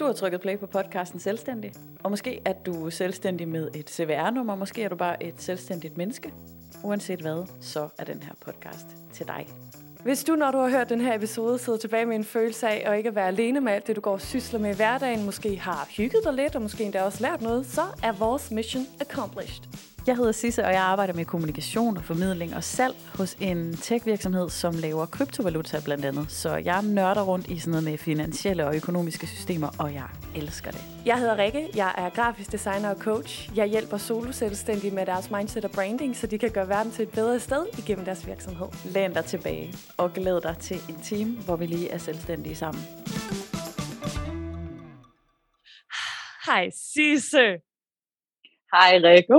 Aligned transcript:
Du 0.00 0.04
har 0.04 0.12
trykket 0.12 0.40
play 0.40 0.58
på 0.58 0.66
podcasten 0.66 1.20
Selvstændig, 1.20 1.72
og 2.02 2.10
måske 2.10 2.40
er 2.44 2.52
du 2.52 2.90
selvstændig 2.90 3.48
med 3.48 3.70
et 3.74 3.90
CVR-nummer, 3.90 4.54
måske 4.54 4.82
er 4.82 4.88
du 4.88 4.96
bare 4.96 5.22
et 5.22 5.34
selvstændigt 5.38 5.96
menneske. 5.96 6.32
Uanset 6.84 7.20
hvad, 7.20 7.46
så 7.60 7.88
er 7.98 8.04
den 8.04 8.22
her 8.22 8.32
podcast 8.40 8.86
til 9.12 9.26
dig. 9.26 9.48
Hvis 10.02 10.24
du, 10.24 10.34
når 10.34 10.50
du 10.50 10.58
har 10.58 10.68
hørt 10.68 10.88
den 10.88 11.00
her 11.00 11.14
episode, 11.14 11.58
sidder 11.58 11.78
tilbage 11.78 12.06
med 12.06 12.16
en 12.16 12.24
følelse 12.24 12.68
af 12.68 12.90
at 12.92 12.98
ikke 12.98 13.14
være 13.14 13.26
alene 13.28 13.60
med 13.60 13.72
alt 13.72 13.86
det, 13.86 13.96
du 13.96 14.00
går 14.00 14.12
og 14.12 14.20
sysler 14.20 14.58
med 14.58 14.70
i 14.70 14.76
hverdagen, 14.76 15.24
måske 15.24 15.56
har 15.56 15.88
hygget 15.96 16.24
dig 16.24 16.34
lidt, 16.34 16.56
og 16.56 16.62
måske 16.62 16.84
endda 16.84 17.02
også 17.02 17.22
lært 17.22 17.42
noget, 17.42 17.66
så 17.66 17.82
er 18.02 18.12
vores 18.12 18.50
mission 18.50 18.86
accomplished. 19.00 19.89
Jeg 20.06 20.16
hedder 20.16 20.32
Sisse, 20.32 20.64
og 20.64 20.72
jeg 20.72 20.82
arbejder 20.82 21.14
med 21.14 21.24
kommunikation 21.24 21.96
og 21.96 22.04
formidling 22.04 22.56
og 22.56 22.64
salg 22.64 22.96
hos 23.14 23.36
en 23.40 23.76
tech-virksomhed, 23.76 24.48
som 24.50 24.74
laver 24.74 25.06
kryptovaluta 25.06 25.80
blandt 25.84 26.04
andet. 26.04 26.30
Så 26.30 26.56
jeg 26.56 26.82
nørder 26.82 27.22
rundt 27.22 27.46
i 27.46 27.58
sådan 27.58 27.70
noget 27.70 27.84
med 27.84 27.98
finansielle 27.98 28.66
og 28.66 28.76
økonomiske 28.76 29.26
systemer, 29.26 29.68
og 29.78 29.94
jeg 29.94 30.08
elsker 30.34 30.70
det. 30.70 30.80
Jeg 31.06 31.18
hedder 31.18 31.38
Rikke, 31.38 31.68
jeg 31.76 31.94
er 31.98 32.10
grafisk 32.10 32.52
designer 32.52 32.90
og 32.90 32.96
coach. 32.96 33.56
Jeg 33.56 33.66
hjælper 33.66 33.96
solo-selvstændige 33.96 34.94
med 34.94 35.06
deres 35.06 35.30
mindset 35.30 35.64
og 35.64 35.70
branding, 35.70 36.16
så 36.16 36.26
de 36.26 36.38
kan 36.38 36.50
gøre 36.50 36.68
verden 36.68 36.92
til 36.92 37.02
et 37.02 37.10
bedre 37.10 37.40
sted 37.40 37.66
igennem 37.78 38.04
deres 38.04 38.26
virksomhed. 38.26 38.68
Læn 38.84 39.14
dig 39.14 39.24
tilbage 39.24 39.74
og 39.96 40.12
glæd 40.12 40.40
dig 40.40 40.56
til 40.60 40.76
en 40.88 41.00
time, 41.02 41.36
hvor 41.36 41.56
vi 41.56 41.66
lige 41.66 41.90
er 41.90 41.98
selvstændige 41.98 42.56
sammen. 42.56 42.82
Hej 46.46 46.70
Sisse! 46.70 47.69
Hej 48.74 48.92
Rikke. 49.06 49.38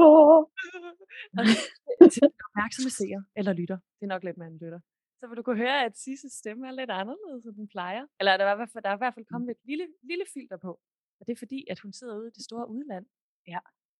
til 2.13 2.27
opmærksomme 2.47 2.91
seer 2.99 3.21
eller 3.39 3.53
lytter, 3.59 3.79
det 3.97 4.03
er 4.07 4.13
nok 4.15 4.23
lidt 4.23 4.37
en 4.37 4.57
lytter, 4.63 4.81
så 5.21 5.27
vil 5.27 5.37
du 5.37 5.43
kunne 5.43 5.63
høre, 5.65 5.85
at 5.87 5.97
Sisses 5.97 6.33
stemme 6.41 6.67
er 6.67 6.71
lidt 6.71 6.91
anderledes, 7.01 7.45
end 7.45 7.55
den 7.55 7.67
plejer. 7.75 8.05
Eller 8.19 8.37
der 8.37 8.45
er, 8.45 8.53
i 8.55 8.59
hvert 8.61 8.73
fald, 8.73 8.83
der 8.83 8.91
er 8.91 8.97
i 8.97 9.03
hvert 9.03 9.15
fald 9.17 9.31
kommet 9.33 9.49
et 9.55 9.61
lille, 9.69 9.87
lille 10.11 10.25
filter 10.33 10.57
på. 10.57 10.71
Og 11.17 11.21
det 11.25 11.31
er 11.33 11.41
fordi, 11.43 11.59
at 11.71 11.79
hun 11.83 11.93
sidder 11.93 12.15
ude 12.19 12.27
i 12.27 12.35
det 12.37 12.43
store 12.49 12.69
udland. 12.75 13.05
Ja. 13.47 13.59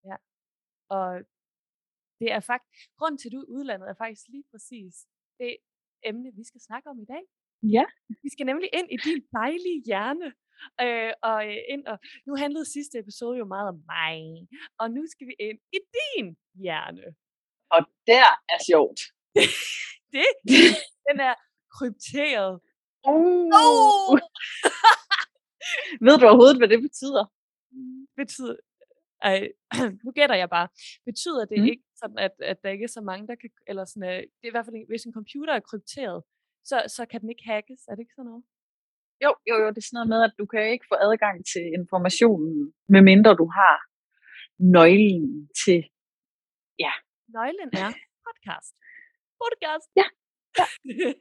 ja. 0.09 0.17
Og 0.97 1.09
det 2.21 2.29
er 2.35 2.39
faktisk, 2.51 2.81
grund 2.99 3.15
til, 3.17 3.27
at 3.29 3.33
du 3.35 3.39
er 3.41 3.53
udlandet, 3.55 3.89
er 3.89 3.97
faktisk 4.05 4.23
lige 4.35 4.47
præcis 4.51 4.93
det 5.39 5.57
emne, 6.09 6.29
vi 6.39 6.43
skal 6.49 6.61
snakke 6.61 6.89
om 6.89 6.99
i 7.05 7.07
dag. 7.13 7.23
Ja. 7.77 7.85
Vi 8.23 8.29
skal 8.33 8.45
nemlig 8.51 8.69
ind 8.79 8.87
i 8.95 8.97
din 9.07 9.21
dejlige 9.39 9.79
hjerne. 9.89 10.27
Øh, 10.81 11.13
og 11.21 11.39
øh, 11.47 11.57
ind 11.73 11.83
og 11.87 11.97
nu 12.27 12.35
handlede 12.35 12.65
sidste 12.65 12.99
episode 12.99 13.37
jo 13.37 13.45
meget 13.45 13.67
om 13.69 13.83
mig, 13.93 14.47
og 14.79 14.91
nu 14.91 15.01
skal 15.11 15.27
vi 15.27 15.35
ind 15.39 15.59
i 15.73 15.79
din 15.97 16.37
hjerne. 16.63 17.05
Og 17.75 17.81
der 18.07 18.27
er 18.53 18.59
sjovt. 18.69 18.99
det, 20.13 20.27
den 21.07 21.19
er 21.19 21.35
krypteret. 21.75 22.59
Oh. 23.03 23.49
Oh! 23.61 24.19
Ved 26.05 26.17
du 26.19 26.25
overhovedet, 26.25 26.57
hvad 26.57 26.67
det 26.67 26.81
betyder? 26.81 27.25
Betyder, 28.17 28.55
ej, 29.21 29.47
nu 30.05 30.11
gætter 30.11 30.35
jeg 30.35 30.49
bare. 30.49 30.67
Betyder 31.05 31.45
det 31.45 31.59
mm. 31.59 31.65
ikke 31.65 31.83
sådan, 31.95 32.17
at, 32.17 32.31
at 32.39 32.57
der 32.63 32.69
ikke 32.69 32.83
er 32.83 32.95
så 32.97 33.01
mange, 33.01 33.27
der 33.27 33.35
kan, 33.35 33.49
eller 33.67 33.85
sådan, 33.85 34.03
uh, 34.03 34.15
det 34.39 34.43
er 34.43 34.47
i 34.47 34.55
hvert 34.55 34.65
fald, 34.65 34.87
hvis 34.87 35.05
en 35.05 35.13
computer 35.13 35.53
er 35.53 35.59
krypteret, 35.59 36.23
så, 36.63 36.83
så 36.87 37.05
kan 37.05 37.21
den 37.21 37.29
ikke 37.29 37.43
hackes, 37.45 37.81
er 37.87 37.95
det 37.95 37.99
ikke 37.99 38.13
sådan 38.15 38.29
noget? 38.29 38.43
Jo, 39.25 39.31
jo, 39.49 39.55
jo, 39.61 39.67
det 39.73 39.77
er 39.81 39.87
sådan 39.87 39.97
noget 39.97 40.13
med, 40.13 40.21
at 40.27 40.33
du 40.39 40.45
kan 40.53 40.63
ikke 40.73 40.85
få 40.91 40.95
adgang 41.07 41.37
til 41.53 41.65
informationen, 41.79 42.73
medmindre 42.95 43.31
du 43.41 43.47
har 43.59 43.75
nøglen 44.77 45.49
til, 45.63 45.79
ja. 46.85 46.93
Nøglen 47.37 47.69
er 47.83 47.89
podcast. 48.27 48.73
Podcast. 49.43 49.87
Ja. 50.01 50.07
ja. 50.59 50.67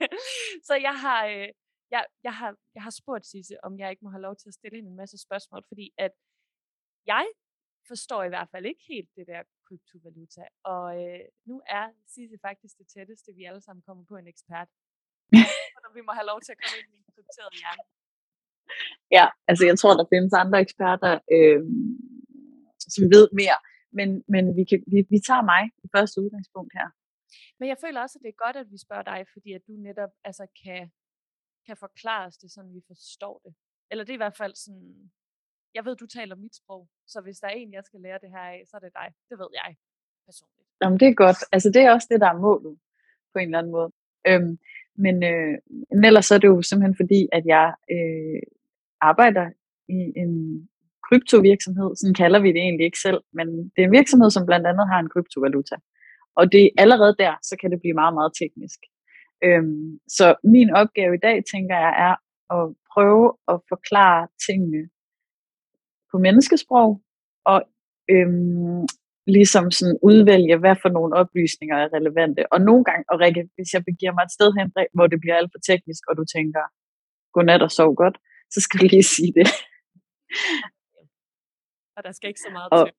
så 0.69 0.75
jeg 0.87 0.95
har, 1.05 1.21
øh, 1.35 1.49
jeg, 1.95 2.03
jeg, 2.27 2.35
har, 2.41 2.51
jeg 2.75 2.83
har 2.87 2.95
spurgt 3.01 3.27
Sisse, 3.27 3.65
om 3.67 3.79
jeg 3.79 3.91
ikke 3.91 4.05
må 4.05 4.11
have 4.11 4.27
lov 4.29 4.37
til 4.37 4.49
at 4.49 4.55
stille 4.55 4.77
hende 4.77 4.91
en 4.91 5.03
masse 5.03 5.19
spørgsmål, 5.27 5.63
fordi 5.69 5.87
at 5.99 6.13
jeg 7.07 7.27
forstår 7.89 8.23
i 8.25 8.29
hvert 8.29 8.51
fald 8.53 8.67
ikke 8.67 8.85
helt 8.89 9.11
det 9.17 9.27
der 9.27 9.43
kryptovaluta. 9.67 10.45
Og 10.65 10.87
øh, 11.03 11.25
nu 11.49 11.63
er 11.67 11.85
Sisse 12.07 12.39
faktisk 12.47 12.79
det 12.79 12.89
tætteste, 12.95 13.31
vi 13.39 13.45
alle 13.45 13.61
sammen 13.61 13.83
kommer 13.83 14.05
på 14.09 14.17
en 14.17 14.27
ekspert. 14.27 14.69
og 15.91 15.97
vi 15.99 16.03
må 16.09 16.13
have 16.19 16.29
lov 16.33 16.41
til 16.43 16.53
at 16.55 16.59
komme 16.63 16.77
ind 16.81 16.89
i 16.95 16.97
en 17.01 17.07
krypteret 17.15 17.53
hjerne. 17.61 17.85
Ja, 19.17 19.27
altså 19.51 19.63
jeg 19.71 19.77
tror, 19.79 19.93
der 20.01 20.07
findes 20.13 20.33
andre 20.43 20.59
eksperter, 20.67 21.13
øh, 21.37 21.61
som 22.95 23.05
ved 23.15 23.25
mere. 23.41 23.59
Men, 23.99 24.09
men 24.35 24.45
vi, 24.59 24.65
kan, 24.71 24.79
vi, 24.93 24.99
vi 25.15 25.19
tager 25.29 25.45
mig 25.53 25.63
i 25.85 25.89
første 25.95 26.17
udgangspunkt 26.25 26.73
her. 26.79 26.89
Men 27.59 27.67
jeg 27.73 27.79
føler 27.85 28.01
også, 28.01 28.17
at 28.19 28.23
det 28.25 28.31
er 28.33 28.45
godt, 28.45 28.57
at 28.63 28.69
vi 28.75 28.79
spørger 28.87 29.07
dig, 29.13 29.21
fordi 29.35 29.51
at 29.59 29.63
du 29.69 29.73
netop 29.89 30.13
altså, 30.29 30.45
kan, 30.63 30.83
kan 31.67 31.77
forklare 31.85 32.27
os 32.29 32.37
det, 32.43 32.49
sådan 32.55 32.75
vi 32.79 32.83
forstår 32.93 33.37
det. 33.45 33.53
Eller 33.91 34.05
det 34.05 34.13
er 34.13 34.21
i 34.21 34.25
hvert 34.25 34.41
fald 34.43 34.55
sådan, 34.65 35.11
jeg 35.77 35.85
ved, 35.85 35.97
du 35.97 36.07
taler 36.07 36.35
mit 36.45 36.57
sprog, 36.61 36.83
så 37.13 37.21
hvis 37.21 37.39
der 37.43 37.49
er 37.49 37.57
en, 37.61 37.73
jeg 37.73 37.85
skal 37.85 38.01
lære 38.01 38.19
det 38.25 38.31
her 38.31 38.47
af, 38.55 38.63
så 38.69 38.77
er 38.77 38.81
det 38.81 38.93
dig. 39.01 39.09
Det 39.31 39.39
ved 39.39 39.51
jeg 39.61 39.77
personligt. 40.29 40.69
Jamen, 40.83 41.01
det 41.01 41.09
er 41.09 41.15
godt. 41.25 41.41
Altså, 41.55 41.69
det 41.75 41.83
er 41.83 41.91
også 41.97 42.09
det, 42.11 42.21
der 42.21 42.31
er 42.35 42.39
målet 42.47 42.75
på 43.33 43.39
en 43.39 43.49
eller 43.49 43.59
anden 43.59 43.73
måde. 43.73 43.91
Øhm, 44.29 44.59
men, 45.05 45.17
øh, 45.33 45.55
men 45.91 46.05
ellers 46.05 46.27
så 46.27 46.35
er 46.35 46.39
det 46.39 46.49
jo 46.49 46.63
simpelthen 46.63 46.97
fordi, 47.03 47.21
at 47.33 47.45
jeg 47.47 47.67
øh, 47.95 48.43
arbejder 49.01 49.47
i 49.89 50.01
en 50.23 50.33
kryptovirksomhed, 51.07 51.91
sådan 51.97 52.15
kalder 52.15 52.41
vi 52.41 52.49
det 52.49 52.63
egentlig 52.67 52.85
ikke 52.85 53.05
selv, 53.07 53.21
men 53.33 53.47
det 53.73 53.79
er 53.81 53.89
en 53.89 53.99
virksomhed, 54.01 54.31
som 54.31 54.47
blandt 54.47 54.67
andet 54.67 54.87
har 54.93 54.99
en 55.01 55.13
kryptovaluta. 55.13 55.77
Og 56.39 56.53
det 56.53 56.65
er 56.65 56.71
allerede 56.83 57.15
der, 57.19 57.35
så 57.43 57.57
kan 57.61 57.71
det 57.71 57.81
blive 57.81 57.95
meget, 58.01 58.15
meget 58.15 58.33
teknisk. 58.41 58.81
Øhm, 59.45 59.99
så 60.09 60.27
min 60.45 60.71
opgave 60.71 61.15
i 61.15 61.23
dag, 61.27 61.37
tænker 61.53 61.77
jeg, 61.85 61.93
er 62.07 62.15
at 62.57 62.65
prøve 62.93 63.27
at 63.49 63.57
forklare 63.69 64.29
tingene 64.47 64.83
på 66.11 66.19
menneskesprog, 66.19 67.03
og 67.45 67.63
øhm, 68.11 68.87
ligesom 69.39 69.65
sådan 69.79 69.99
udvælge, 70.11 70.57
hvad 70.63 70.77
for 70.83 70.91
nogle 70.97 71.13
oplysninger 71.23 71.77
er 71.83 71.89
relevante. 71.97 72.43
Og 72.53 72.59
nogle 72.69 72.85
gange, 72.89 73.05
og 73.11 73.17
Rikke, 73.23 73.43
hvis 73.57 73.71
jeg 73.75 73.83
begiver 73.91 74.15
mig 74.15 74.25
et 74.27 74.37
sted 74.39 74.51
hen, 74.59 74.69
hvor 74.97 75.07
det 75.13 75.19
bliver 75.23 75.37
alt 75.41 75.51
for 75.55 75.61
teknisk, 75.71 76.03
og 76.09 76.15
du 76.21 76.25
tænker, 76.37 76.63
godnat 77.35 77.63
og 77.67 77.73
sov 77.79 77.91
godt, 78.03 78.17
så 78.55 78.59
skal 78.65 78.77
du 78.81 78.87
lige 78.95 79.09
sige 79.17 79.33
det. 79.39 79.49
Og 81.97 82.01
der 82.07 82.13
skal 82.17 82.29
ikke 82.31 82.47
så 82.47 82.53
meget 82.57 82.71
og, 82.77 82.85
til. 82.87 82.95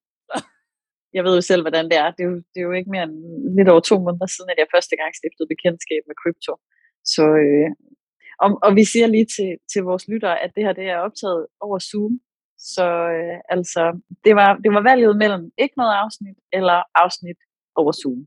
jeg 1.18 1.24
ved 1.26 1.34
jo 1.40 1.44
selv, 1.50 1.62
hvordan 1.66 1.86
det 1.92 1.98
er. 2.04 2.10
Det 2.16 2.24
er, 2.26 2.30
jo, 2.32 2.38
det 2.52 2.60
er 2.60 2.68
jo 2.70 2.76
ikke 2.80 2.94
mere 2.94 3.06
end 3.10 3.18
lidt 3.58 3.70
over 3.74 3.84
to 3.90 3.96
måneder 4.06 4.30
siden, 4.36 4.50
at 4.54 4.60
jeg 4.62 4.74
første 4.76 4.96
gang 5.00 5.12
stiftede 5.16 5.52
bekendtskab 5.54 6.02
med 6.10 6.16
krypto. 6.22 6.54
Så, 7.14 7.26
øh, 7.44 7.70
og, 8.44 8.50
og 8.66 8.72
vi 8.80 8.84
siger 8.92 9.08
lige 9.16 9.28
til, 9.36 9.52
til 9.72 9.82
vores 9.90 10.06
lyttere, 10.12 10.38
at 10.44 10.52
det 10.56 10.64
her 10.66 10.74
det 10.80 10.88
er 10.94 11.06
optaget 11.08 11.42
over 11.66 11.80
Zoom. 11.90 12.14
Så 12.62 12.86
øh, 13.18 13.38
altså, 13.56 13.84
det 14.26 14.34
var, 14.40 14.50
det 14.64 14.72
var 14.76 14.84
valget 14.90 15.14
mellem 15.24 15.44
ikke 15.64 15.78
noget 15.82 15.94
afsnit, 16.04 16.38
eller 16.58 16.78
afsnit 17.04 17.40
over 17.80 17.92
Zoom. 18.02 18.20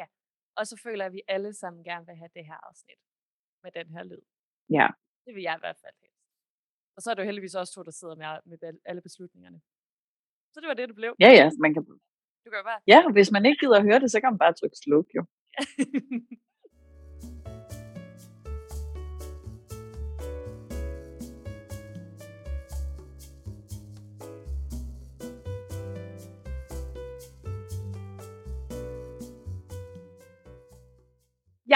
Ja, 0.00 0.06
og 0.58 0.66
så 0.70 0.74
føler 0.84 1.02
jeg, 1.04 1.10
at 1.10 1.16
vi 1.18 1.22
alle 1.34 1.52
sammen 1.60 1.84
gerne 1.84 2.06
vil 2.06 2.16
have 2.22 2.32
det 2.36 2.44
her 2.50 2.58
afsnit 2.68 3.00
med 3.62 3.70
den 3.78 3.88
her 3.94 4.02
lyd. 4.10 4.24
Ja. 4.78 4.88
Det 5.26 5.32
vil 5.34 5.42
jeg 5.48 5.56
i 5.58 5.62
hvert 5.64 5.78
fald 5.84 5.96
helst. 6.02 6.22
Og 6.96 7.02
så 7.02 7.06
er 7.10 7.14
det 7.14 7.22
jo 7.22 7.30
heldigvis 7.30 7.54
også 7.54 7.72
to, 7.74 7.82
der 7.82 7.94
sidder 8.00 8.16
med, 8.22 8.28
med 8.50 8.58
alle 8.84 9.02
beslutningerne. 9.08 9.60
Så 10.52 10.60
det 10.60 10.68
var 10.68 10.74
det, 10.74 10.88
det 10.88 10.96
blev. 11.00 11.12
Ja, 11.24 11.30
ja, 11.40 11.46
man 11.64 11.74
kan... 11.74 11.82
Du 12.44 12.48
kan 12.50 12.60
bare... 12.70 12.80
Ja, 12.86 13.00
hvis 13.16 13.30
man 13.36 13.46
ikke 13.46 13.60
gider 13.62 13.76
at 13.78 13.86
høre 13.88 14.00
det, 14.00 14.10
så 14.10 14.20
kan 14.20 14.32
man 14.32 14.38
bare 14.44 14.54
trykke 14.60 14.76
sluk, 14.84 15.08
jo. 15.16 15.22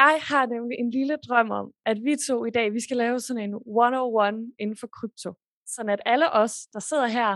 Jeg 0.01 0.15
har 0.31 0.47
nemlig 0.47 0.77
en 0.79 0.91
lille 0.91 1.17
drøm 1.27 1.51
om, 1.51 1.67
at 1.91 1.99
vi 2.05 2.13
to 2.29 2.37
i 2.45 2.51
dag, 2.51 2.67
vi 2.77 2.81
skal 2.87 2.97
lave 2.97 3.21
sådan 3.21 3.43
en 3.47 3.55
101 3.55 4.53
inden 4.59 4.77
for 4.77 4.89
krypto. 4.97 5.31
Sådan 5.75 5.93
at 5.97 6.03
alle 6.13 6.29
os, 6.33 6.55
der 6.75 6.81
sidder 6.81 7.07
her, 7.19 7.31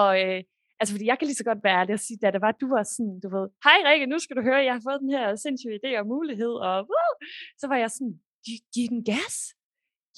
og 0.00 0.10
øh, 0.22 0.40
altså 0.80 0.92
fordi 0.94 1.06
jeg 1.06 1.18
kan 1.18 1.26
lige 1.26 1.40
så 1.40 1.48
godt 1.50 1.64
være 1.64 1.78
ærlig 1.80 1.94
og 1.98 2.04
sige, 2.06 2.18
da 2.22 2.30
det 2.30 2.40
var, 2.40 2.52
du 2.52 2.68
var 2.74 2.82
sådan, 2.82 3.20
du 3.24 3.28
ved, 3.36 3.46
hej 3.66 3.78
Rikke, 3.86 4.06
nu 4.06 4.18
skal 4.18 4.36
du 4.36 4.42
høre, 4.42 4.66
jeg 4.68 4.74
har 4.74 4.84
fået 4.88 5.00
den 5.00 5.10
her 5.16 5.36
sindssyge 5.36 5.80
idé 5.80 5.90
og 6.00 6.06
mulighed, 6.06 6.54
og 6.68 6.76
uh, 6.96 7.14
så 7.60 7.66
var 7.70 7.76
jeg 7.76 7.90
sådan, 7.90 8.14
giv, 8.44 8.58
giv 8.74 8.86
den 8.94 9.04
gas. 9.12 9.36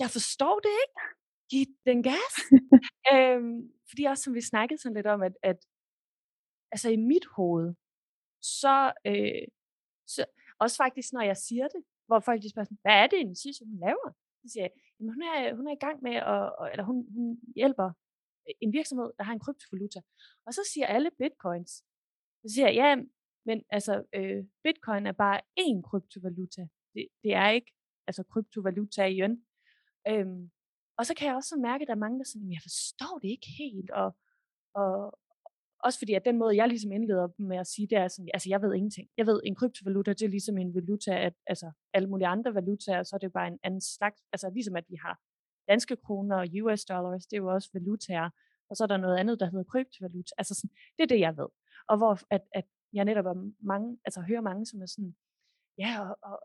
Jeg 0.02 0.10
forstår 0.16 0.56
det 0.66 0.74
ikke. 0.84 1.00
Giv 1.50 1.66
den 1.90 2.02
gas. 2.10 2.34
øhm, 3.14 3.56
fordi 3.88 4.02
også 4.04 4.22
som 4.24 4.34
vi 4.34 4.40
snakkede 4.52 4.80
sådan 4.80 4.98
lidt 4.98 5.06
om, 5.14 5.20
at, 5.22 5.34
at 5.42 5.58
altså 6.72 6.88
i 6.90 6.96
mit 6.96 7.26
hoved, 7.36 7.74
så, 8.60 8.92
øh, 9.06 9.46
så 10.14 10.24
også 10.58 10.76
faktisk, 10.76 11.08
når 11.12 11.22
jeg 11.30 11.36
siger 11.36 11.68
det, 11.68 11.82
hvor 12.06 12.20
folk 12.20 12.42
de 12.42 12.50
spørger 12.50 12.64
sådan, 12.64 12.78
hvad 12.82 12.96
er 13.02 13.06
det, 13.06 13.20
en 13.20 13.36
sidste, 13.36 13.64
hun 13.64 13.78
laver? 13.86 14.08
Så 14.40 14.46
siger 14.52 14.64
jeg, 14.64 14.72
jamen, 14.96 15.12
hun, 15.14 15.22
er, 15.22 15.54
hun 15.58 15.66
er 15.68 15.72
i 15.72 15.84
gang 15.86 16.02
med, 16.02 16.14
at, 16.14 16.70
eller 16.72 16.84
hun, 16.90 16.96
hun 17.16 17.26
hjælper 17.56 17.88
øh, 18.48 18.54
en 18.60 18.72
virksomhed, 18.72 19.10
der 19.18 19.24
har 19.24 19.32
en 19.32 19.44
kryptovaluta. 19.46 20.00
Og 20.46 20.54
så 20.54 20.62
siger 20.72 20.86
alle 20.86 21.10
bitcoins. 21.20 21.70
Så 22.42 22.48
siger 22.54 22.66
jeg, 22.68 22.74
ja, 22.74 22.96
men 23.46 23.62
altså, 23.70 24.04
øh, 24.14 24.44
bitcoin 24.64 25.06
er 25.06 25.12
bare 25.12 25.40
én 25.60 25.78
kryptovaluta. 25.88 26.62
Det, 26.94 27.08
det 27.22 27.34
er 27.34 27.48
ikke 27.48 27.72
altså 28.06 28.22
kryptovaluta 28.32 29.04
igen. 29.04 29.46
Øhm, 30.08 30.50
Og 30.98 31.06
så 31.06 31.14
kan 31.14 31.26
jeg 31.28 31.36
også 31.36 31.56
mærke, 31.56 31.82
at 31.82 31.88
der 31.88 31.94
er 31.94 32.04
mange, 32.06 32.18
der 32.18 32.24
siger, 32.24 32.44
jeg 32.56 32.62
forstår 32.62 33.18
det 33.22 33.28
ikke 33.28 33.50
helt, 33.58 33.90
og, 33.90 34.16
og 34.74 35.18
også 35.84 35.98
fordi, 35.98 36.14
at 36.14 36.24
den 36.24 36.38
måde, 36.38 36.56
jeg 36.56 36.68
ligesom 36.68 36.92
indleder 36.92 37.28
med 37.38 37.56
at 37.56 37.66
sige, 37.66 37.86
det 37.90 37.98
er 37.98 38.08
sådan, 38.08 38.28
altså 38.34 38.48
jeg 38.48 38.62
ved 38.62 38.74
ingenting. 38.74 39.08
Jeg 39.16 39.26
ved, 39.26 39.40
en 39.44 39.54
kryptovaluta, 39.54 40.12
det 40.12 40.22
er 40.22 40.28
ligesom 40.28 40.58
en 40.58 40.74
valuta, 40.74 41.12
at 41.26 41.34
altså 41.46 41.72
alle 41.94 42.08
mulige 42.08 42.26
andre 42.26 42.54
valutaer, 42.54 43.02
så 43.02 43.16
er 43.16 43.18
det 43.18 43.32
bare 43.32 43.48
en 43.48 43.58
anden 43.62 43.80
slags, 43.80 44.20
altså 44.32 44.50
ligesom 44.50 44.76
at 44.76 44.84
vi 44.88 44.96
har 45.04 45.18
danske 45.68 45.96
kroner 45.96 46.36
og 46.36 46.46
US 46.62 46.84
dollars, 46.84 47.26
det 47.26 47.36
er 47.36 47.40
jo 47.40 47.54
også 47.54 47.70
valutaer, 47.72 48.30
og 48.70 48.76
så 48.76 48.84
er 48.84 48.86
der 48.86 48.96
noget 48.96 49.16
andet, 49.18 49.40
der 49.40 49.50
hedder 49.50 49.64
kryptovaluta. 49.64 50.32
Altså 50.38 50.54
sådan, 50.54 50.70
det 50.96 51.02
er 51.02 51.06
det, 51.06 51.20
jeg 51.20 51.36
ved. 51.36 51.48
Og 51.88 51.96
hvor 51.96 52.20
at, 52.30 52.42
at 52.54 52.64
jeg 52.92 53.04
netop 53.04 53.26
er 53.26 53.50
mange, 53.60 53.98
altså 54.04 54.20
hører 54.20 54.40
mange, 54.40 54.66
som 54.66 54.82
er 54.82 54.86
sådan, 54.86 55.16
ja, 55.78 56.00
og, 56.00 56.18
og 56.22 56.40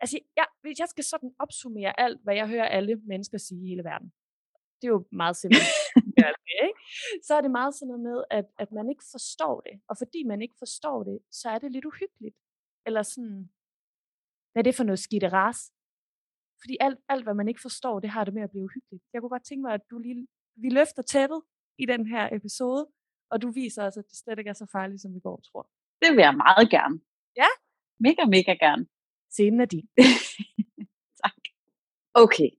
altså 0.00 0.18
jeg, 0.36 0.46
hvis 0.60 0.78
jeg 0.78 0.88
skal 0.88 1.04
sådan 1.04 1.34
opsummere 1.38 2.00
alt, 2.00 2.20
hvad 2.22 2.34
jeg 2.34 2.48
hører 2.48 2.68
alle 2.68 2.96
mennesker 2.96 3.38
sige 3.38 3.64
i 3.64 3.68
hele 3.68 3.84
verden, 3.84 4.12
det 4.82 4.88
er 4.88 4.92
jo 4.92 5.04
meget 5.12 5.36
simpelt, 5.36 5.62
ikke? 6.66 6.80
så 7.26 7.32
er 7.34 7.40
det 7.40 7.50
meget 7.50 7.74
sådan 7.74 7.88
noget 7.88 8.02
med, 8.08 8.18
at, 8.30 8.46
at 8.58 8.72
man 8.72 8.86
ikke 8.92 9.04
forstår 9.14 9.60
det. 9.60 9.74
Og 9.88 9.94
fordi 9.98 10.20
man 10.32 10.42
ikke 10.42 10.54
forstår 10.58 10.98
det, 11.08 11.18
så 11.30 11.46
er 11.54 11.58
det 11.58 11.72
lidt 11.72 11.84
uhyggeligt. 11.84 12.36
Eller 12.86 13.02
sådan, 13.02 13.50
hvad 14.52 14.60
er 14.60 14.68
det 14.68 14.76
for 14.76 14.84
noget 14.84 14.98
skidt 14.98 15.24
ras? 15.32 15.60
Fordi 16.62 16.76
alt, 16.80 16.98
alt, 17.08 17.24
hvad 17.24 17.34
man 17.34 17.48
ikke 17.48 17.60
forstår, 17.68 18.00
det 18.00 18.10
har 18.10 18.24
det 18.24 18.34
med 18.34 18.42
at 18.42 18.50
blive 18.50 18.64
uhyggeligt. 18.64 19.04
Jeg 19.12 19.20
kunne 19.20 19.34
godt 19.36 19.44
tænke 19.44 19.62
mig, 19.62 19.74
at 19.74 19.84
du 19.90 19.98
lige, 19.98 20.26
vi 20.62 20.68
løfter 20.68 21.02
tæppet 21.02 21.42
i 21.78 21.86
den 21.86 22.06
her 22.06 22.24
episode, 22.36 22.82
og 23.30 23.42
du 23.42 23.50
viser 23.50 23.82
os, 23.86 23.96
at 23.96 24.04
det 24.10 24.18
slet 24.18 24.38
ikke 24.38 24.48
er 24.48 24.60
så 24.62 24.66
farligt, 24.72 25.02
som 25.02 25.14
vi 25.14 25.20
går 25.20 25.40
tror. 25.48 25.70
Det 26.02 26.10
vil 26.16 26.22
jeg 26.22 26.36
meget 26.46 26.70
gerne. 26.70 27.00
Ja? 27.36 27.50
Mega, 28.00 28.24
mega 28.36 28.52
gerne. 28.64 28.86
Scenen 29.30 29.60
er 29.60 29.64
din. 29.64 29.88
tak. 31.22 31.42
Okay. 32.14 32.50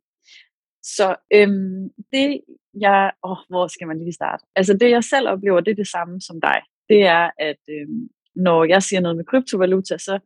Så 0.96 1.16
øhm, 1.34 1.90
det 2.12 2.42
jeg, 2.80 3.12
åh, 3.24 3.38
hvor 3.50 3.68
skal 3.68 3.88
man 3.88 4.00
lige 4.00 4.13
starte? 4.13 4.45
Altså 4.56 4.74
det 4.74 4.89
jeg 4.89 5.04
selv 5.04 5.27
oplever, 5.27 5.60
det 5.60 5.72
er 5.72 5.75
det 5.75 5.88
samme 5.88 6.22
som 6.22 6.42
dig. 6.42 6.62
Det 6.89 7.01
er, 7.04 7.30
at 7.39 7.62
øh, 7.69 7.88
når 8.36 8.66
jeg 8.66 8.83
siger 8.83 9.00
noget 9.00 9.18
med 9.18 9.25
kryptovaluta, 9.25 9.98
så, 9.98 10.19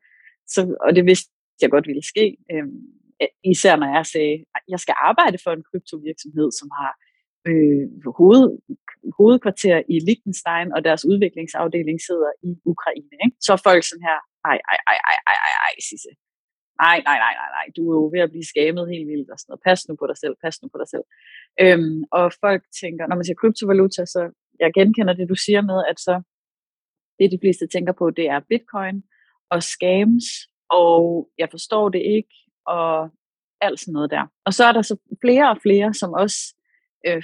så, 0.47 0.75
og 0.81 0.95
det 0.95 1.05
vidste 1.05 1.31
jeg 1.61 1.69
godt 1.69 1.87
ville 1.87 2.03
ske, 2.03 2.37
øh, 2.51 2.67
især 3.43 3.75
når 3.75 3.89
jeg 3.97 4.05
sagde, 4.05 4.35
at 4.55 4.61
jeg 4.67 4.79
skal 4.79 4.95
arbejde 5.09 5.37
for 5.43 5.51
en 5.51 5.63
kryptovirksomhed, 5.69 6.51
som 6.59 6.69
har 6.79 6.91
øh, 7.49 7.85
hoved, 8.19 8.45
hovedkvarter 9.17 9.77
i 9.93 9.95
Liechtenstein, 10.07 10.67
og 10.75 10.79
deres 10.87 11.03
udviklingsafdeling 11.11 11.97
sidder 12.07 12.31
i 12.49 12.51
Ukraine. 12.73 13.15
Ikke? 13.25 13.37
Så 13.45 13.49
er 13.53 13.61
folk 13.69 13.83
sådan 13.89 14.07
her, 14.09 14.19
ej, 14.51 14.57
ej, 14.71 14.77
ej, 14.91 14.97
ej, 15.09 15.17
ej, 15.31 15.37
ej, 15.47 15.53
ej, 15.65 15.73
Sisse. 15.89 16.11
Nej, 16.85 16.97
nej, 17.07 17.17
nej, 17.25 17.33
nej, 17.41 17.49
nej, 17.57 17.65
du 17.75 17.81
er 17.91 17.95
jo 17.99 18.05
ved 18.13 18.21
at 18.25 18.31
blive 18.33 18.51
skamet 18.51 18.91
helt 18.93 19.07
vildt 19.11 19.29
og 19.33 19.39
sådan 19.39 19.51
noget. 19.51 19.65
Pas 19.67 19.87
nu 19.87 19.95
på 19.95 20.07
dig 20.07 20.17
selv, 20.17 20.35
pas 20.43 20.61
nu 20.61 20.67
på 20.73 20.77
dig 20.81 20.89
selv. 20.93 21.05
Øhm, 21.63 22.03
og 22.11 22.25
folk 22.45 22.63
tænker, 22.81 23.07
når 23.07 23.15
man 23.15 23.25
siger 23.25 23.39
kryptovaluta, 23.41 24.05
så 24.05 24.21
jeg 24.59 24.71
genkender 24.73 25.13
det, 25.13 25.29
du 25.29 25.35
siger 25.35 25.61
med, 25.61 25.79
at 25.91 25.99
så 25.99 26.15
det, 27.19 27.31
de 27.31 27.41
fleste 27.43 27.67
tænker 27.67 27.93
på, 27.93 28.09
det 28.09 28.25
er 28.29 28.47
bitcoin 28.49 29.03
og 29.53 29.63
scams, 29.63 30.25
og 30.69 31.29
jeg 31.37 31.47
forstår 31.51 31.89
det 31.89 32.01
ikke, 32.17 32.35
og 32.65 33.09
alt 33.61 33.79
sådan 33.79 33.93
noget 33.93 34.11
der. 34.11 34.25
Og 34.45 34.53
så 34.53 34.63
er 34.65 34.71
der 34.71 34.81
så 34.81 34.95
flere 35.23 35.49
og 35.49 35.57
flere, 35.65 35.93
som 35.93 36.13
også 36.13 36.39
øh, 37.07 37.23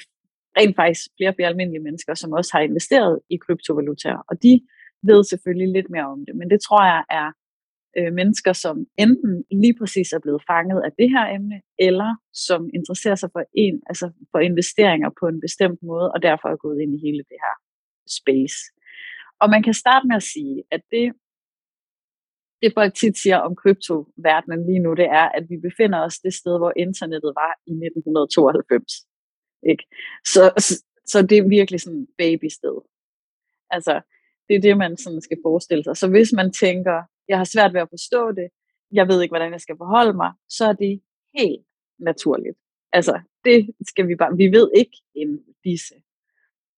rent 0.57 0.75
faktisk 0.75 1.01
flere 1.17 1.29
og 1.29 1.35
flere 1.35 1.49
almindelige 1.49 1.83
mennesker, 1.83 2.13
som 2.13 2.31
også 2.31 2.51
har 2.53 2.61
investeret 2.61 3.19
i 3.29 3.37
kryptovalutaer, 3.37 4.21
og 4.29 4.43
de 4.43 4.61
ved 5.03 5.23
selvfølgelig 5.23 5.69
lidt 5.73 5.89
mere 5.89 6.07
om 6.15 6.25
det, 6.25 6.35
men 6.35 6.49
det 6.49 6.59
tror 6.61 6.83
jeg 6.93 7.03
er 7.09 7.31
øh, 7.97 8.13
mennesker, 8.19 8.53
som 8.53 8.75
enten 8.97 9.33
lige 9.63 9.77
præcis 9.79 10.09
er 10.13 10.19
blevet 10.25 10.43
fanget 10.51 10.81
af 10.87 10.91
det 10.99 11.09
her 11.15 11.25
emne, 11.37 11.57
eller 11.79 12.11
som 12.33 12.61
interesserer 12.77 13.15
sig 13.15 13.29
for 13.35 13.43
en, 13.65 13.75
altså 13.89 14.05
for 14.31 14.39
investeringer 14.39 15.09
på 15.19 15.25
en 15.27 15.39
bestemt 15.45 15.79
måde, 15.89 16.07
og 16.13 16.19
derfor 16.21 16.47
er 16.49 16.63
gået 16.65 16.81
ind 16.81 16.91
i 16.95 17.03
hele 17.05 17.23
det 17.31 17.39
her 17.45 17.55
space. 18.19 18.57
Og 19.41 19.47
man 19.53 19.63
kan 19.63 19.73
starte 19.73 20.07
med 20.07 20.15
at 20.15 20.29
sige, 20.33 20.63
at 20.75 20.81
det, 20.91 21.05
det 22.61 22.73
folk 22.77 22.93
tit 22.93 23.17
siger 23.23 23.37
om 23.47 23.55
kryptoverdenen 23.61 24.61
lige 24.69 24.83
nu, 24.85 24.93
det 25.01 25.07
er, 25.21 25.27
at 25.37 25.43
vi 25.49 25.57
befinder 25.67 25.99
os 26.07 26.17
det 26.25 26.33
sted, 26.33 26.57
hvor 26.57 26.73
internettet 26.85 27.31
var 27.41 27.51
i 27.71 27.71
1992. 27.71 28.93
Ikke? 29.71 29.83
Så, 30.33 30.43
så, 30.65 30.73
så 31.11 31.17
det 31.29 31.37
er 31.37 31.53
virkelig 31.57 31.79
sådan 31.81 31.99
et 31.99 32.07
babysted. 32.17 32.77
Altså, 33.75 34.01
det 34.47 34.55
er 34.55 34.61
det, 34.61 34.77
man 34.77 34.97
sådan 34.97 35.21
skal 35.21 35.37
forestille 35.45 35.83
sig. 35.83 35.97
Så 35.97 36.07
hvis 36.09 36.33
man 36.33 36.51
tænker, 36.51 36.97
jeg 37.27 37.37
har 37.37 37.43
svært 37.43 37.73
ved 37.73 37.81
at 37.81 37.89
forstå 37.89 38.31
det, 38.31 38.47
jeg 38.91 39.07
ved 39.07 39.21
ikke, 39.21 39.31
hvordan 39.31 39.51
jeg 39.51 39.61
skal 39.61 39.77
forholde 39.77 40.13
mig, 40.13 40.31
så 40.49 40.65
er 40.65 40.73
det 40.73 41.01
helt 41.37 41.65
naturligt. 41.99 42.57
Altså, 42.91 43.21
det 43.43 43.75
skal 43.87 44.07
vi 44.07 44.15
bare, 44.15 44.37
vi 44.37 44.47
ved 44.47 44.71
ikke 44.75 44.97
end 45.15 45.39
disse. 45.63 45.95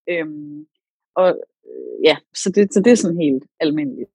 Øhm, 0.10 0.68
og 1.16 1.30
øh, 1.68 2.04
ja, 2.04 2.18
så 2.34 2.52
det, 2.56 2.74
så 2.74 2.82
det 2.82 2.92
er 2.92 2.96
sådan 2.96 3.22
helt 3.22 3.46
almindeligt. 3.60 4.12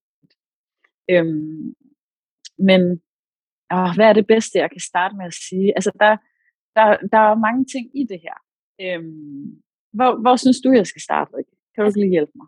Øhm, 1.10 1.74
men 2.58 2.80
åh, 3.72 3.94
hvad 3.96 4.06
er 4.08 4.12
det 4.12 4.26
bedste, 4.26 4.58
jeg 4.58 4.70
kan 4.70 4.80
starte 4.80 5.16
med 5.16 5.26
at 5.26 5.34
sige? 5.34 5.72
Altså, 5.76 5.90
der, 6.00 6.16
der, 6.76 6.86
der 7.12 7.18
er 7.18 7.34
mange 7.46 7.64
ting 7.64 7.86
i 8.00 8.04
det 8.04 8.20
her. 8.20 8.36
Øhm, 8.80 9.62
hvor, 9.92 10.20
hvor 10.20 10.36
synes 10.36 10.60
du, 10.60 10.72
jeg 10.72 10.86
skal 10.86 11.02
starte, 11.02 11.36
Rikke? 11.36 11.50
Kan 11.74 11.82
du 11.82 11.86
altså, 11.86 12.00
lige 12.00 12.10
hjælpe 12.10 12.32
mig? 12.34 12.46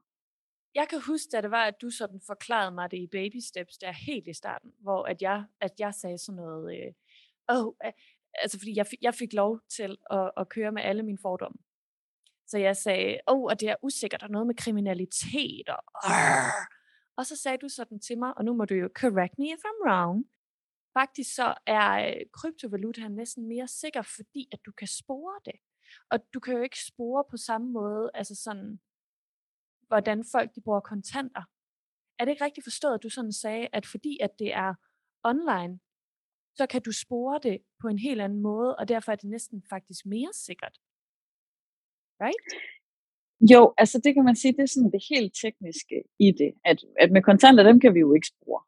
Jeg 0.74 0.88
kan 0.90 1.00
huske, 1.00 1.36
at 1.36 1.42
det 1.42 1.50
var, 1.50 1.64
at 1.64 1.80
du 1.82 1.90
sådan 1.90 2.20
forklarede 2.26 2.74
mig 2.74 2.90
det 2.90 2.96
i 2.96 3.06
baby 3.06 3.36
steps, 3.36 3.78
der 3.78 3.92
helt 3.92 4.28
i 4.28 4.32
starten, 4.32 4.72
hvor 4.78 5.04
at 5.04 5.22
jeg, 5.22 5.44
at 5.60 5.72
jeg 5.78 5.94
sagde 5.94 6.18
sådan 6.18 6.36
noget, 6.36 6.76
øh, 6.76 6.92
oh, 7.48 7.74
altså 8.34 8.58
fordi 8.58 8.76
jeg 8.76 8.86
jeg 9.02 9.14
fik 9.14 9.32
lov 9.32 9.60
til 9.76 9.98
at, 10.10 10.30
at 10.36 10.48
køre 10.48 10.72
med 10.72 10.82
alle 10.82 11.02
mine 11.02 11.18
fordomme. 11.22 11.58
Så 12.46 12.58
jeg 12.58 12.76
sagde, 12.76 13.20
åh, 13.28 13.38
oh, 13.38 13.52
at 13.52 13.60
det 13.60 13.68
er 13.68 13.76
usikkert, 13.82 14.20
der 14.20 14.26
er 14.26 14.30
noget 14.30 14.46
med 14.46 14.54
kriminalitet, 14.54 15.68
og, 15.68 15.82
arr. 16.02 16.68
og 17.16 17.26
så 17.26 17.36
sagde 17.36 17.58
du 17.58 17.68
sådan 17.68 18.00
til 18.00 18.18
mig, 18.18 18.38
og 18.38 18.44
nu 18.44 18.54
må 18.54 18.64
du 18.64 18.74
jo 18.74 18.88
correct 18.94 19.38
me 19.38 19.46
if 19.46 19.64
I'm 19.64 19.88
wrong, 19.88 20.24
faktisk 20.98 21.34
så 21.34 21.54
er 21.66 22.08
øh, 22.08 22.26
kryptovaluta 22.32 23.08
næsten 23.08 23.48
mere 23.48 23.68
sikker, 23.68 24.02
fordi 24.02 24.48
at 24.52 24.58
du 24.66 24.72
kan 24.72 24.88
spore 24.88 25.40
det. 25.44 25.60
Og 26.10 26.18
du 26.34 26.40
kan 26.40 26.54
jo 26.54 26.62
ikke 26.62 26.84
spore 26.86 27.24
på 27.30 27.36
samme 27.36 27.72
måde, 27.72 28.10
altså 28.14 28.34
sådan, 28.34 28.80
hvordan 29.88 30.24
folk 30.32 30.54
de 30.54 30.60
bruger 30.60 30.80
kontanter. 30.80 31.42
Er 32.18 32.24
det 32.24 32.32
ikke 32.32 32.44
rigtigt 32.44 32.64
forstået, 32.64 32.94
at 32.94 33.02
du 33.02 33.08
sådan 33.08 33.32
sagde, 33.32 33.68
at 33.72 33.86
fordi 33.86 34.18
at 34.20 34.30
det 34.38 34.54
er 34.54 34.74
online, 35.24 35.78
så 36.56 36.66
kan 36.66 36.82
du 36.82 36.92
spore 36.92 37.40
det 37.42 37.58
på 37.80 37.88
en 37.88 37.98
helt 37.98 38.20
anden 38.20 38.40
måde, 38.42 38.76
og 38.76 38.88
derfor 38.88 39.12
er 39.12 39.16
det 39.16 39.30
næsten 39.30 39.62
faktisk 39.70 40.06
mere 40.06 40.32
sikkert. 40.32 40.76
Right? 42.24 42.46
Jo, 43.52 43.74
altså 43.78 44.00
det 44.04 44.14
kan 44.14 44.24
man 44.24 44.36
sige, 44.36 44.52
det 44.52 44.62
er 44.62 44.72
sådan 44.74 44.92
det 44.92 45.04
helt 45.10 45.32
tekniske 45.42 45.96
i 46.18 46.28
det, 46.40 46.52
at, 46.64 46.78
at 47.00 47.12
med 47.12 47.22
kontanter, 47.22 47.62
dem 47.64 47.80
kan 47.80 47.94
vi 47.94 48.00
jo 48.00 48.14
ikke 48.14 48.32
spore. 48.34 48.62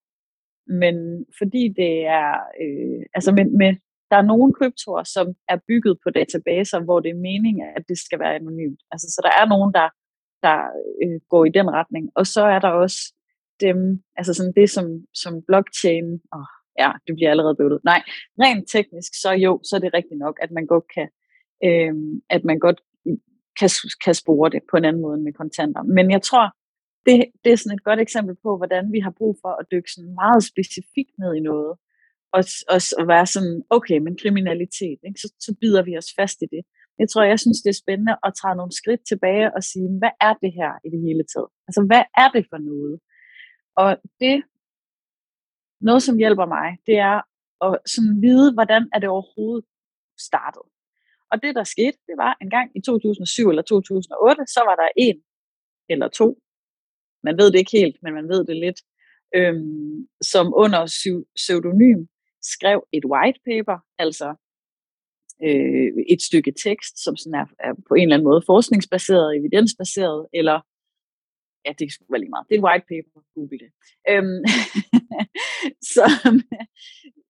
Men 0.83 0.95
fordi 1.39 1.63
det 1.81 1.95
er, 2.21 2.31
øh, 2.63 3.03
altså 3.17 3.31
med, 3.33 3.47
med, 3.61 3.71
der 4.11 4.17
er 4.17 4.31
nogle 4.33 4.55
kryptoer, 4.59 5.05
som 5.17 5.27
er 5.53 5.59
bygget 5.69 5.95
på 6.03 6.09
databaser, 6.11 6.81
hvor 6.85 7.01
det 7.01 7.11
er 7.11 7.25
meningen, 7.31 7.67
at 7.77 7.85
det 7.89 7.99
skal 7.99 8.19
være 8.19 8.35
anonymt. 8.35 8.81
Altså 8.93 9.07
så 9.15 9.21
der 9.27 9.33
er 9.41 9.47
nogen, 9.55 9.71
der 9.79 9.89
der 10.47 10.59
øh, 11.03 11.21
går 11.33 11.45
i 11.45 11.55
den 11.59 11.69
retning. 11.79 12.05
Og 12.19 12.25
så 12.35 12.43
er 12.55 12.59
der 12.59 12.69
også 12.69 13.01
dem, 13.61 13.79
altså 14.19 14.35
sådan 14.35 14.53
det 14.61 14.71
som, 14.71 14.87
som 15.23 15.43
blockchain, 15.49 16.07
oh, 16.37 16.49
ja, 16.83 16.91
det 17.07 17.15
bliver 17.17 17.31
allerede 17.31 17.57
bøvlet. 17.61 17.81
Nej, 17.85 18.01
rent 18.43 18.65
teknisk, 18.75 19.11
så 19.23 19.31
jo, 19.33 19.61
så 19.65 19.77
er 19.77 19.81
det 19.81 19.95
rigtigt 19.95 20.19
nok, 20.19 20.37
at 20.43 20.51
man 20.51 20.67
godt 20.67 20.87
kan, 20.95 21.09
øh, 21.67 21.95
at 22.31 22.45
man 22.45 22.59
godt 22.59 22.81
kan, 23.59 23.71
kan 24.05 24.15
spore 24.15 24.51
det 24.51 24.63
på 24.71 24.77
en 24.77 24.85
anden 24.85 25.03
måde 25.03 25.19
med 25.19 25.33
kontanter. 25.33 25.83
Men 25.83 26.11
jeg 26.11 26.23
tror, 26.23 26.47
det, 27.07 27.17
det 27.45 27.53
er 27.53 27.57
sådan 27.57 27.77
et 27.77 27.85
godt 27.85 28.01
eksempel 28.01 28.37
på, 28.43 28.57
hvordan 28.57 28.93
vi 28.93 29.01
har 29.01 29.15
brug 29.19 29.39
for 29.43 29.53
at 29.61 29.67
dykke 29.73 29.91
sådan 29.93 30.15
meget 30.23 30.43
specifikt 30.45 31.15
ned 31.19 31.35
i 31.35 31.47
noget. 31.51 31.73
Og, 32.37 32.43
og, 32.73 32.81
og 32.99 33.05
være 33.09 33.27
sådan, 33.27 33.63
okay, 33.71 33.99
men 33.99 34.19
kriminalitet, 34.23 34.99
ikke? 35.07 35.21
Så, 35.23 35.29
så 35.41 35.51
bider 35.61 35.83
vi 35.83 35.99
os 36.01 36.11
fast 36.19 36.39
i 36.43 36.49
det. 36.55 36.63
Jeg 36.99 37.09
tror, 37.09 37.23
jeg 37.23 37.41
synes, 37.41 37.63
det 37.63 37.71
er 37.71 37.83
spændende 37.83 38.17
at 38.27 38.35
træde 38.35 38.57
nogle 38.57 38.73
skridt 38.81 39.03
tilbage 39.09 39.55
og 39.57 39.63
sige, 39.63 39.89
hvad 40.01 40.15
er 40.21 40.35
det 40.43 40.53
her 40.59 40.73
i 40.87 40.89
det 40.95 41.01
hele 41.07 41.25
taget? 41.33 41.51
Altså, 41.69 41.81
hvad 41.91 42.05
er 42.23 42.29
det 42.37 42.45
for 42.51 42.59
noget? 42.71 42.97
Og 43.83 43.91
det, 44.21 44.37
noget 45.89 46.03
som 46.03 46.17
hjælper 46.23 46.47
mig, 46.57 46.69
det 46.87 46.97
er 47.11 47.19
at 47.67 47.79
sådan 47.93 48.23
vide, 48.27 48.49
hvordan 48.57 48.83
er 48.95 48.99
det 48.99 49.09
overhovedet 49.09 49.65
startet. 50.29 50.63
Og 51.31 51.43
det, 51.43 51.55
der 51.55 51.65
skete, 51.65 51.99
det 52.09 52.17
var 52.25 52.37
en 52.43 52.51
gang 52.51 52.69
i 52.79 52.81
2007 52.81 53.49
eller 53.49 53.63
2008, 53.63 54.47
så 54.47 54.61
var 54.69 54.77
der 54.83 54.89
en 54.97 55.17
eller 55.89 56.09
to, 56.09 56.29
man 57.23 57.39
ved 57.39 57.53
det 57.53 57.59
ikke 57.59 57.79
helt, 57.81 57.97
men 58.03 58.15
man 58.15 58.29
ved 58.29 58.45
det 58.45 58.57
lidt, 58.57 58.81
øhm, 59.37 60.09
som 60.33 60.47
under 60.57 60.83
pseudonym 61.37 62.01
skrev 62.55 62.79
et 62.93 63.05
white 63.05 63.41
paper, 63.49 63.79
altså 63.99 64.29
øh, 65.45 65.93
et 66.09 66.23
stykke 66.23 66.53
tekst, 66.65 67.05
som 67.05 67.17
sådan 67.17 67.35
er, 67.35 67.47
er 67.59 67.73
på 67.89 67.95
en 67.95 68.03
eller 68.03 68.17
anden 68.17 68.29
måde 68.31 68.43
forskningsbaseret, 68.47 69.37
evidensbaseret, 69.37 70.27
eller 70.33 70.61
ja, 71.65 71.73
det 71.79 71.93
skulle 71.93 72.13
være 72.13 72.21
lige 72.21 72.31
meget. 72.31 72.47
Det 72.49 72.55
er 72.55 72.59
et 72.59 72.65
white 72.69 72.87
paper, 72.93 73.21
google 73.35 73.59
det. 73.65 73.71
Øhm, 74.11 74.43
som, 75.95 76.33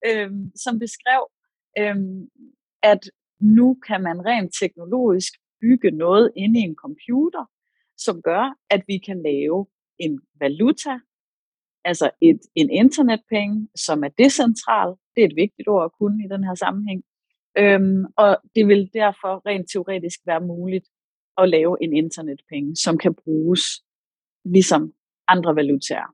øhm, 0.09 0.43
som 0.65 0.79
beskrev, 0.79 1.23
øhm, 1.79 2.29
at 2.83 3.03
nu 3.41 3.79
kan 3.87 4.03
man 4.03 4.27
rent 4.27 4.55
teknologisk 4.61 5.33
bygge 5.61 5.91
noget 5.91 6.33
inde 6.37 6.61
i 6.61 6.63
en 6.63 6.75
computer, 6.75 7.45
som 7.97 8.23
gør, 8.23 8.45
at 8.71 8.83
vi 8.87 8.99
kan 8.99 9.23
lave 9.23 9.67
en 9.99 10.21
valuta, 10.41 10.99
altså 11.85 12.11
et, 12.21 12.41
en 12.55 12.71
internetpenge, 12.71 13.69
som 13.77 14.05
er 14.05 14.09
decentral. 14.09 14.95
Det 15.15 15.21
er 15.23 15.29
et 15.29 15.37
vigtigt 15.37 15.69
ord 15.69 15.85
at 15.85 15.93
kunne 15.99 16.25
i 16.25 16.29
den 16.29 16.45
her 16.45 16.55
sammenhæng. 16.55 17.03
Øhm, 17.59 18.05
og 18.17 18.39
det 18.55 18.69
vil 18.69 18.91
derfor 18.93 19.43
rent 19.47 19.71
teoretisk 19.73 20.21
være 20.27 20.41
muligt 20.41 20.87
at 21.39 21.49
lave 21.49 21.77
en 21.85 21.93
internetpenge, 21.93 22.77
som 22.77 22.99
kan 22.99 23.15
bruges 23.15 23.63
ligesom 24.45 24.93
andre 25.29 25.57
valutaer. 25.57 26.09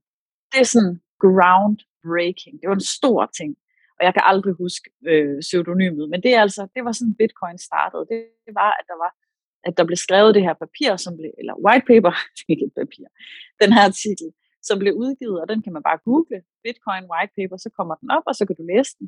Det 0.52 0.60
er 0.60 0.64
sådan 0.64 1.00
groundbreaking. 1.24 2.60
Det 2.60 2.68
var 2.68 2.74
en 2.74 2.90
stor 2.98 3.30
ting. 3.38 3.56
Og 3.98 4.04
jeg 4.06 4.14
kan 4.14 4.22
aldrig 4.26 4.54
huske 4.54 4.90
øh, 5.06 5.40
pseudonymet, 5.40 6.10
men 6.10 6.22
det 6.22 6.34
er 6.34 6.40
altså, 6.40 6.62
det 6.74 6.84
var 6.84 6.92
sådan 6.92 7.14
Bitcoin 7.14 7.58
startede. 7.58 8.04
Det, 8.10 8.18
det 8.46 8.54
var, 8.54 8.70
at 8.80 8.84
der 8.90 8.98
var 9.04 9.12
at 9.64 9.72
der 9.78 9.84
blev 9.88 9.96
skrevet 9.96 10.34
det 10.34 10.42
her 10.42 10.54
papir, 10.64 10.96
som 10.96 11.12
blev, 11.16 11.32
eller 11.40 11.54
white 11.64 11.86
paper, 11.92 12.12
ikke 12.52 12.64
et 12.68 12.74
papir, 12.80 13.06
den 13.62 13.70
her 13.76 13.84
artikel, 13.92 14.28
som 14.68 14.76
blev 14.82 14.92
udgivet, 15.04 15.40
og 15.42 15.48
den 15.48 15.62
kan 15.62 15.72
man 15.72 15.82
bare 15.88 15.98
google, 16.04 16.38
Bitcoin 16.64 17.04
white 17.12 17.32
paper, 17.38 17.56
så 17.64 17.70
kommer 17.76 17.94
den 17.94 18.10
op, 18.16 18.24
og 18.26 18.34
så 18.38 18.42
kan 18.46 18.56
du 18.60 18.64
læse 18.72 18.92
den. 18.98 19.06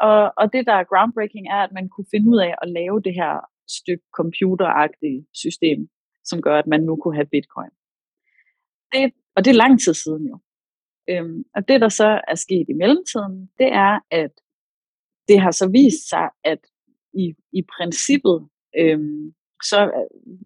Og, 0.00 0.32
og 0.36 0.52
det, 0.52 0.66
der 0.66 0.72
er 0.72 0.90
groundbreaking, 0.90 1.48
er, 1.48 1.60
at 1.66 1.72
man 1.72 1.88
kunne 1.88 2.06
finde 2.10 2.30
ud 2.32 2.38
af 2.38 2.54
at 2.62 2.68
lave 2.78 3.02
det 3.06 3.14
her 3.14 3.34
stykke 3.78 4.04
computeragtige 4.20 5.26
system, 5.34 5.88
som 6.24 6.42
gør, 6.42 6.58
at 6.58 6.66
man 6.66 6.82
nu 6.82 6.96
kunne 6.96 7.14
have 7.14 7.32
bitcoin. 7.34 7.72
Det, 8.92 9.12
og 9.36 9.44
det 9.44 9.50
er 9.50 9.62
lang 9.64 9.80
tid 9.80 9.94
siden 9.94 10.24
jo. 10.32 10.38
Øhm, 11.10 11.44
og 11.54 11.68
det, 11.68 11.80
der 11.80 11.88
så 11.88 12.20
er 12.28 12.34
sket 12.34 12.66
i 12.68 12.72
mellemtiden, 12.82 13.50
det 13.58 13.70
er, 13.72 13.98
at 14.10 14.32
det 15.28 15.40
har 15.40 15.50
så 15.50 15.68
vist 15.68 16.08
sig, 16.08 16.28
at 16.44 16.58
i, 17.14 17.34
i 17.52 17.62
princippet, 17.76 18.48
øhm, 18.78 19.34
så 19.70 19.78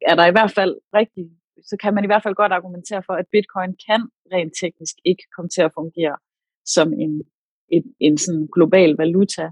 er 0.08 0.14
der 0.14 0.26
i 0.26 0.34
hvert 0.36 0.52
fald 0.58 0.74
rigtig, 0.94 1.24
så 1.70 1.76
kan 1.82 1.94
man 1.94 2.04
i 2.04 2.06
hvert 2.06 2.22
fald 2.22 2.34
godt 2.34 2.52
argumentere 2.52 3.02
for, 3.06 3.12
at 3.12 3.26
bitcoin 3.32 3.72
kan 3.86 4.00
rent 4.32 4.52
teknisk 4.60 4.96
ikke 5.04 5.24
komme 5.36 5.48
til 5.48 5.62
at 5.62 5.74
fungere 5.74 6.16
som 6.64 6.92
en, 6.92 7.22
en, 7.68 7.94
en 8.00 8.18
sådan 8.18 8.48
global 8.52 8.90
valuta 8.98 9.50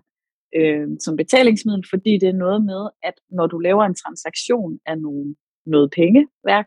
øh, 0.56 0.88
som 1.04 1.16
betalingsmiddel, 1.16 1.84
fordi 1.90 2.12
det 2.18 2.28
er 2.28 2.42
noget 2.44 2.64
med, 2.64 2.88
at 3.02 3.14
når 3.30 3.46
du 3.46 3.58
laver 3.58 3.84
en 3.84 3.94
transaktion 3.94 4.78
af 4.86 4.98
nogle, 4.98 5.34
noget 5.66 5.90
pengeværk, 5.90 6.66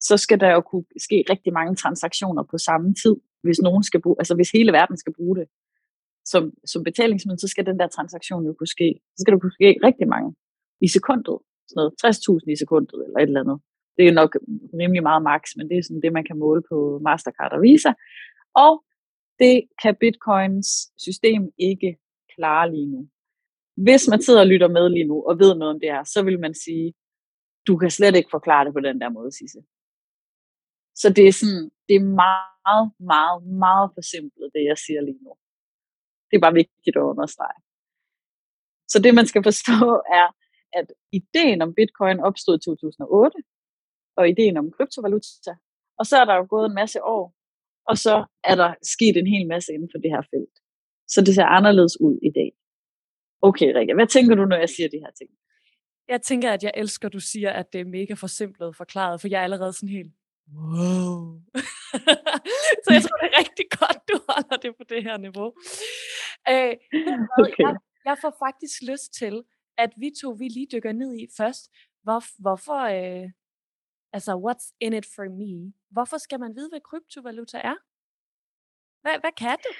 så 0.00 0.16
skal 0.16 0.40
der 0.40 0.50
jo 0.50 0.60
kunne 0.60 0.84
ske 1.06 1.24
rigtig 1.30 1.52
mange 1.52 1.74
transaktioner 1.74 2.42
på 2.50 2.58
samme 2.58 2.94
tid, 3.02 3.16
hvis 3.42 3.58
nogen 3.60 3.82
skal 3.82 4.00
bruge, 4.02 4.16
altså 4.18 4.34
hvis 4.34 4.50
hele 4.50 4.72
verden 4.72 4.96
skal 4.96 5.14
bruge 5.18 5.36
det 5.36 5.46
som, 6.24 6.42
som 6.66 6.84
betalingsmiddel, 6.84 7.40
så 7.40 7.48
skal 7.48 7.66
den 7.66 7.78
der 7.78 7.86
transaktion 7.86 8.46
jo 8.46 8.52
kunne 8.52 8.74
ske. 8.76 8.88
Så 9.16 9.18
skal 9.20 9.32
der 9.32 9.38
kunne 9.40 9.58
ske 9.60 9.70
rigtig 9.88 10.08
mange 10.08 10.34
i 10.80 10.88
sekundet, 10.88 11.38
sådan 11.68 11.78
noget 11.80 11.92
60.000 12.46 12.52
i 12.54 12.56
sekundet 12.62 12.98
eller 13.04 13.18
et 13.18 13.30
eller 13.30 13.40
andet. 13.44 13.58
Det 13.96 14.04
er 14.08 14.12
nok 14.20 14.30
rimelig 14.80 15.02
meget 15.02 15.22
max, 15.22 15.42
men 15.56 15.68
det 15.68 15.76
er 15.78 15.82
sådan 15.82 16.02
det, 16.04 16.12
man 16.12 16.24
kan 16.28 16.38
måle 16.38 16.62
på 16.70 16.76
Mastercard 17.06 17.52
og 17.52 17.62
Visa. 17.62 17.92
Og 18.64 18.72
det 19.42 19.56
kan 19.82 19.94
Bitcoins 20.02 20.68
system 21.06 21.42
ikke 21.58 21.90
klare 22.34 22.70
lige 22.74 22.90
nu. 22.94 23.00
Hvis 23.86 24.08
man 24.08 24.22
sidder 24.22 24.40
og 24.40 24.46
lytter 24.52 24.68
med 24.68 24.88
lige 24.88 25.08
nu 25.12 25.16
og 25.28 25.38
ved 25.38 25.54
noget 25.54 25.74
om 25.74 25.80
det 25.80 25.90
her, 25.94 26.04
så 26.04 26.22
vil 26.22 26.38
man 26.40 26.54
sige, 26.54 26.94
du 27.66 27.76
kan 27.76 27.90
slet 27.90 28.14
ikke 28.16 28.34
forklare 28.36 28.64
det 28.64 28.72
på 28.74 28.80
den 28.80 29.00
der 29.00 29.08
måde, 29.08 29.32
Sisse. 29.38 29.60
Så 31.00 31.06
det 31.16 31.24
er 31.28 31.32
sådan, 31.40 31.64
det 31.88 31.94
er 31.96 32.06
meget, 32.24 32.86
meget, 33.12 33.38
meget 33.64 33.88
forsimplet, 33.96 34.50
det 34.54 34.62
jeg 34.70 34.78
siger 34.84 35.00
lige 35.00 35.22
nu. 35.26 35.32
Det 36.28 36.34
er 36.36 36.44
bare 36.46 36.60
vigtigt 36.62 36.96
at 36.96 37.08
understrege. 37.12 37.58
Så 38.92 38.96
det 39.04 39.14
man 39.14 39.26
skal 39.30 39.42
forstå 39.50 39.78
er, 40.20 40.28
at 40.78 40.86
ideen 41.12 41.62
om 41.62 41.74
bitcoin 41.74 42.20
opstod 42.28 42.54
i 42.58 42.64
2008, 42.64 43.38
og 44.18 44.28
ideen 44.28 44.56
om 44.56 44.70
kryptovaluta, 44.76 45.52
og 45.98 46.04
så 46.06 46.14
er 46.20 46.24
der 46.24 46.34
jo 46.34 46.46
gået 46.54 46.66
en 46.66 46.74
masse 46.74 46.98
år, 47.04 47.24
og 47.90 47.96
så 47.98 48.14
er 48.44 48.54
der 48.54 48.74
sket 48.82 49.16
en 49.16 49.26
hel 49.34 49.46
masse 49.48 49.72
inden 49.74 49.90
for 49.92 49.98
det 49.98 50.10
her 50.10 50.22
felt. 50.32 50.56
Så 51.08 51.20
det 51.26 51.34
ser 51.34 51.44
anderledes 51.44 52.00
ud 52.00 52.16
i 52.28 52.30
dag. 52.38 52.50
Okay, 53.42 53.68
Rikke, 53.76 53.94
hvad 53.94 54.06
tænker 54.06 54.34
du, 54.34 54.44
når 54.44 54.56
jeg 54.56 54.68
siger 54.68 54.88
de 54.88 55.02
her 55.04 55.12
ting? 55.18 55.30
Jeg 56.08 56.22
tænker, 56.22 56.52
at 56.52 56.62
jeg 56.62 56.72
elsker, 56.76 57.08
at 57.08 57.12
du 57.12 57.20
siger, 57.20 57.50
at 57.50 57.72
det 57.72 57.80
er 57.80 57.84
mega 57.84 58.14
forsimplet 58.14 58.76
forklaret, 58.76 59.20
for 59.20 59.28
jeg 59.28 59.38
er 59.40 59.44
allerede 59.44 59.72
sådan 59.72 59.88
helt, 59.88 60.12
wow. 60.56 61.40
så 62.84 62.88
jeg 62.96 63.02
tror, 63.02 63.16
det 63.22 63.28
er 63.32 63.38
rigtig 63.42 63.66
godt, 63.78 63.98
du 64.10 64.16
holder 64.28 64.56
det 64.64 64.72
på 64.78 64.84
det 64.92 65.02
her 65.02 65.16
niveau. 65.26 65.48
Øh, 66.52 66.74
okay. 67.42 67.64
jeg, 67.66 67.74
jeg 68.04 68.16
får 68.22 68.32
faktisk 68.46 68.76
lyst 68.90 69.08
til, 69.20 69.34
at 69.78 69.90
vi 69.96 70.08
to, 70.20 70.28
vi 70.30 70.48
lige 70.48 70.68
dykker 70.72 70.92
ned 70.92 71.14
i 71.22 71.26
først, 71.36 71.62
hvor, 72.02 72.20
hvorfor, 72.42 72.80
øh, 72.98 73.26
altså, 74.12 74.32
what's 74.46 74.76
in 74.80 74.92
it 74.92 75.06
for 75.14 75.24
me? 75.40 75.72
Hvorfor 75.90 76.18
skal 76.18 76.40
man 76.40 76.52
vide, 76.56 76.68
hvad 76.72 76.80
kryptovaluta 76.80 77.58
er? 77.58 77.76
Hvad, 79.02 79.16
hvad 79.22 79.34
kan 79.42 79.58
det? 79.66 79.74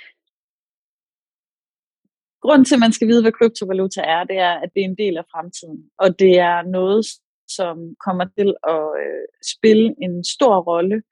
Grunden 2.44 2.64
til, 2.64 2.74
at 2.74 2.84
man 2.86 2.92
skal 2.92 3.08
vide, 3.08 3.22
hvad 3.22 3.32
kryptovaluta 3.32 4.00
er, 4.00 4.24
det 4.24 4.38
er, 4.38 4.54
at 4.62 4.70
det 4.74 4.80
er 4.80 4.88
en 4.92 5.00
del 5.04 5.16
af 5.16 5.24
fremtiden. 5.32 5.90
Og 5.98 6.18
det 6.18 6.38
er 6.38 6.62
noget, 6.62 7.06
som 7.56 7.76
kommer 8.06 8.26
til 8.38 8.48
at 8.74 8.84
øh, 9.02 9.24
spille 9.54 9.86
en 10.04 10.24
stor 10.24 10.56
rolle 10.70 11.02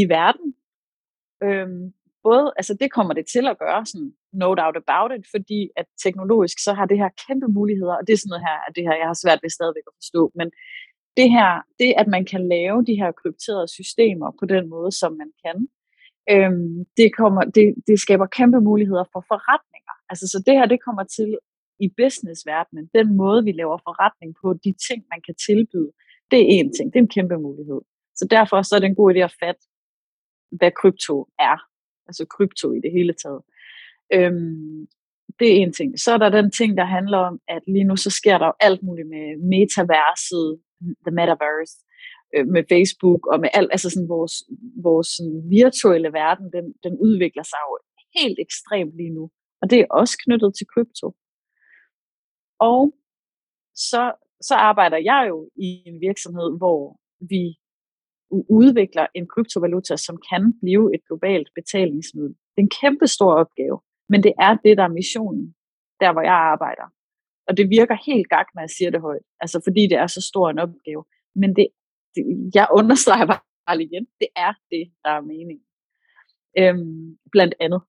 i 0.00 0.02
verden. 0.16 0.48
Øhm, 1.46 1.84
både, 2.26 2.46
altså 2.58 2.74
det 2.80 2.88
kommer 2.96 3.14
det 3.14 3.26
til 3.34 3.44
at 3.52 3.58
gøre, 3.64 3.86
sådan 3.86 4.12
no 4.42 4.50
doubt 4.60 4.76
about 4.82 5.10
it, 5.16 5.24
fordi 5.34 5.60
at 5.80 5.86
teknologisk 6.04 6.56
så 6.66 6.72
har 6.78 6.86
det 6.86 6.98
her 7.02 7.10
kæmpe 7.24 7.48
muligheder, 7.58 7.94
og 7.98 8.02
det 8.06 8.12
er 8.12 8.20
sådan 8.20 8.32
noget 8.32 8.46
her, 8.48 8.58
at 8.66 8.72
det 8.76 8.82
her, 8.86 8.96
jeg 9.02 9.08
har 9.12 9.18
svært 9.22 9.40
ved 9.42 9.50
stadigvæk 9.58 9.86
at 9.90 9.98
forstå, 10.00 10.22
men 10.38 10.48
det 11.16 11.28
her, 11.36 11.50
det 11.78 11.94
at 11.96 12.08
man 12.16 12.24
kan 12.24 12.48
lave 12.48 12.84
de 12.88 12.94
her 13.00 13.12
krypterede 13.20 13.68
systemer 13.68 14.28
på 14.40 14.44
den 14.46 14.68
måde, 14.68 14.92
som 14.92 15.12
man 15.22 15.30
kan, 15.44 15.56
øhm, 16.32 16.84
det, 16.96 17.08
kommer, 17.16 17.42
det, 17.56 17.74
det 17.86 18.00
skaber 18.00 18.26
kæmpe 18.26 18.60
muligheder 18.60 19.04
for 19.12 19.24
forretninger. 19.32 19.94
Altså 20.10 20.26
så 20.32 20.42
det 20.46 20.54
her, 20.54 20.66
det 20.66 20.84
kommer 20.86 21.04
til 21.04 21.38
i 21.80 21.88
businessverdenen, 22.00 22.90
den 22.94 23.16
måde 23.16 23.44
vi 23.44 23.52
laver 23.52 23.78
forretning 23.88 24.34
på, 24.42 24.46
de 24.64 24.72
ting 24.88 25.00
man 25.12 25.20
kan 25.26 25.34
tilbyde, 25.46 25.90
det 26.30 26.38
er 26.40 26.48
en 26.58 26.72
ting, 26.76 26.86
det 26.92 26.98
er 26.98 27.04
en 27.04 27.16
kæmpe 27.16 27.36
mulighed. 27.38 27.80
Så 28.18 28.24
derfor 28.30 28.62
så 28.62 28.76
er 28.76 28.80
det 28.80 28.88
en 28.88 29.00
god 29.00 29.14
idé 29.14 29.18
at 29.18 29.36
fatte, 29.42 29.62
hvad 30.58 30.70
krypto 30.80 31.28
er, 31.38 31.56
altså 32.08 32.26
krypto 32.36 32.72
i 32.72 32.80
det 32.84 32.92
hele 32.92 33.14
taget. 33.22 33.42
Øhm, 34.12 34.86
det 35.38 35.48
er 35.52 35.56
en 35.62 35.72
ting. 35.72 35.98
Så 35.98 36.12
er 36.12 36.18
der 36.18 36.28
den 36.28 36.50
ting, 36.50 36.76
der 36.76 36.84
handler 36.84 37.18
om, 37.18 37.40
at 37.48 37.62
lige 37.66 37.84
nu 37.84 37.96
så 37.96 38.10
sker 38.10 38.38
der 38.38 38.46
jo 38.46 38.52
alt 38.60 38.82
muligt 38.82 39.08
med 39.08 39.26
metaverset, 39.54 40.60
the 41.04 41.14
metaverse, 41.18 41.74
øh, 42.34 42.46
med 42.54 42.62
Facebook 42.72 43.22
og 43.32 43.40
med 43.40 43.50
alt, 43.58 43.70
altså 43.74 43.90
sådan 43.90 44.08
vores, 44.08 44.34
vores 44.88 45.08
sådan 45.16 45.36
virtuelle 45.58 46.10
verden, 46.12 46.46
den, 46.56 46.66
den 46.84 46.94
udvikler 47.06 47.42
sig 47.52 47.60
jo 47.66 47.72
helt 48.18 48.38
ekstremt 48.46 48.94
lige 49.00 49.14
nu. 49.18 49.24
Og 49.60 49.70
det 49.70 49.78
er 49.80 49.86
også 50.00 50.14
knyttet 50.24 50.50
til 50.54 50.66
krypto. 50.74 51.06
Og 52.58 52.82
så, 53.90 54.02
så 54.48 54.54
arbejder 54.54 54.96
jeg 55.10 55.26
jo 55.30 55.50
i 55.56 55.68
en 55.86 56.00
virksomhed, 56.00 56.50
hvor 56.60 56.80
vi 57.32 57.44
udvikler 58.60 59.06
en 59.14 59.26
kryptovaluta, 59.32 59.96
som 59.96 60.16
kan 60.30 60.42
blive 60.62 60.94
et 60.94 61.02
globalt 61.08 61.48
betalingsmiddel. 61.54 62.34
Det 62.52 62.58
er 62.60 62.66
en 62.68 62.78
kæmpe 62.82 63.06
stor 63.06 63.32
opgave, 63.42 63.80
men 64.08 64.22
det 64.22 64.32
er 64.38 64.52
det, 64.64 64.76
der 64.78 64.84
er 64.84 64.98
missionen, 65.00 65.54
der 66.00 66.12
hvor 66.12 66.22
jeg 66.30 66.38
arbejder. 66.54 66.86
Og 67.48 67.56
det 67.56 67.70
virker 67.70 67.96
helt 68.06 68.28
gak, 68.28 68.46
når 68.54 68.62
jeg 68.62 68.70
siger 68.70 68.90
det 68.90 69.00
højt, 69.00 69.22
altså 69.40 69.60
fordi 69.64 69.82
det 69.90 69.98
er 69.98 70.06
så 70.06 70.20
stor 70.20 70.50
en 70.50 70.58
opgave. 70.58 71.04
Men 71.34 71.56
det, 71.56 71.66
det 72.14 72.22
jeg 72.54 72.66
understreger 72.78 73.26
bare 73.26 73.82
igen, 73.82 74.06
det 74.20 74.28
er 74.36 74.52
det, 74.70 74.84
der 75.04 75.10
er 75.10 75.20
meningen. 75.20 75.66
Øhm, 76.58 77.18
blandt 77.32 77.54
andet. 77.60 77.80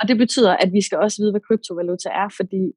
Og 0.00 0.08
det 0.08 0.16
betyder, 0.18 0.56
at 0.56 0.72
vi 0.72 0.82
skal 0.82 0.98
også 0.98 1.22
vide, 1.22 1.32
hvad 1.32 1.40
kryptovaluta 1.40 2.08
er, 2.08 2.28
fordi 2.36 2.72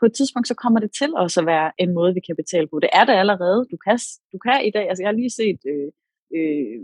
på 0.00 0.04
et 0.06 0.14
tidspunkt, 0.18 0.48
så 0.48 0.54
kommer 0.62 0.80
det 0.80 0.92
til 1.00 1.10
også 1.24 1.40
at 1.40 1.46
være 1.46 1.72
en 1.78 1.94
måde, 1.98 2.14
vi 2.14 2.20
kan 2.26 2.36
betale 2.36 2.66
på. 2.68 2.76
Det 2.84 2.90
er 2.92 3.04
det 3.04 3.12
allerede. 3.22 3.60
Du 3.72 3.76
kan, 3.84 3.98
du 4.32 4.38
kan 4.46 4.58
i 4.68 4.70
dag, 4.76 4.84
altså 4.88 5.02
jeg 5.02 5.08
har 5.08 5.20
lige 5.22 5.36
set 5.40 5.60
øh, 5.72 5.88
øh, 6.36 6.76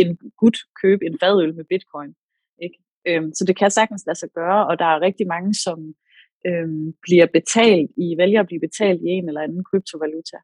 en 0.00 0.08
gut 0.40 0.58
købe 0.82 1.02
en 1.08 1.18
fadøl 1.22 1.54
med 1.58 1.64
bitcoin. 1.72 2.10
Ikke? 2.64 2.78
Øhm, 3.08 3.30
så 3.36 3.42
det 3.48 3.56
kan 3.58 3.70
sagtens 3.70 4.06
lade 4.06 4.18
sig 4.18 4.30
gøre, 4.40 4.60
og 4.68 4.78
der 4.78 4.84
er 4.84 5.00
rigtig 5.00 5.26
mange, 5.26 5.54
som 5.54 5.78
øh, 6.48 6.68
bliver 7.04 7.26
betalt 7.38 7.90
i, 8.04 8.06
vælger 8.22 8.40
at 8.40 8.50
blive 8.50 8.64
betalt 8.68 9.00
i 9.02 9.08
en 9.16 9.28
eller 9.28 9.40
anden 9.40 9.64
kryptovaluta 9.68 10.38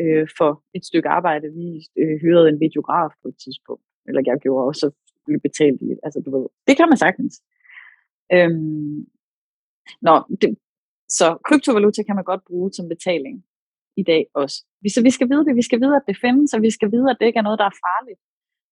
øh, 0.00 0.26
for 0.38 0.50
et 0.76 0.84
stykke 0.90 1.08
arbejde. 1.08 1.46
Vi 1.60 1.68
øh, 2.00 2.16
hyrede 2.24 2.48
en 2.48 2.60
videograf 2.60 3.10
på 3.22 3.28
et 3.28 3.38
tidspunkt, 3.44 3.84
eller 4.06 4.22
jeg 4.26 4.36
gjorde 4.44 4.66
også 4.70 4.86
blive 5.26 5.40
betalt 5.40 5.82
i, 5.82 5.88
altså 6.06 6.18
du 6.24 6.30
ved, 6.36 6.46
det 6.68 6.76
kan 6.76 6.88
man 6.88 6.98
sagtens. 7.04 7.34
Øhm, 8.34 9.06
Nå, 10.06 10.14
det, 10.40 10.50
så 11.08 11.26
kryptovaluta 11.46 12.02
kan 12.02 12.16
man 12.16 12.24
godt 12.24 12.44
bruge 12.48 12.72
som 12.72 12.88
betaling 12.88 13.36
i 13.96 14.02
dag 14.02 14.22
også. 14.34 14.56
Så 14.94 15.00
vi 15.02 15.10
skal 15.10 15.28
vide 15.30 15.44
det, 15.46 15.56
vi 15.56 15.68
skal 15.68 15.80
vide, 15.80 15.96
at 15.96 16.06
det 16.08 16.16
findes, 16.24 16.54
og 16.54 16.62
vi 16.62 16.70
skal 16.70 16.90
vide, 16.94 17.10
at 17.10 17.16
det 17.20 17.26
ikke 17.26 17.38
er 17.38 17.48
noget, 17.48 17.58
der 17.58 17.68
er 17.72 17.80
farligt. 17.88 18.20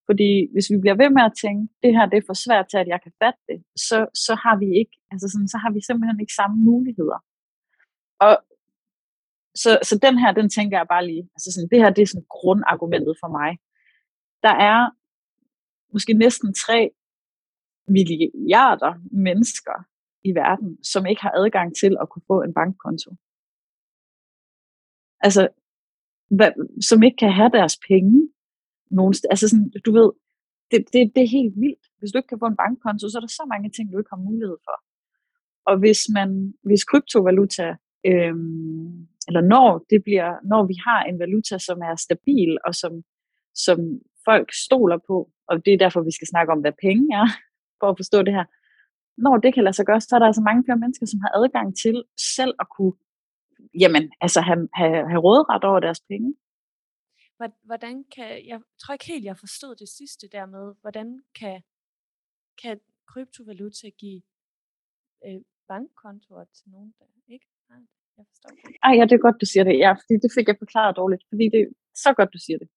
Fordi 0.07 0.31
hvis 0.53 0.67
vi 0.71 0.77
bliver 0.83 0.97
ved 1.01 1.09
med 1.17 1.23
at 1.29 1.37
tænke, 1.43 1.63
det 1.83 1.91
her 1.95 2.05
det 2.11 2.17
er 2.17 2.29
for 2.29 2.37
svært 2.45 2.65
til, 2.69 2.79
at 2.83 2.89
jeg 2.93 2.99
kan 3.03 3.13
fatte 3.21 3.41
det, 3.49 3.57
så, 3.87 3.97
så 4.25 4.33
har 4.43 4.55
vi 4.63 4.67
ikke, 4.79 4.95
altså 5.11 5.27
sådan, 5.33 5.51
så 5.53 5.57
har 5.63 5.71
vi 5.75 5.81
simpelthen 5.81 6.19
ikke 6.19 6.39
samme 6.39 6.57
muligheder. 6.69 7.19
Og 8.25 8.33
så, 9.61 9.71
så 9.89 9.93
den 10.05 10.15
her, 10.21 10.31
den 10.39 10.49
tænker 10.57 10.77
jeg 10.77 10.87
bare 10.93 11.07
lige, 11.11 11.23
altså 11.35 11.49
sådan, 11.51 11.69
det 11.71 11.79
her, 11.81 11.89
det 11.89 12.01
er 12.01 12.11
sådan 12.11 12.31
grundargumentet 12.37 13.15
for 13.21 13.29
mig. 13.39 13.51
Der 14.45 14.55
er 14.71 14.79
måske 15.93 16.13
næsten 16.13 16.49
3 16.53 16.89
milliarder 17.87 18.93
mennesker 19.27 19.77
i 20.29 20.31
verden, 20.41 20.83
som 20.83 21.05
ikke 21.05 21.21
har 21.21 21.33
adgang 21.41 21.75
til 21.81 21.93
at 22.01 22.09
kunne 22.09 22.27
få 22.31 22.41
en 22.41 22.53
bankkonto. 22.53 23.09
Altså, 25.25 25.47
hvad, 26.37 26.51
som 26.89 27.03
ikke 27.03 27.17
kan 27.17 27.33
have 27.39 27.49
deres 27.49 27.75
penge 27.87 28.29
nogen. 28.99 29.13
Altså 29.33 29.45
sådan, 29.49 29.71
du 29.85 29.91
ved, 29.99 30.09
det, 30.71 30.79
det, 30.93 31.01
det 31.15 31.21
er 31.23 31.35
helt 31.37 31.55
vildt. 31.63 31.83
Hvis 31.99 32.11
du 32.11 32.17
ikke 32.17 32.31
kan 32.31 32.43
få 32.43 32.45
en 32.45 32.61
bankkonto, 32.63 33.05
så 33.09 33.17
er 33.17 33.25
der 33.25 33.37
så 33.39 33.45
mange 33.53 33.69
ting, 33.69 33.85
du 33.91 33.97
ikke 33.97 34.15
har 34.15 34.27
mulighed 34.29 34.57
for. 34.67 34.75
Og 35.69 35.75
hvis 35.81 36.01
man, 36.17 36.53
hvis 36.67 36.83
kryptovaluta, 36.83 37.67
øhm, 38.09 39.07
eller 39.27 39.41
når 39.53 39.85
det 39.89 39.99
bliver, 40.03 40.29
når 40.51 40.61
vi 40.71 40.75
har 40.87 41.03
en 41.03 41.19
valuta, 41.19 41.57
som 41.67 41.77
er 41.89 41.95
stabil, 41.95 42.57
og 42.67 42.75
som, 42.81 42.93
som 43.65 43.79
folk 44.27 44.47
stoler 44.65 44.99
på, 45.09 45.15
og 45.49 45.65
det 45.65 45.73
er 45.73 45.83
derfor, 45.83 46.01
vi 46.01 46.17
skal 46.17 46.27
snakke 46.27 46.51
om, 46.53 46.59
hvad 46.59 46.75
penge 46.81 47.05
er, 47.21 47.27
for 47.79 47.87
at 47.89 47.97
forstå 48.01 48.17
det 48.27 48.33
her. 48.33 48.45
Når 49.25 49.37
det 49.37 49.53
kan 49.53 49.63
lade 49.63 49.75
sig 49.75 49.85
gøre, 49.85 50.01
så 50.01 50.15
er 50.15 50.19
der 50.19 50.31
altså 50.31 50.41
mange 50.41 50.63
flere 50.65 50.83
mennesker, 50.83 51.05
som 51.05 51.19
har 51.23 51.31
adgang 51.39 51.67
til 51.83 52.03
selv 52.35 52.53
at 52.59 52.67
kunne 52.75 52.93
jamen, 53.81 54.11
altså 54.21 54.41
have, 54.41 54.67
have, 54.73 55.09
have 55.11 55.21
råderet 55.27 55.63
over 55.63 55.79
deres 55.79 56.01
penge. 56.09 56.35
Hvordan 57.63 58.03
kan, 58.15 58.47
jeg 58.47 58.59
tror 58.81 58.93
ikke 58.93 59.11
helt, 59.13 59.25
jeg 59.25 59.37
forstod 59.37 59.75
det 59.75 59.89
sidste 59.89 60.27
der 60.35 60.45
med, 60.45 60.65
hvordan 60.81 61.07
kan, 61.39 61.61
kan 62.61 62.79
kryptovaluta 63.11 63.89
give 63.89 64.21
øh, 65.25 65.41
bankkontoer 65.67 66.45
til 66.57 66.67
nogen, 66.75 66.93
der 66.99 67.05
ikke 67.33 67.47
har 67.69 67.79
det? 67.79 67.89
Jeg 68.17 68.25
forstår 68.31 68.49
det. 68.49 68.75
Ej, 68.83 68.93
ja, 68.97 69.03
det 69.09 69.15
er 69.15 69.25
godt, 69.27 69.41
du 69.41 69.47
siger 69.53 69.63
det. 69.69 69.75
Ja, 69.85 69.91
fordi 70.01 70.15
det 70.23 70.31
fik 70.37 70.47
jeg 70.47 70.57
forklaret 70.63 70.97
dårligt, 71.01 71.23
fordi 71.31 71.45
det 71.53 71.59
er 71.61 71.69
så 72.05 72.09
godt, 72.17 72.33
du 72.35 72.39
siger 72.45 72.57
det. 72.63 72.69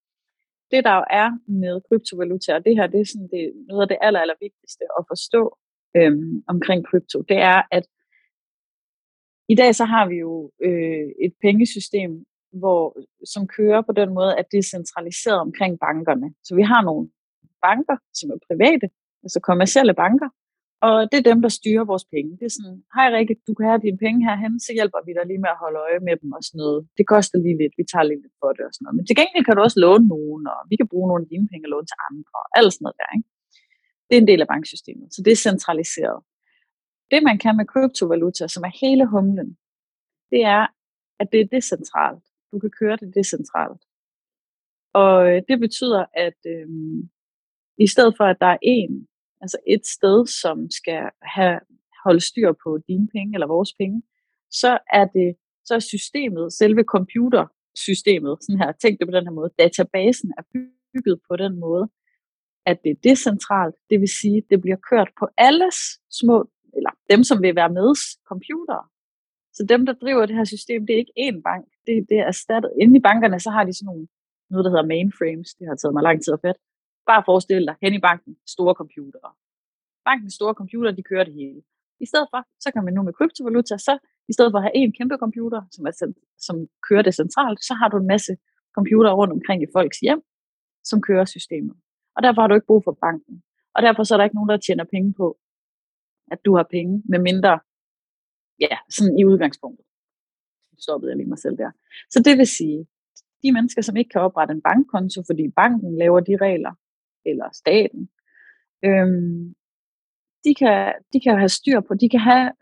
Det, 0.73 0.81
der 0.87 0.95
jo 1.01 1.05
er 1.23 1.29
med 1.65 1.75
kryptovaluta, 1.87 2.51
og 2.55 2.65
det 2.67 2.77
her, 2.79 2.87
det 2.87 3.01
er 3.01 3.09
sådan 3.13 3.31
det, 3.35 3.45
noget 3.69 3.83
af 3.85 3.89
det 3.89 3.99
aller, 4.07 4.21
aller 4.21 4.39
vigtigste 4.47 4.85
at 4.99 5.03
forstå 5.11 5.43
øhm, 5.97 6.35
omkring 6.53 6.81
krypto, 6.89 7.19
det 7.31 7.39
er, 7.53 7.61
at 7.77 7.85
i 9.49 9.55
dag 9.61 9.75
så 9.75 9.85
har 9.85 10.05
vi 10.09 10.17
jo 10.27 10.33
øh, 10.67 11.09
et 11.27 11.35
pengesystem, 11.45 12.11
hvor, 12.61 12.83
som 13.35 13.43
kører 13.57 13.83
på 13.89 13.93
den 14.01 14.11
måde, 14.19 14.33
at 14.41 14.47
det 14.51 14.59
er 14.59 14.73
centraliseret 14.77 15.41
omkring 15.47 15.73
bankerne. 15.87 16.29
Så 16.47 16.53
vi 16.55 16.63
har 16.63 16.83
nogle 16.83 17.05
banker, 17.67 17.97
som 18.19 18.27
er 18.31 18.39
private, 18.49 18.87
altså 19.25 19.39
kommercielle 19.49 19.95
banker, 19.95 20.29
og 20.87 20.97
det 21.11 21.17
er 21.19 21.31
dem, 21.31 21.41
der 21.45 21.53
styrer 21.59 21.85
vores 21.93 22.07
penge. 22.15 22.31
Det 22.41 22.47
er 22.51 22.55
sådan, 22.59 22.79
hej 22.97 23.07
Rikke, 23.17 23.35
du 23.49 23.53
kan 23.59 23.67
have 23.71 23.85
dine 23.87 23.99
penge 24.05 24.21
herhen, 24.29 24.55
så 24.67 24.71
hjælper 24.79 25.01
vi 25.07 25.13
dig 25.19 25.25
lige 25.27 25.43
med 25.45 25.51
at 25.55 25.63
holde 25.65 25.79
øje 25.87 26.01
med 26.09 26.15
dem 26.21 26.31
og 26.37 26.43
sådan 26.47 26.61
noget. 26.63 26.81
Det 26.99 27.05
koster 27.15 27.39
lige 27.45 27.59
lidt, 27.63 27.75
vi 27.81 27.85
tager 27.93 28.07
lige 28.09 28.23
lidt 28.25 28.37
for 28.43 28.51
det 28.57 28.65
og 28.69 28.73
sådan 28.73 28.85
noget. 28.85 28.97
Men 28.97 29.05
til 29.07 29.17
gengæld 29.21 29.45
kan 29.47 29.55
du 29.57 29.63
også 29.67 29.79
låne 29.85 30.07
nogen, 30.15 30.43
og 30.53 30.61
vi 30.71 30.75
kan 30.81 30.89
bruge 30.93 31.09
nogle 31.11 31.23
af 31.25 31.31
dine 31.33 31.47
penge 31.51 31.67
og 31.67 31.73
låne 31.75 31.89
til 31.91 32.01
andre, 32.09 32.37
og 32.45 32.47
alt 32.59 32.73
sådan 32.73 32.85
noget 32.85 32.99
der. 33.01 33.11
Ikke? 33.17 33.29
Det 34.07 34.15
er 34.15 34.23
en 34.23 34.31
del 34.31 34.41
af 34.45 34.49
banksystemet, 34.55 35.09
så 35.15 35.19
det 35.25 35.33
er 35.33 35.45
centraliseret. 35.49 36.19
Det 37.13 37.21
man 37.29 37.37
kan 37.43 37.55
med 37.61 37.67
kryptovaluta, 37.73 38.45
som 38.55 38.63
er 38.69 38.73
hele 38.83 39.05
humlen, 39.15 39.51
det 40.33 40.43
er, 40.57 40.65
at 41.21 41.27
det 41.33 41.41
er 41.41 41.49
decentralt. 41.57 42.26
Du 42.53 42.59
kan 42.59 42.71
køre 42.81 42.97
det 42.97 43.15
decentralt. 43.15 43.83
Og 44.95 45.15
øh, 45.29 45.43
det 45.49 45.61
betyder, 45.61 46.05
at 46.27 46.39
øh, 46.55 46.69
i 47.79 47.87
stedet 47.87 48.15
for, 48.17 48.25
at 48.25 48.37
der 48.41 48.47
er 48.47 48.59
en, 48.63 49.09
altså 49.41 49.59
et 49.67 49.87
sted, 49.87 50.27
som 50.27 50.71
skal 50.71 51.03
have 51.23 51.61
holde 52.05 52.21
styr 52.21 52.53
på 52.65 52.79
dine 52.89 53.09
penge 53.15 53.35
eller 53.37 53.47
vores 53.47 53.73
penge, 53.81 54.03
så 54.51 54.79
er 54.93 55.05
det 55.05 55.37
så 55.67 55.75
er 55.75 55.79
systemet, 55.79 56.53
selve 56.53 56.83
computersystemet, 56.95 58.39
sådan 58.41 58.61
her, 58.63 58.73
tænk 58.73 58.99
det 58.99 59.09
på 59.09 59.17
den 59.17 59.27
her 59.27 59.37
måde, 59.41 59.51
databasen 59.59 60.33
er 60.39 60.43
bygget 60.93 61.21
på 61.29 61.37
den 61.37 61.61
måde, 61.61 61.85
at 62.67 62.77
det 62.85 62.91
er 62.91 63.01
decentralt, 63.11 63.77
det 63.91 64.01
vil 64.01 64.09
sige, 64.21 64.43
det 64.51 64.61
bliver 64.61 64.81
kørt 64.91 65.11
på 65.21 65.29
alles 65.39 65.77
små, 66.11 66.51
eller 66.77 66.91
dem, 67.11 67.23
som 67.25 67.43
vil 67.43 67.57
være 67.57 67.73
med, 67.79 67.89
computere. 68.29 68.85
Så 69.57 69.63
dem, 69.73 69.87
der 69.87 69.95
driver 70.03 70.27
det 70.27 70.37
her 70.37 70.49
system, 70.55 70.81
det 70.87 70.93
er 70.95 71.03
ikke 71.05 71.19
én 71.27 71.39
bank, 71.49 71.65
det, 71.87 71.95
det 72.11 72.17
er 72.23 72.27
erstattet. 72.33 72.71
Inde 72.83 72.95
i 72.99 73.03
bankerne, 73.09 73.39
så 73.47 73.51
har 73.57 73.65
de 73.65 73.73
sådan 73.73 73.87
nogle, 73.91 74.07
noget, 74.51 74.65
der 74.65 74.71
hedder 74.73 74.93
mainframes, 74.95 75.49
det 75.59 75.65
har 75.69 75.77
taget 75.77 75.95
mig 75.95 76.03
lang 76.09 76.19
tid 76.25 76.33
at 76.37 76.43
fatte. 76.45 76.61
Bare 77.11 77.23
forestil 77.29 77.65
dig, 77.69 77.77
hen 77.85 77.93
i 77.99 78.01
banken, 78.09 78.33
store 78.55 78.75
computere. 78.81 79.31
Bankens 80.09 80.35
store 80.39 80.55
computer, 80.61 80.91
de 80.99 81.03
kører 81.11 81.25
det 81.29 81.35
hele. 81.41 81.61
I 82.05 82.07
stedet 82.11 82.29
for, 82.33 82.41
så 82.65 82.69
kan 82.73 82.85
man 82.85 82.95
nu 82.95 83.03
med 83.03 83.13
kryptovaluta, 83.19 83.77
så 83.89 83.93
i 84.31 84.33
stedet 84.37 84.51
for 84.53 84.59
at 84.59 84.65
have 84.67 84.77
en 84.81 84.93
kæmpe 84.99 85.17
computer, 85.25 85.61
som, 85.75 85.87
er, 85.87 85.93
som 86.47 86.57
kører 86.89 87.03
det 87.07 87.15
centralt, 87.21 87.61
så 87.69 87.75
har 87.81 87.89
du 87.89 87.97
en 87.97 88.07
masse 88.15 88.33
computere 88.77 89.15
rundt 89.21 89.33
omkring 89.33 89.63
i 89.63 89.73
folks 89.77 89.99
hjem, 90.07 90.21
som 90.91 90.99
kører 91.09 91.25
systemet. 91.25 91.77
Og 92.17 92.21
derfor 92.23 92.41
har 92.41 92.49
du 92.49 92.55
ikke 92.55 92.71
brug 92.73 92.83
for 92.85 92.99
banken. 93.07 93.43
Og 93.75 93.83
derfor 93.83 94.03
så 94.03 94.15
er 94.15 94.19
der 94.19 94.25
ikke 94.25 94.39
nogen, 94.39 94.53
der 94.53 94.57
tjener 94.67 94.85
penge 94.95 95.15
på, 95.21 95.27
at 96.33 96.39
du 96.45 96.57
har 96.57 96.67
penge, 96.77 97.03
med 97.13 97.19
mindre, 97.19 97.61
ja, 98.61 98.77
sådan 98.91 99.19
i 99.19 99.25
udgangspunktet. 99.25 99.87
Nu 100.73 100.77
stoppede 100.79 101.11
jeg 101.11 101.17
lige 101.17 101.29
mig 101.29 101.39
selv 101.39 101.57
der. 101.57 101.71
Så 102.11 102.23
det 102.27 102.39
vil 102.39 102.47
sige, 102.47 102.87
de 103.43 103.53
mennesker, 103.53 103.83
som 103.83 103.97
ikke 103.97 104.09
kan 104.09 104.21
oprette 104.21 104.53
en 104.53 104.63
bankkonto, 104.63 105.23
fordi 105.27 105.49
banken 105.57 105.99
laver 105.99 106.21
de 106.21 106.37
regler, 106.37 106.75
eller 107.25 107.49
staten, 107.53 108.11
øhm, 108.85 109.55
de, 110.45 110.55
kan, 110.55 110.95
de 111.13 111.21
kan 111.21 111.39
have 111.39 111.49
styr 111.49 111.81
på, 111.81 111.95
de 111.95 112.09
kan 112.09 112.21
have 112.21 112.53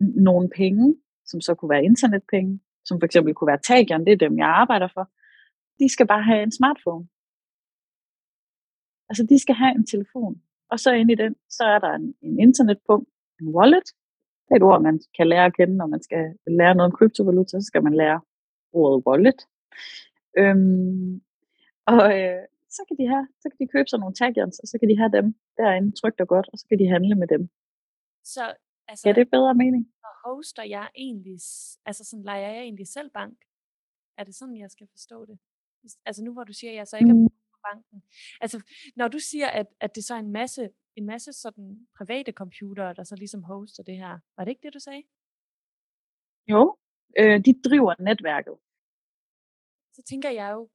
nogle 0.00 0.48
penge, 0.56 0.96
som 1.26 1.40
så 1.40 1.54
kunne 1.54 1.70
være 1.70 1.84
internetpenge, 1.84 2.60
som 2.84 3.00
for 3.00 3.04
eksempel 3.04 3.34
kunne 3.34 3.52
være 3.52 3.66
tageren, 3.70 4.06
det 4.06 4.12
er 4.12 4.26
dem, 4.26 4.38
jeg 4.38 4.48
arbejder 4.48 4.88
for. 4.94 5.10
De 5.78 5.88
skal 5.88 6.06
bare 6.06 6.22
have 6.22 6.42
en 6.42 6.52
smartphone. 6.52 7.08
Altså, 9.08 9.26
de 9.30 9.38
skal 9.38 9.54
have 9.54 9.74
en 9.78 9.86
telefon. 9.86 10.42
Og 10.70 10.80
så 10.80 10.92
ind 10.92 11.10
i 11.10 11.14
den, 11.14 11.36
så 11.48 11.64
er 11.64 11.78
der 11.78 11.92
en, 11.94 12.14
en 12.22 12.40
internetpunkt, 12.40 13.08
en 13.40 13.48
wallet. 13.48 13.88
Det 14.50 14.56
er 14.56 14.60
et 14.60 14.70
ord, 14.70 14.82
man 14.82 15.00
kan 15.16 15.26
lære 15.28 15.46
at 15.46 15.56
kende, 15.56 15.76
når 15.76 15.86
man 15.86 16.02
skal 16.02 16.22
lære 16.60 16.74
noget 16.74 16.90
om 16.90 16.96
kryptovaluta, 16.98 17.60
så 17.60 17.66
skal 17.70 17.82
man 17.82 17.94
lære 17.94 18.20
ordet 18.72 19.04
wallet. 19.06 19.40
Øhm, 20.40 21.22
og 21.92 22.02
øh, 22.18 22.42
så 22.76 22.80
kan 22.88 22.96
de 23.00 23.06
have, 23.12 23.26
så 23.42 23.46
kan 23.50 23.58
de 23.62 23.72
købe 23.74 23.88
sig 23.88 23.98
nogle 23.98 24.14
taggons, 24.20 24.56
og 24.62 24.66
så 24.70 24.74
kan 24.78 24.88
de 24.90 24.96
have 25.02 25.12
dem 25.18 25.26
derinde 25.60 25.90
trygt 26.00 26.20
og 26.24 26.28
godt, 26.34 26.48
og 26.52 26.56
så 26.58 26.64
kan 26.68 26.78
de 26.78 26.92
handle 26.94 27.14
med 27.22 27.28
dem. 27.34 27.42
Så 28.34 28.44
altså, 28.88 29.02
ja, 29.06 29.12
det 29.16 29.22
er 29.22 29.36
bedre 29.36 29.54
mening. 29.62 29.82
Så 30.04 30.10
hoster 30.24 30.64
jeg 30.76 30.86
egentlig, 31.06 31.38
altså 31.88 32.02
sådan 32.08 32.24
leger 32.30 32.50
jeg 32.56 32.62
egentlig 32.68 32.88
selv 32.96 33.10
bank? 33.10 33.38
Er 34.18 34.24
det 34.24 34.34
sådan, 34.34 34.56
jeg 34.56 34.70
skal 34.70 34.86
forstå 34.96 35.26
det? 35.30 35.38
Altså 36.06 36.24
nu 36.24 36.32
hvor 36.32 36.44
du 36.44 36.52
siger, 36.52 36.70
at 36.70 36.76
jeg 36.76 36.86
så 36.86 36.96
ikke 36.96 37.10
er 37.10 37.14
mm. 37.14 37.28
på 37.54 37.58
banken. 37.70 38.02
Altså 38.40 38.58
når 38.96 39.08
du 39.08 39.18
siger, 39.18 39.48
at, 39.60 39.66
at 39.80 39.90
det 39.96 40.04
så 40.04 40.14
er 40.14 40.18
en 40.18 40.32
masse, 40.32 40.70
en 41.00 41.06
masse 41.06 41.32
sådan 41.32 41.88
private 41.98 42.32
computere, 42.32 42.94
der 42.94 43.04
så 43.04 43.16
ligesom 43.16 43.42
hoster 43.42 43.82
det 43.82 43.96
her. 43.96 44.18
Var 44.36 44.44
det 44.44 44.50
ikke 44.50 44.62
det, 44.62 44.74
du 44.74 44.78
sagde? 44.78 45.02
Jo, 46.52 46.76
øh, 47.18 47.38
de 47.46 47.52
driver 47.68 47.94
netværket. 48.08 48.56
Så 49.96 50.02
tænker 50.02 50.30
jeg 50.30 50.52
jo, 50.52 50.70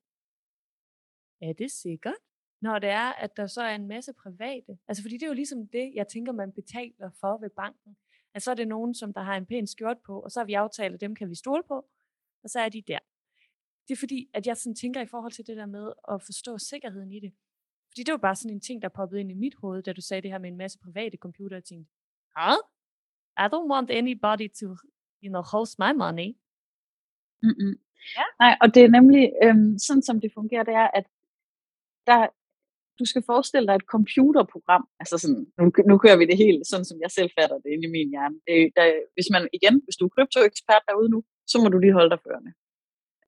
er 1.41 1.53
det 1.53 1.71
sikkert? 1.71 2.21
Når 2.61 2.79
det 2.79 2.89
er, 2.89 3.13
at 3.13 3.37
der 3.37 3.47
så 3.47 3.61
er 3.61 3.75
en 3.75 3.87
masse 3.87 4.13
private. 4.13 4.77
Altså 4.87 5.03
fordi 5.03 5.15
det 5.15 5.23
er 5.23 5.27
jo 5.27 5.41
ligesom 5.41 5.67
det, 5.67 5.91
jeg 5.95 6.07
tænker, 6.07 6.31
man 6.31 6.51
betaler 6.51 7.09
for 7.19 7.37
ved 7.37 7.49
banken. 7.49 7.97
At 8.33 8.41
så 8.41 8.51
er 8.51 8.55
det 8.55 8.67
nogen, 8.67 8.93
som 8.95 9.13
der 9.13 9.21
har 9.21 9.35
en 9.37 9.45
pæn 9.45 9.67
skjort 9.67 9.97
på, 10.05 10.19
og 10.19 10.31
så 10.31 10.39
har 10.39 10.45
vi 10.45 10.53
aftalt, 10.53 10.93
at 10.93 11.01
dem 11.01 11.15
kan 11.15 11.29
vi 11.29 11.35
stole 11.35 11.63
på, 11.63 11.77
og 12.43 12.49
så 12.49 12.59
er 12.59 12.69
de 12.69 12.81
der. 12.81 12.99
Det 13.87 13.93
er 13.93 13.99
fordi, 13.99 14.29
at 14.33 14.47
jeg 14.47 14.57
sådan 14.57 14.75
tænker 14.75 15.01
i 15.01 15.05
forhold 15.05 15.31
til 15.31 15.47
det 15.47 15.57
der 15.57 15.65
med 15.65 15.93
at 16.11 16.21
forstå 16.21 16.57
sikkerheden 16.57 17.11
i 17.11 17.19
det. 17.19 17.33
Fordi 17.95 18.03
det 18.03 18.11
var 18.11 18.27
bare 18.27 18.35
sådan 18.35 18.55
en 18.55 18.67
ting, 18.67 18.81
der 18.81 18.97
poppede 18.99 19.21
ind 19.21 19.31
i 19.31 19.41
mit 19.43 19.55
hoved, 19.61 19.83
da 19.83 19.93
du 19.93 20.01
sagde 20.01 20.21
det 20.21 20.31
her 20.31 20.39
med 20.39 20.49
en 20.49 20.57
masse 20.63 20.77
private 20.85 21.17
computere. 21.17 21.57
Jeg 21.61 21.63
tænkte, 21.63 21.91
huh? 22.37 22.59
I 23.43 23.45
don't 23.53 23.69
want 23.73 23.89
anybody 24.01 24.47
to, 24.59 24.67
you 25.23 25.29
know, 25.33 25.43
host 25.53 25.73
my 25.83 25.91
money. 26.03 26.29
Mm-mm. 27.45 27.75
Ja. 28.17 28.25
Nej, 28.43 28.53
og 28.61 28.67
det 28.73 28.81
er 28.83 28.91
nemlig, 28.97 29.23
øhm, 29.43 29.71
sådan 29.87 30.05
som 30.07 30.17
det 30.23 30.31
fungerer, 30.37 30.63
det 30.69 30.75
er, 30.83 30.87
at 30.99 31.05
der, 32.09 32.21
du 32.99 33.05
skal 33.11 33.23
forestille 33.31 33.67
dig 33.67 33.75
et 33.75 33.91
computerprogram, 33.95 34.83
altså 35.01 35.15
sådan, 35.23 35.43
nu, 35.59 35.63
nu 35.89 35.95
kører 36.03 36.17
vi 36.21 36.25
det 36.31 36.37
helt, 36.45 36.61
sådan 36.67 36.87
som 36.89 36.97
jeg 37.03 37.11
selv 37.17 37.29
fatter 37.37 37.57
det 37.63 37.69
inde 37.73 37.87
i 37.87 37.95
min 37.97 38.09
hjerne. 38.13 38.37
Det, 38.47 38.57
der, 38.77 38.85
hvis 39.15 39.29
man 39.35 39.43
igen, 39.57 39.75
hvis 39.85 39.97
du 39.99 40.03
er 40.05 40.13
kryptoekspert 40.15 40.83
derude 40.87 41.09
nu, 41.13 41.19
så 41.51 41.55
må 41.61 41.67
du 41.69 41.77
lige 41.79 41.97
holde 41.99 42.11
dig 42.13 42.21
førende. 42.25 42.51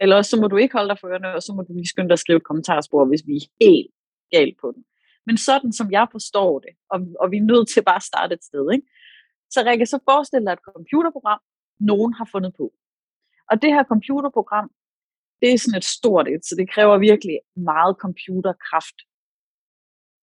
Eller 0.02 0.16
også 0.20 0.32
så 0.32 0.38
må 0.42 0.48
du 0.48 0.58
ikke 0.58 0.76
holde 0.78 0.90
dig 0.92 1.00
førende, 1.04 1.30
og 1.38 1.42
så 1.46 1.52
må 1.56 1.62
du 1.68 1.74
lige 1.74 1.92
skynde 1.94 2.10
dig 2.10 2.18
at 2.20 2.24
skrive 2.26 2.40
et 2.42 2.50
kommentarspor, 2.50 3.06
hvis 3.06 3.24
vi 3.30 3.36
er 3.38 3.46
helt 3.66 3.92
galt 4.36 4.58
på 4.62 4.72
den. 4.76 4.84
Men 5.28 5.38
sådan 5.38 5.72
som 5.74 5.92
jeg 5.92 6.08
forstår 6.12 6.60
det, 6.60 6.74
og, 6.94 7.00
og 7.22 7.32
vi 7.32 7.38
er 7.38 7.50
nødt 7.52 7.68
til 7.70 7.84
bare 7.84 8.02
at 8.04 8.10
starte 8.12 8.34
et 8.34 8.44
sted, 8.44 8.66
ikke? 8.76 8.88
så 9.54 9.60
Rikke, 9.66 9.86
så 9.86 10.00
forestil 10.10 10.46
dig 10.46 10.54
et 10.54 10.68
computerprogram, 10.74 11.42
nogen 11.80 12.14
har 12.14 12.28
fundet 12.34 12.54
på. 12.60 12.66
Og 13.50 13.62
det 13.62 13.70
her 13.76 13.84
computerprogram, 13.94 14.68
det 15.42 15.50
er 15.54 15.58
sådan 15.58 15.78
et 15.78 15.90
stort 15.98 16.28
et, 16.34 16.44
så 16.46 16.54
det 16.60 16.72
kræver 16.74 16.98
virkelig 16.98 17.38
meget 17.72 17.96
computerkraft. 18.06 18.98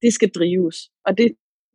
Det 0.03 0.13
skal 0.13 0.31
drives, 0.39 0.77
og 1.07 1.19
det, 1.19 1.29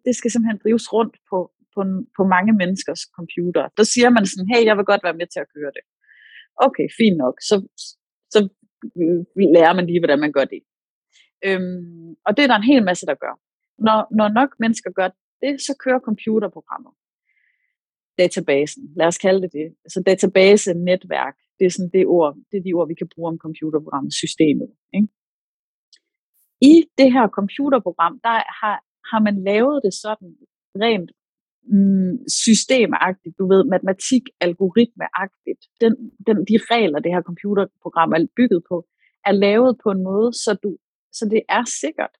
det 0.06 0.14
skal 0.16 0.32
simpelthen 0.32 0.62
drives 0.64 0.94
rundt 0.94 1.16
på, 1.30 1.38
på, 1.74 1.82
på 2.18 2.24
mange 2.36 2.54
menneskers 2.62 3.02
computer. 3.18 3.64
Der 3.78 3.86
siger 3.94 4.10
man 4.10 4.26
sådan, 4.26 4.50
hey, 4.54 4.64
jeg 4.66 4.76
vil 4.78 4.86
godt 4.92 5.04
være 5.08 5.20
med 5.22 5.28
til 5.34 5.40
at 5.46 5.52
køre 5.56 5.72
det. 5.78 5.84
okay, 6.66 6.88
fint 7.00 7.18
nok, 7.24 7.36
så, 7.50 7.56
så 8.34 8.40
mm, 8.96 9.20
mm, 9.36 9.52
lærer 9.56 9.74
man 9.78 9.86
lige, 9.86 10.02
hvordan 10.02 10.20
man 10.26 10.32
gør 10.38 10.46
det. 10.54 10.62
Øhm, 11.46 12.16
og 12.26 12.38
det 12.38 12.44
er 12.44 12.48
der 12.48 12.56
en 12.56 12.72
hel 12.74 12.84
masse, 12.84 13.06
der 13.06 13.16
gør. 13.16 13.40
Når, 13.78 14.16
når 14.18 14.28
nok 14.40 14.50
mennesker 14.60 14.92
gør 14.92 15.10
det, 15.44 15.62
så 15.62 15.74
kører 15.84 16.00
computerprogrammet. 16.00 16.94
Databasen, 18.18 18.84
lad 18.96 19.08
os 19.08 19.18
kalde 19.18 19.42
det 19.42 19.52
det. 19.54 19.68
Så 19.88 20.04
database, 20.06 20.74
netværk, 20.74 21.36
det 21.60 21.66
er 21.66 21.70
sådan 21.70 21.92
det 21.94 22.06
ord, 22.06 22.36
det 22.52 22.58
er 22.58 22.64
de 22.64 22.74
ord, 22.74 22.88
vi 22.88 22.94
kan 22.94 23.10
bruge 23.16 23.28
om 23.32 23.38
computerprogrammet, 23.38 24.14
systemet. 24.14 24.70
Ikke? 24.94 25.08
I 26.62 26.74
det 26.98 27.10
her 27.16 27.28
computerprogram, 27.28 28.20
der 28.24 28.38
har, 28.62 28.78
har 29.12 29.20
man 29.28 29.44
lavet 29.44 29.82
det 29.86 29.94
sådan 29.94 30.32
rent 30.84 31.12
mm, 31.74 32.14
systemagtigt, 32.46 33.38
du 33.40 33.46
ved, 33.54 33.64
matematik, 33.64 34.24
algoritmeagtigt. 34.42 35.62
Den, 35.82 35.94
den, 36.28 36.38
de 36.50 36.56
regler, 36.74 37.00
det 37.00 37.12
her 37.16 37.22
computerprogram 37.22 38.12
er 38.12 38.28
bygget 38.36 38.62
på, 38.70 38.78
er 39.26 39.32
lavet 39.32 39.78
på 39.84 39.92
en 39.92 40.04
måde, 40.04 40.30
så, 40.34 40.52
du, 40.64 40.78
så 41.12 41.26
det 41.34 41.42
er 41.50 41.64
sikkert. 41.82 42.14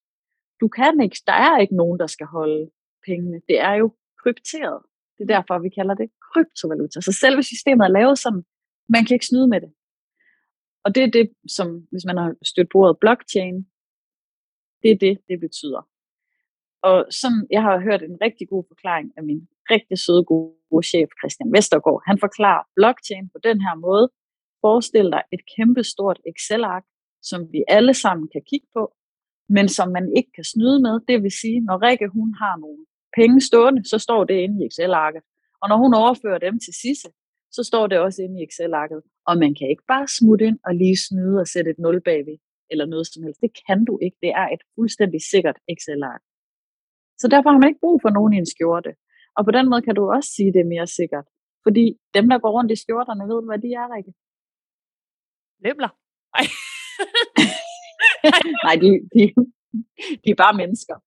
Du 0.62 0.68
kan 0.68 1.02
ikke, 1.02 1.18
der 1.28 1.34
er 1.34 1.58
ikke 1.58 1.76
nogen, 1.76 2.00
der 2.00 2.08
skal 2.08 2.28
holde 2.28 2.72
pengene. 3.06 3.42
Det 3.48 3.60
er 3.60 3.74
jo 3.74 3.96
krypteret. 4.22 4.82
Det 5.18 5.24
er 5.24 5.34
derfor, 5.36 5.60
vi 5.60 5.70
kalder 5.70 5.96
det 5.96 6.10
kryptovaluta. 6.34 7.02
Så 7.02 7.12
selve 7.12 7.44
systemet 7.44 7.86
er 7.86 7.98
lavet 8.00 8.20
sådan, 8.20 8.44
man 8.90 9.06
kan 9.06 9.16
ikke 9.16 9.26
snyde 9.26 9.48
med 9.48 9.62
det. 9.62 9.72
Og 10.84 10.96
det 10.96 11.04
er 11.04 11.12
det, 11.12 11.28
som 11.48 11.68
hvis 11.92 12.06
man 12.06 12.18
har 12.18 12.36
stødt 12.44 12.70
på 12.72 12.78
ordet 12.78 13.00
blockchain, 13.00 13.56
det 14.84 14.92
er 14.92 14.98
det, 15.06 15.16
det 15.30 15.40
betyder. 15.40 15.82
Og 16.82 16.98
sådan, 17.22 17.48
jeg 17.56 17.62
har 17.62 17.80
hørt 17.88 18.02
en 18.04 18.18
rigtig 18.22 18.50
god 18.50 18.64
forklaring 18.68 19.08
af 19.18 19.24
min 19.24 19.48
rigtig 19.74 19.98
søde 20.06 20.24
gode 20.24 20.84
chef, 20.92 21.10
Christian 21.20 21.54
Vestergaard. 21.56 22.04
Han 22.10 22.18
forklarer 22.20 22.64
blockchain 22.76 23.30
på 23.34 23.40
den 23.48 23.58
her 23.66 23.76
måde. 23.76 24.06
Forestil 24.62 25.08
dig 25.16 25.24
et 25.36 25.42
kæmpe 25.56 25.84
stort 25.84 26.20
Excel-ark, 26.32 26.86
som 27.22 27.52
vi 27.52 27.64
alle 27.68 27.94
sammen 27.94 28.28
kan 28.34 28.42
kigge 28.50 28.68
på, 28.74 28.94
men 29.50 29.70
som 29.70 29.88
man 29.92 30.14
ikke 30.18 30.32
kan 30.36 30.44
snyde 30.44 30.80
med. 30.82 31.00
Det 31.08 31.24
vil 31.24 31.32
sige, 31.32 31.60
når 31.60 31.82
Rikke 31.86 32.08
hun 32.08 32.34
har 32.34 32.56
nogle 32.58 32.86
penge 33.18 33.42
stående, 33.42 33.90
så 33.90 33.98
står 33.98 34.24
det 34.24 34.34
inde 34.34 34.64
i 34.64 34.68
Excel-arket. 34.68 35.24
Og 35.62 35.70
når 35.70 35.78
hun 35.84 35.94
overfører 35.94 36.40
dem 36.48 36.60
til 36.66 36.74
Sisse, 36.82 37.10
så 37.52 37.62
står 37.64 37.88
det 37.88 38.00
også 38.00 38.20
inde 38.24 38.40
i 38.40 38.44
Excel-arket. 38.48 39.02
Og 39.28 39.38
man 39.44 39.56
kan 39.58 39.70
ikke 39.70 39.86
bare 39.88 40.08
smutte 40.18 40.46
ind 40.46 40.60
og 40.68 40.76
lige 40.76 40.98
snyde 41.08 41.40
og 41.44 41.48
sætte 41.48 41.72
et 41.72 41.80
nul 41.80 42.02
bagved, 42.02 42.38
eller 42.72 42.86
noget 42.86 43.08
som 43.08 43.24
helst. 43.24 43.42
Det 43.42 43.52
kan 43.68 43.86
du 43.86 44.00
ikke. 44.06 44.18
Det 44.22 44.32
er 44.42 44.48
et 44.56 44.64
fuldstændig 44.76 45.22
sikkert 45.32 45.58
Excel-ark. 45.74 46.22
Så 47.22 47.28
derfor 47.28 47.50
har 47.50 47.60
man 47.60 47.70
ikke 47.70 47.86
brug 47.86 47.98
for 48.02 48.10
nogen 48.10 48.34
i 48.34 48.38
en 48.38 48.52
skjorte. 48.54 48.92
Og 49.38 49.46
på 49.46 49.52
den 49.52 49.70
måde 49.70 49.82
kan 49.82 49.96
du 49.96 50.04
også 50.16 50.30
sige, 50.36 50.54
det 50.54 50.62
er 50.62 50.74
mere 50.76 50.88
sikkert. 50.88 51.28
Fordi 51.66 51.86
dem, 52.14 52.30
der 52.30 52.40
går 52.40 52.52
rundt 52.58 52.72
i 52.72 52.82
skjorterne, 52.84 53.24
ved 53.32 53.40
hvad 53.50 53.60
de 53.66 53.70
er, 53.82 53.88
Rikke? 53.96 54.14
Løbler. 55.66 55.92
Nej. 56.36 56.46
Nej, 58.66 58.76
de, 58.84 58.90
de, 59.14 59.22
de 60.24 60.28
er 60.34 60.40
bare 60.44 60.56
mennesker. 60.62 60.96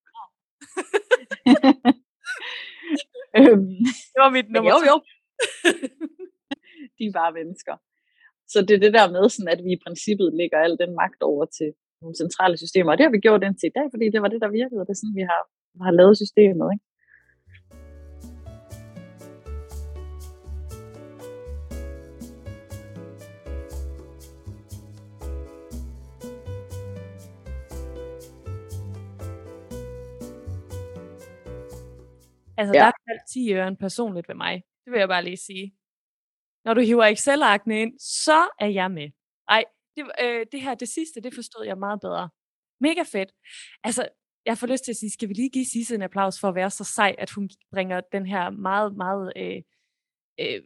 øhm, 3.39 3.73
det 4.13 4.19
var 4.25 4.31
mit 4.37 4.49
nummer 4.55 4.71
Jo, 4.73 4.79
jo. 4.91 4.97
de 6.97 7.03
er 7.09 7.15
bare 7.21 7.33
mennesker. 7.41 7.75
Så 8.53 8.59
det 8.67 8.75
er 8.75 8.83
det 8.87 8.97
der 8.99 9.07
med, 9.17 9.25
sådan, 9.29 9.53
at 9.55 9.61
vi 9.67 9.71
i 9.75 9.83
princippet 9.85 10.29
lægger 10.41 10.59
al 10.65 10.75
den 10.83 10.93
magt 11.03 11.21
over 11.31 11.45
til 11.59 11.69
nogle 12.03 12.17
centrale 12.23 12.57
systemer. 12.63 12.91
Og 12.93 12.97
det 12.99 13.05
har 13.07 13.15
vi 13.15 13.27
gjort 13.27 13.47
indtil 13.47 13.71
i 13.71 13.77
dag, 13.79 13.87
fordi 13.93 14.07
det 14.15 14.21
var 14.23 14.31
det, 14.33 14.41
der 14.45 14.57
virkede. 14.61 14.85
Det 14.87 14.95
er 14.95 15.01
sådan, 15.01 15.19
vi 15.21 15.25
har, 15.33 15.43
har 15.87 15.95
lavet 16.01 16.17
systemet. 16.23 16.67
Ikke? 16.75 16.85
Altså, 32.62 32.75
ja. 32.79 32.85
der 32.85 32.92
faldt 33.09 33.25
10 33.33 33.53
øre 33.53 33.77
personligt 33.77 34.29
ved 34.29 34.35
mig. 34.35 34.55
Det 34.85 34.90
vil 34.92 34.98
jeg 34.98 35.09
bare 35.09 35.25
lige 35.25 35.37
sige. 35.37 35.66
Når 36.64 36.75
du 36.75 36.81
hiver 36.81 37.05
Excel-arkene 37.05 37.81
ind, 37.83 37.92
så 37.98 38.40
er 38.61 38.66
jeg 38.66 38.90
med. 38.90 39.09
Ej, 39.48 39.64
det, 39.96 40.05
øh, 40.22 40.46
det 40.53 40.61
her, 40.62 40.75
det 40.75 40.88
sidste, 40.88 41.20
det 41.20 41.35
forstod 41.35 41.64
jeg 41.66 41.79
meget 41.79 42.01
bedre. 42.01 42.29
Mega 42.81 43.03
fedt. 43.12 43.33
Altså, 43.85 44.09
jeg 44.46 44.59
får 44.59 44.66
lyst 44.66 44.85
til 44.85 44.92
at 44.92 44.96
sige, 44.96 45.11
skal 45.11 45.29
vi 45.29 45.35
lige 45.35 45.51
give 45.51 45.64
Sisse 45.64 45.94
en 45.94 46.03
applaus 46.03 46.40
for 46.40 46.48
at 46.48 46.55
være 46.55 46.70
så 46.70 46.85
sej, 46.85 47.14
at 47.18 47.31
hun 47.31 47.51
bringer 47.72 48.01
den 48.01 48.27
her 48.27 48.51
meget, 48.51 48.96
meget 48.96 49.33
øh, 49.37 49.62
øh, 50.40 50.62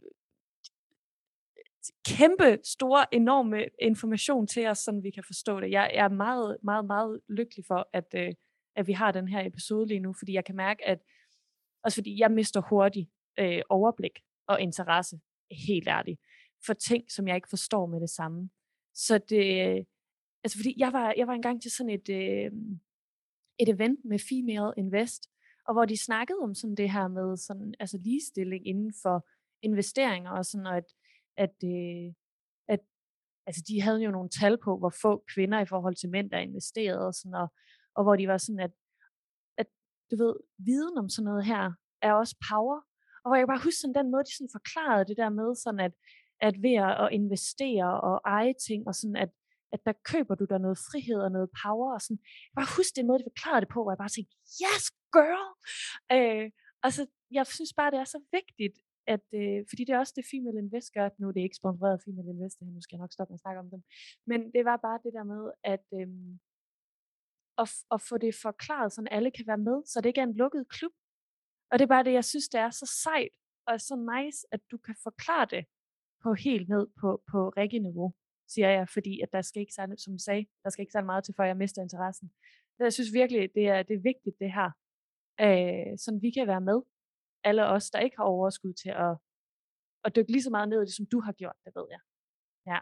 kæmpe, 2.05 2.59
store, 2.63 3.13
enorme 3.13 3.65
information 3.81 4.47
til 4.47 4.67
os, 4.67 4.77
så 4.77 4.99
vi 5.03 5.11
kan 5.11 5.23
forstå 5.27 5.59
det. 5.59 5.71
Jeg, 5.71 5.91
jeg 5.93 6.05
er 6.05 6.09
meget, 6.25 6.57
meget, 6.63 6.85
meget 6.85 7.19
lykkelig 7.29 7.65
for, 7.67 7.89
at, 7.93 8.07
øh, 8.15 8.33
at 8.75 8.87
vi 8.87 8.93
har 8.93 9.11
den 9.11 9.27
her 9.27 9.45
episode 9.45 9.87
lige 9.87 9.99
nu, 9.99 10.13
fordi 10.19 10.33
jeg 10.33 10.45
kan 10.45 10.55
mærke, 10.55 10.87
at 10.87 10.99
også 11.87 11.97
fordi 11.97 12.19
jeg 12.19 12.31
mister 12.31 12.61
hurtigt 12.69 13.09
øh, 13.39 13.61
overblik 13.69 14.19
og 14.47 14.61
interesse, 14.61 15.19
helt 15.67 15.87
ærligt, 15.87 16.19
for 16.65 16.73
ting, 16.73 17.11
som 17.11 17.27
jeg 17.27 17.35
ikke 17.35 17.49
forstår 17.49 17.85
med 17.85 18.01
det 18.01 18.09
samme. 18.09 18.49
Så 18.93 19.17
det, 19.17 19.67
øh, 19.67 19.85
altså 20.43 20.57
fordi 20.57 20.73
jeg 20.77 20.93
var, 20.93 21.13
jeg 21.17 21.27
var 21.27 21.33
engang 21.33 21.61
til 21.61 21.71
sådan 21.71 21.89
et, 21.89 22.09
øh, 22.09 22.51
et 23.59 23.69
event 23.69 23.99
med 24.05 24.19
Female 24.29 24.73
Invest, 24.77 25.29
og 25.67 25.73
hvor 25.73 25.85
de 25.85 25.97
snakkede 25.97 26.39
om 26.39 26.55
sådan 26.55 26.75
det 26.75 26.91
her 26.91 27.07
med 27.07 27.37
sådan, 27.37 27.73
altså 27.79 27.97
ligestilling 27.97 28.67
inden 28.67 28.93
for 29.01 29.27
investeringer, 29.61 30.31
og 30.31 30.45
sådan, 30.45 30.67
og 30.67 30.77
at, 30.77 30.89
at, 31.37 31.55
øh, 31.63 32.13
at 32.67 32.79
altså 33.45 33.63
de 33.67 33.81
havde 33.81 34.03
jo 34.03 34.11
nogle 34.11 34.29
tal 34.29 34.57
på, 34.63 34.77
hvor 34.77 34.93
få 35.01 35.23
kvinder 35.33 35.59
i 35.59 35.65
forhold 35.65 35.95
til 35.95 36.09
mænd, 36.09 36.29
der 36.31 36.37
investerede, 36.37 37.07
og, 37.07 37.13
sådan, 37.13 37.33
og, 37.33 37.47
og 37.95 38.03
hvor 38.03 38.15
de 38.15 38.27
var 38.27 38.37
sådan, 38.37 38.59
at 38.59 38.71
du 40.11 40.15
ved, 40.23 40.33
viden 40.67 40.97
om 40.97 41.09
sådan 41.09 41.27
noget 41.29 41.45
her, 41.45 41.63
er 42.01 42.13
også 42.13 42.35
power. 42.49 42.77
Og 43.23 43.27
hvor 43.29 43.37
jeg 43.39 43.47
bare 43.47 43.65
husker 43.65 43.81
sådan 43.81 43.99
den 44.01 44.11
måde, 44.11 44.23
de 44.27 44.35
sådan 44.35 44.55
forklarede 44.57 45.07
det 45.09 45.17
der 45.21 45.29
med, 45.39 45.49
sådan 45.63 45.83
at, 45.87 45.93
at 46.47 46.55
ved 46.65 46.75
at 47.03 47.09
investere 47.19 47.89
og 48.07 48.15
eje 48.37 48.53
ting, 48.67 48.81
og 48.89 48.93
sådan 48.99 49.19
at, 49.25 49.31
at 49.73 49.81
der 49.87 49.93
køber 50.11 50.35
du 50.35 50.45
der 50.51 50.57
noget 50.65 50.77
frihed 50.89 51.19
og 51.25 51.31
noget 51.37 51.49
power, 51.63 51.89
og 51.95 52.01
sådan, 52.01 52.21
jeg 52.47 52.55
bare 52.59 52.75
huske 52.77 52.97
den 52.99 53.07
måde, 53.07 53.19
de 53.19 53.29
forklarede 53.31 53.63
det 53.63 53.73
på, 53.73 53.79
hvor 53.81 53.91
jeg 53.93 54.03
bare 54.03 54.15
tænkte, 54.15 54.33
yes 54.63 54.85
girl! 55.17 55.47
Øh, 56.15 56.45
altså, 56.87 57.01
jeg 57.37 57.45
synes 57.55 57.71
bare, 57.79 57.91
det 57.93 57.99
er 57.99 58.09
så 58.15 58.19
vigtigt, 58.37 58.75
at, 59.13 59.25
øh, 59.39 59.59
fordi 59.69 59.81
det 59.85 59.93
er 59.93 60.03
også 60.03 60.15
det 60.19 60.29
Female 60.31 60.59
Invest 60.63 60.89
gør, 60.95 61.05
nu 61.19 61.25
er 61.27 61.35
det 61.35 61.43
ikke 61.47 61.61
sponsoreret 61.61 62.03
Female 62.05 62.29
Invest, 62.33 62.57
nu 62.61 62.81
skal 62.81 62.95
jeg 62.95 63.03
nok 63.03 63.15
stoppe 63.15 63.31
med 63.31 63.39
at 63.39 63.45
snakke 63.45 63.59
om 63.63 63.69
dem, 63.73 63.81
men 64.29 64.39
det 64.55 64.63
var 64.69 64.77
bare 64.87 64.99
det 65.05 65.13
der 65.17 65.25
med, 65.33 65.43
at, 65.73 65.85
øh, 65.99 66.07
at, 67.57 67.69
at 67.91 68.01
få 68.01 68.17
det 68.17 68.35
forklaret, 68.41 68.93
så 68.93 69.07
alle 69.11 69.31
kan 69.31 69.47
være 69.47 69.57
med, 69.57 69.77
så 69.85 70.01
det 70.01 70.09
ikke 70.09 70.21
er 70.21 70.25
en 70.25 70.35
lukket 70.35 70.67
klub. 70.69 70.91
Og 71.71 71.79
det 71.79 71.85
er 71.85 71.93
bare 71.95 72.03
det, 72.03 72.13
jeg 72.13 72.25
synes, 72.25 72.49
det 72.49 72.59
er 72.59 72.69
så 72.69 72.85
sejt 73.03 73.33
og 73.67 73.81
så 73.81 73.95
nice, 74.13 74.47
at 74.51 74.61
du 74.71 74.77
kan 74.77 74.95
forklare 75.03 75.45
det 75.45 75.65
på 76.23 76.33
helt 76.33 76.69
ned 76.69 76.87
på, 77.01 77.23
på 77.31 77.53
niveau 77.71 78.13
siger 78.47 78.69
jeg, 78.69 78.89
fordi 78.89 79.21
at 79.21 79.33
der 79.33 79.41
skal 79.41 79.59
ikke 79.59 79.73
særlig, 79.73 79.99
som 79.99 80.17
sagde, 80.17 80.45
der 80.63 80.69
skal 80.69 80.81
ikke 80.81 80.91
særlig 80.91 81.05
meget 81.05 81.23
til, 81.23 81.33
før 81.37 81.43
jeg 81.43 81.57
mister 81.57 81.81
interessen. 81.81 82.31
Jeg 82.79 82.93
synes 82.93 83.13
virkelig, 83.13 83.49
det 83.55 83.67
er, 83.67 83.83
det 83.83 83.95
er 83.95 84.01
vigtigt, 84.11 84.39
det 84.39 84.53
her. 84.53 84.69
Øh, 85.45 85.97
så 85.97 86.19
vi 86.21 86.31
kan 86.31 86.47
være 86.47 86.61
med. 86.61 86.81
Alle 87.43 87.65
os, 87.65 87.91
der 87.91 87.99
ikke 87.99 88.17
har 88.17 88.23
overskud 88.23 88.73
til 88.73 88.89
at, 88.89 89.17
at 90.05 90.15
dykke 90.15 90.31
lige 90.31 90.43
så 90.43 90.49
meget 90.49 90.69
ned 90.69 90.81
i 90.81 90.85
det, 90.85 90.93
som 90.93 91.05
du 91.05 91.19
har 91.19 91.31
gjort, 91.31 91.55
det 91.65 91.75
ved 91.75 91.87
jeg. 91.91 91.99
Ja. 92.65 92.79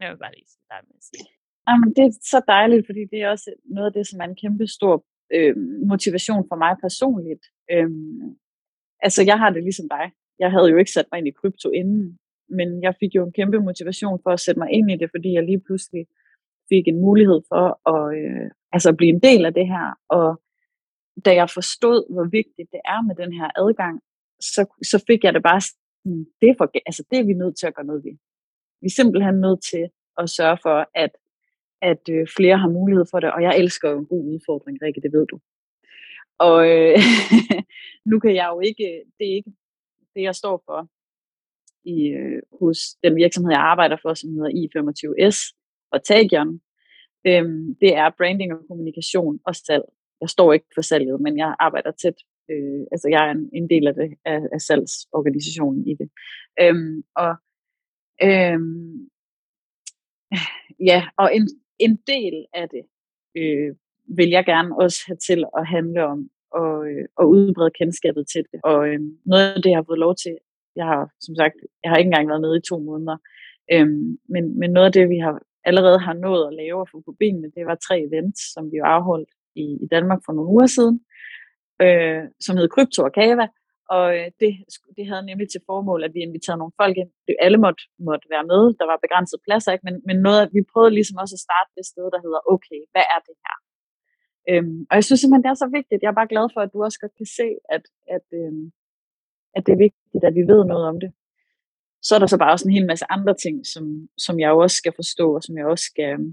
Jeg 0.00 0.10
vil 0.10 0.18
bare 0.18 0.34
lige 0.34 0.46
sige, 0.46 0.62
der 0.68 0.82
med 0.82 0.96
at 0.96 1.04
sige. 1.04 1.37
Jamen, 1.68 1.90
det 1.96 2.04
er 2.04 2.12
så 2.34 2.40
dejligt, 2.54 2.86
fordi 2.86 3.02
det 3.12 3.18
er 3.22 3.28
også 3.34 3.50
noget 3.64 3.86
af 3.86 3.92
det, 3.92 4.06
som 4.06 4.20
er 4.20 4.24
en 4.24 4.40
kæmpe 4.42 4.66
stor 4.66 4.94
øh, 5.36 5.54
motivation 5.92 6.42
for 6.48 6.56
mig 6.64 6.72
personligt. 6.86 7.44
Øh, 7.72 7.90
altså, 9.06 9.20
jeg 9.30 9.38
har 9.38 9.50
det 9.50 9.62
ligesom 9.62 9.88
dig. 9.96 10.06
Jeg 10.38 10.50
havde 10.54 10.68
jo 10.72 10.76
ikke 10.76 10.96
sat 10.96 11.08
mig 11.10 11.18
ind 11.18 11.28
i 11.28 11.38
krypto 11.40 11.68
inden, 11.70 12.18
men 12.58 12.68
jeg 12.82 12.94
fik 13.00 13.12
jo 13.14 13.22
en 13.24 13.32
kæmpe 13.38 13.58
motivation 13.68 14.20
for 14.22 14.30
at 14.30 14.40
sætte 14.40 14.58
mig 14.60 14.70
ind 14.72 14.90
i 14.90 14.96
det, 14.96 15.08
fordi 15.14 15.30
jeg 15.32 15.44
lige 15.44 15.64
pludselig 15.66 16.02
fik 16.68 16.84
en 16.88 17.00
mulighed 17.06 17.40
for 17.50 17.64
at 17.94 18.02
øh, 18.18 18.50
altså 18.72 18.90
blive 18.98 19.12
en 19.16 19.22
del 19.28 19.42
af 19.46 19.54
det 19.54 19.66
her. 19.74 19.86
Og 20.08 20.28
da 21.24 21.30
jeg 21.40 21.48
forstod, 21.58 21.98
hvor 22.14 22.26
vigtigt 22.38 22.68
det 22.74 22.80
er 22.84 23.00
med 23.08 23.14
den 23.22 23.32
her 23.38 23.48
adgang, 23.62 24.00
så, 24.40 24.62
så 24.90 25.04
fik 25.06 25.24
jeg 25.24 25.34
det 25.34 25.42
bare 25.42 25.60
sådan, 25.60 26.26
det 26.40 26.48
er, 26.50 26.54
for, 26.58 26.66
altså, 26.86 27.02
det 27.10 27.18
er 27.18 27.26
vi 27.30 27.32
nødt 27.32 27.56
til 27.58 27.66
at 27.66 27.74
gøre 27.74 27.90
noget 27.90 28.04
ved. 28.04 28.16
Vi 28.80 28.86
er 28.86 28.96
simpelthen 29.00 29.36
nødt 29.46 29.62
til 29.70 29.84
at 30.20 30.30
sørge 30.38 30.58
for, 30.66 30.78
at 31.04 31.12
at 31.82 32.02
øh, 32.10 32.26
flere 32.36 32.58
har 32.58 32.68
mulighed 32.68 33.04
for 33.10 33.20
det, 33.20 33.32
og 33.32 33.42
jeg 33.42 33.58
elsker 33.58 33.90
jo 33.90 33.98
en 33.98 34.06
god 34.06 34.24
udfordring, 34.32 34.78
Rikke, 34.82 35.00
det 35.00 35.12
ved 35.12 35.26
du. 35.26 35.38
Og 36.38 36.58
øh, 36.70 36.98
nu 38.10 38.20
kan 38.20 38.34
jeg 38.34 38.48
jo 38.52 38.60
ikke, 38.60 38.86
det 39.18 39.24
er 39.30 39.34
ikke 39.34 39.52
det, 40.14 40.22
jeg 40.22 40.34
står 40.34 40.62
for 40.66 40.88
i, 41.84 42.08
øh, 42.08 42.42
hos 42.60 42.78
den 43.04 43.16
virksomhed, 43.16 43.52
jeg 43.52 43.60
arbejder 43.60 43.96
for, 44.02 44.14
som 44.14 44.30
hedder 44.30 44.52
I25S 44.60 45.38
og 45.92 46.04
Tagion. 46.04 46.60
Øhm, 47.26 47.74
det 47.80 47.96
er 47.96 48.10
branding 48.18 48.52
og 48.52 48.60
kommunikation 48.68 49.40
og 49.46 49.54
salg. 49.54 49.84
Jeg 50.20 50.28
står 50.28 50.52
ikke 50.52 50.66
for 50.74 50.82
salget, 50.82 51.20
men 51.20 51.38
jeg 51.38 51.54
arbejder 51.60 51.90
tæt. 51.90 52.18
Øh, 52.50 52.82
altså 52.92 53.08
jeg 53.08 53.26
er 53.26 53.30
en, 53.30 53.50
en 53.52 53.70
del 53.70 53.86
af 53.86 53.94
det, 53.94 54.14
af, 54.24 54.40
af 54.52 54.60
salgsorganisationen 54.60 55.88
i 55.88 55.94
det. 55.94 56.08
Øhm, 56.60 57.02
og 57.16 57.36
Øhm, 58.22 59.08
ja, 60.90 61.08
og 61.16 61.36
en, 61.36 61.48
en 61.78 61.96
del 62.06 62.46
af 62.54 62.68
det 62.68 62.82
øh, 63.36 63.74
vil 64.16 64.30
jeg 64.30 64.44
gerne 64.44 64.76
også 64.78 65.00
have 65.06 65.16
til 65.16 65.44
at 65.58 65.66
handle 65.66 66.04
om 66.04 66.30
og, 66.50 66.88
øh, 66.88 67.04
og 67.16 67.28
udbrede 67.28 67.70
kendskabet 67.70 68.26
til 68.32 68.44
det. 68.52 68.60
Og 68.64 68.88
øh, 68.88 69.00
noget 69.24 69.54
af 69.54 69.62
det, 69.62 69.70
jeg 69.70 69.78
har 69.78 69.88
fået 69.88 69.98
lov 69.98 70.14
til, 70.14 70.38
jeg 70.76 70.86
har 70.86 71.10
som 71.20 71.34
sagt, 71.36 71.54
jeg 71.82 71.90
har 71.90 71.96
ikke 71.96 72.08
engang 72.08 72.28
været 72.28 72.40
med 72.40 72.56
i 72.56 72.68
to 72.68 72.78
måneder, 72.78 73.16
øh, 73.72 73.88
men, 74.28 74.58
men 74.58 74.70
noget 74.70 74.86
af 74.86 74.92
det, 74.92 75.08
vi 75.08 75.18
har 75.18 75.42
allerede 75.64 75.98
har 75.98 76.12
nået 76.12 76.46
at 76.46 76.54
lave 76.54 76.80
og 76.80 76.88
få 76.92 77.02
på 77.06 77.14
benene, 77.18 77.52
det 77.56 77.66
var 77.66 77.74
tre 77.74 77.96
events, 78.08 78.52
som 78.54 78.72
vi 78.72 78.76
jo 78.76 78.84
afholdt 78.84 79.30
i, 79.54 79.78
i 79.84 79.86
Danmark 79.90 80.20
for 80.26 80.32
nogle 80.32 80.50
uger 80.50 80.66
siden, 80.66 81.00
øh, 81.82 82.22
som 82.40 82.56
hed 82.56 82.68
Krypto 82.68 83.02
og 83.04 83.12
Kava, 83.12 83.46
og 83.96 84.04
øh, 84.16 84.28
det, 84.40 84.50
det 84.96 85.04
havde 85.10 85.28
nemlig 85.30 85.48
til 85.50 85.66
formål, 85.70 86.00
at 86.06 86.14
vi 86.14 86.20
inviterede 86.28 86.60
nogle 86.62 86.78
folk 86.82 86.96
ind. 87.02 87.10
Det 87.28 87.34
Alle 87.44 87.58
måtte, 87.64 87.82
måtte 88.08 88.26
være 88.34 88.46
med. 88.52 88.62
Der 88.80 88.86
var 88.90 88.98
begrænset 89.04 89.38
pladser, 89.46 89.72
ikke? 89.72 89.86
Men, 89.88 89.96
men 90.08 90.16
noget, 90.26 90.42
vi 90.56 90.60
prøvede 90.72 90.96
ligesom 90.98 91.16
også 91.22 91.34
at 91.38 91.44
starte 91.46 91.70
det 91.76 91.84
sted, 91.92 92.06
der 92.14 92.20
hedder, 92.24 92.40
okay, 92.54 92.80
hvad 92.92 93.06
er 93.14 93.20
det 93.28 93.36
her? 93.44 93.56
Øhm, 94.50 94.80
og 94.90 94.94
jeg 94.98 95.04
synes 95.04 95.20
simpelthen, 95.20 95.44
det 95.44 95.52
er 95.52 95.62
så 95.64 95.70
vigtigt. 95.78 96.02
Jeg 96.02 96.10
er 96.10 96.20
bare 96.20 96.32
glad 96.34 96.46
for, 96.54 96.60
at 96.62 96.72
du 96.74 96.78
også 96.86 96.98
godt 97.02 97.14
kan 97.20 97.30
se, 97.38 97.48
at, 97.76 97.84
at, 98.16 98.26
øhm, 98.40 98.64
at 99.56 99.62
det 99.66 99.72
er 99.72 99.82
vigtigt, 99.86 100.24
at 100.28 100.34
vi 100.38 100.44
ved 100.52 100.62
noget 100.72 100.84
om 100.92 100.96
det. 101.02 101.10
Så 102.06 102.10
er 102.14 102.20
der 102.20 102.30
så 102.30 102.38
bare 102.38 102.54
også 102.54 102.66
en 102.68 102.76
hel 102.76 102.86
masse 102.92 103.06
andre 103.16 103.34
ting, 103.44 103.56
som, 103.72 103.84
som 104.24 104.34
jeg 104.40 104.50
også 104.50 104.76
skal 104.82 104.94
forstå, 105.00 105.26
og 105.36 105.42
som 105.42 105.54
jeg 105.58 105.66
også 105.66 105.86
skal 105.92 106.12
øhm, 106.12 106.30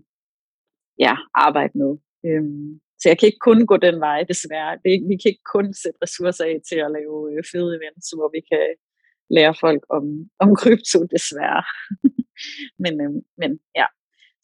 ja, 1.05 1.13
arbejde 1.45 1.73
med. 1.81 1.91
Øhm, 2.27 2.79
så 2.99 3.03
jeg 3.09 3.17
kan 3.17 3.27
ikke 3.27 3.45
kun 3.49 3.61
gå 3.71 3.75
den 3.87 3.97
vej, 4.07 4.19
desværre. 4.31 4.71
Det 4.83 4.89
er, 4.93 5.07
vi 5.11 5.15
kan 5.19 5.29
ikke 5.31 5.47
kun 5.55 5.67
sætte 5.83 5.99
ressourcer 6.03 6.45
af 6.51 6.57
til 6.69 6.79
at 6.85 6.93
lave 6.97 7.15
øh, 7.31 7.43
fede 7.51 7.71
events, 7.77 8.07
hvor 8.17 8.29
vi 8.35 8.41
kan 8.51 8.65
lære 9.37 9.55
folk 9.65 9.83
om, 9.97 10.05
om 10.43 10.49
krypto, 10.61 10.99
desværre. 11.15 11.63
men, 12.83 12.93
øh, 13.03 13.11
men 13.41 13.51
ja, 13.79 13.87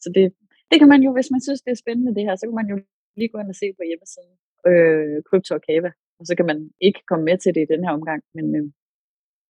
så 0.02 0.08
det, 0.16 0.24
det 0.70 0.76
kan 0.80 0.88
man 0.92 1.02
jo, 1.06 1.10
hvis 1.16 1.30
man 1.34 1.42
synes, 1.46 1.62
det 1.62 1.72
er 1.72 1.82
spændende 1.84 2.14
det 2.16 2.24
her, 2.26 2.34
så 2.36 2.44
kan 2.46 2.58
man 2.60 2.70
jo 2.72 2.76
lige 3.18 3.32
gå 3.32 3.38
ind 3.38 3.52
og 3.54 3.58
se 3.62 3.66
på 3.78 3.82
hjemmesiden 3.90 4.34
øh, 4.70 5.16
Crypto 5.28 5.52
og 5.54 5.62
Kava, 5.68 5.90
og 6.18 6.24
så 6.28 6.32
kan 6.38 6.46
man 6.50 6.58
ikke 6.80 7.02
komme 7.08 7.24
med 7.24 7.38
til 7.38 7.54
det 7.54 7.62
i 7.62 7.72
den 7.72 7.84
her 7.84 7.92
omgang, 7.98 8.22
men 8.36 8.46
øh, 8.58 8.66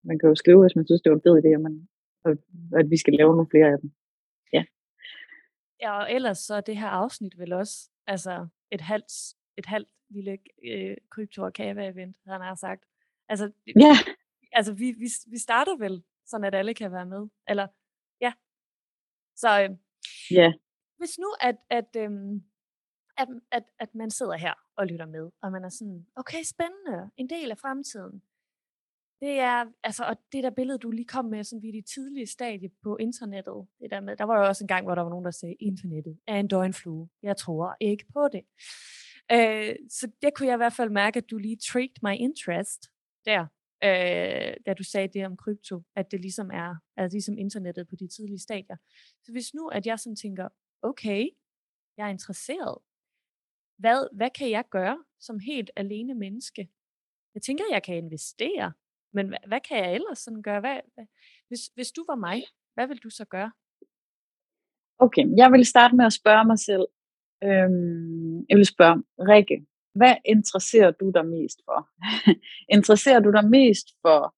man 0.08 0.18
kan 0.18 0.28
jo 0.28 0.34
skrive, 0.34 0.60
hvis 0.62 0.76
man 0.76 0.86
synes, 0.86 1.02
det 1.02 1.10
var 1.10 1.18
en 1.18 1.26
fed 1.26 1.36
idé, 1.40 1.50
og, 1.58 1.62
man, 1.66 1.74
og, 2.24 2.32
at 2.80 2.86
vi 2.90 2.96
skal 3.02 3.14
lave 3.14 3.32
nogle 3.36 3.52
flere 3.52 3.68
af 3.74 3.78
dem. 3.82 3.90
Ja. 4.56 4.62
Ja, 5.82 5.90
og 6.00 6.12
ellers 6.12 6.38
så 6.38 6.54
er 6.54 6.60
det 6.60 6.76
her 6.76 6.88
afsnit 6.88 7.38
vel 7.38 7.52
også 7.52 7.90
altså 8.06 8.46
et 8.72 8.80
halvt, 8.80 9.12
et 9.56 9.66
halvt 9.66 9.88
lille 10.10 10.38
øh, 10.64 10.96
krypto- 11.10 11.42
og 11.42 11.52
kava-event, 11.58 12.14
han 12.26 12.40
har 12.40 12.54
sagt. 12.54 12.84
Altså, 13.28 13.52
ja. 13.66 13.94
altså 14.52 14.72
vi, 14.74 14.92
vi, 14.92 15.08
vi 15.30 15.38
starter 15.38 15.76
vel, 15.76 16.04
sådan 16.26 16.44
at 16.44 16.54
alle 16.54 16.74
kan 16.74 16.92
være 16.92 17.06
med. 17.06 17.28
Eller, 17.48 17.66
ja. 18.20 18.32
Så 19.36 19.48
øh, 19.62 19.70
ja. 20.30 20.52
hvis 20.98 21.18
nu, 21.18 21.28
at, 21.40 21.56
at, 21.70 21.96
øh, 21.96 22.10
at, 23.16 23.28
at, 23.52 23.64
at 23.78 23.94
man 23.94 24.10
sidder 24.10 24.36
her 24.36 24.54
og 24.76 24.86
lytter 24.86 25.06
med, 25.06 25.30
og 25.42 25.52
man 25.52 25.64
er 25.64 25.68
sådan, 25.68 26.06
okay, 26.16 26.42
spændende, 26.42 27.10
en 27.16 27.30
del 27.30 27.50
af 27.50 27.58
fremtiden. 27.58 28.22
Det 29.22 29.38
er, 29.38 29.64
altså, 29.84 30.04
og 30.04 30.16
det 30.32 30.44
der 30.44 30.50
billede, 30.50 30.78
du 30.78 30.90
lige 30.90 31.06
kom 31.06 31.24
med, 31.24 31.44
som 31.44 31.62
vi 31.62 31.68
i 31.68 31.80
de 31.80 31.82
tidlige 31.94 32.26
stadie 32.26 32.70
på 32.82 32.96
internettet, 32.96 33.66
det 33.80 33.90
der 33.90 34.00
med, 34.00 34.16
der 34.16 34.24
var 34.24 34.38
jo 34.38 34.46
også 34.46 34.64
en 34.64 34.68
gang, 34.68 34.84
hvor 34.86 34.94
der 34.94 35.02
var 35.02 35.10
nogen, 35.10 35.24
der 35.24 35.30
sagde, 35.30 35.54
internettet 35.54 36.18
er 36.26 36.36
en 36.36 36.48
døgnflue. 36.48 37.08
Jeg 37.22 37.36
tror 37.36 37.76
ikke 37.80 38.04
på 38.12 38.28
det. 38.32 38.42
Øh, 39.32 39.76
så 39.90 40.10
det 40.22 40.34
kunne 40.34 40.46
jeg 40.46 40.54
i 40.54 40.62
hvert 40.64 40.72
fald 40.72 40.90
mærke, 40.90 41.16
at 41.16 41.30
du 41.30 41.38
lige 41.38 41.56
tricked 41.56 41.96
my 42.02 42.14
interest 42.18 42.90
der, 43.24 43.40
øh, 43.84 44.54
da 44.66 44.74
du 44.78 44.84
sagde 44.84 45.08
det 45.08 45.26
om 45.26 45.36
krypto, 45.36 45.82
at 45.96 46.10
det 46.10 46.20
ligesom 46.20 46.50
er, 46.50 46.76
altså 46.96 47.14
ligesom 47.14 47.38
internettet 47.38 47.88
på 47.88 47.96
de 47.96 48.08
tidlige 48.08 48.38
stadier. 48.38 48.76
Så 49.24 49.32
hvis 49.32 49.54
nu, 49.54 49.68
at 49.68 49.86
jeg 49.86 49.98
sådan 49.98 50.16
tænker, 50.16 50.48
okay, 50.82 51.28
jeg 51.96 52.06
er 52.06 52.10
interesseret, 52.10 52.78
hvad, 53.78 54.16
hvad 54.16 54.30
kan 54.30 54.50
jeg 54.50 54.64
gøre 54.70 55.04
som 55.20 55.38
helt 55.38 55.70
alene 55.76 56.14
menneske? 56.14 56.68
Jeg 57.34 57.42
tænker, 57.42 57.64
jeg 57.70 57.82
kan 57.82 57.96
investere, 57.96 58.72
men 59.12 59.28
hvad, 59.28 59.38
hvad 59.46 59.60
kan 59.68 59.76
jeg 59.84 59.94
ellers 59.94 60.18
sådan 60.18 60.42
gøre? 60.42 60.60
Hvad, 60.60 60.80
hvad, 60.94 61.06
hvis, 61.48 61.60
hvis 61.74 61.92
du 61.92 62.04
var 62.08 62.14
mig, 62.14 62.42
hvad 62.74 62.86
vil 62.86 62.98
du 62.98 63.10
så 63.10 63.24
gøre? 63.24 63.50
Okay, 64.98 65.24
jeg 65.36 65.52
vil 65.52 65.66
starte 65.66 65.96
med 65.96 66.04
at 66.06 66.12
spørge 66.12 66.44
mig 66.44 66.58
selv. 66.58 66.86
Øhm, 67.44 68.38
jeg 68.48 68.56
vil 68.58 68.66
spørge, 68.66 69.02
Rikke, 69.18 69.66
hvad 69.94 70.14
interesserer 70.24 70.90
du 70.90 71.10
dig 71.14 71.26
mest 71.26 71.58
for? 71.64 71.88
interesserer 72.76 73.20
du 73.20 73.30
dig 73.32 73.44
mest 73.50 73.86
for 74.02 74.34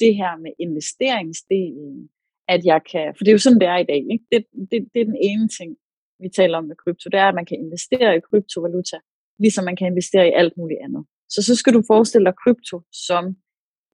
det 0.00 0.16
her 0.16 0.36
med 0.36 0.52
investeringsdelen? 0.58 2.10
At 2.48 2.64
jeg 2.64 2.80
kan, 2.90 3.14
for 3.16 3.24
det 3.24 3.28
er 3.28 3.38
jo 3.38 3.46
sådan, 3.46 3.60
det 3.60 3.68
er 3.68 3.76
i 3.76 3.90
dag. 3.92 4.02
Ikke? 4.12 4.24
Det, 4.32 4.40
det, 4.70 4.78
det 4.92 5.00
er 5.00 5.04
den 5.12 5.20
ene 5.30 5.48
ting, 5.48 5.76
vi 6.22 6.28
taler 6.28 6.58
om 6.58 6.64
med 6.64 6.76
krypto. 6.76 7.06
Det 7.12 7.20
er, 7.20 7.28
at 7.28 7.34
man 7.34 7.46
kan 7.46 7.58
investere 7.58 8.16
i 8.16 8.20
kryptovaluta, 8.20 8.98
ligesom 9.38 9.64
man 9.64 9.76
kan 9.76 9.86
investere 9.86 10.28
i 10.28 10.32
alt 10.40 10.56
muligt 10.56 10.80
andet. 10.84 11.06
Så 11.28 11.42
så 11.42 11.54
skal 11.56 11.72
du 11.74 11.82
forestille 11.86 12.24
dig 12.24 12.34
krypto 12.44 12.76
som 12.92 13.36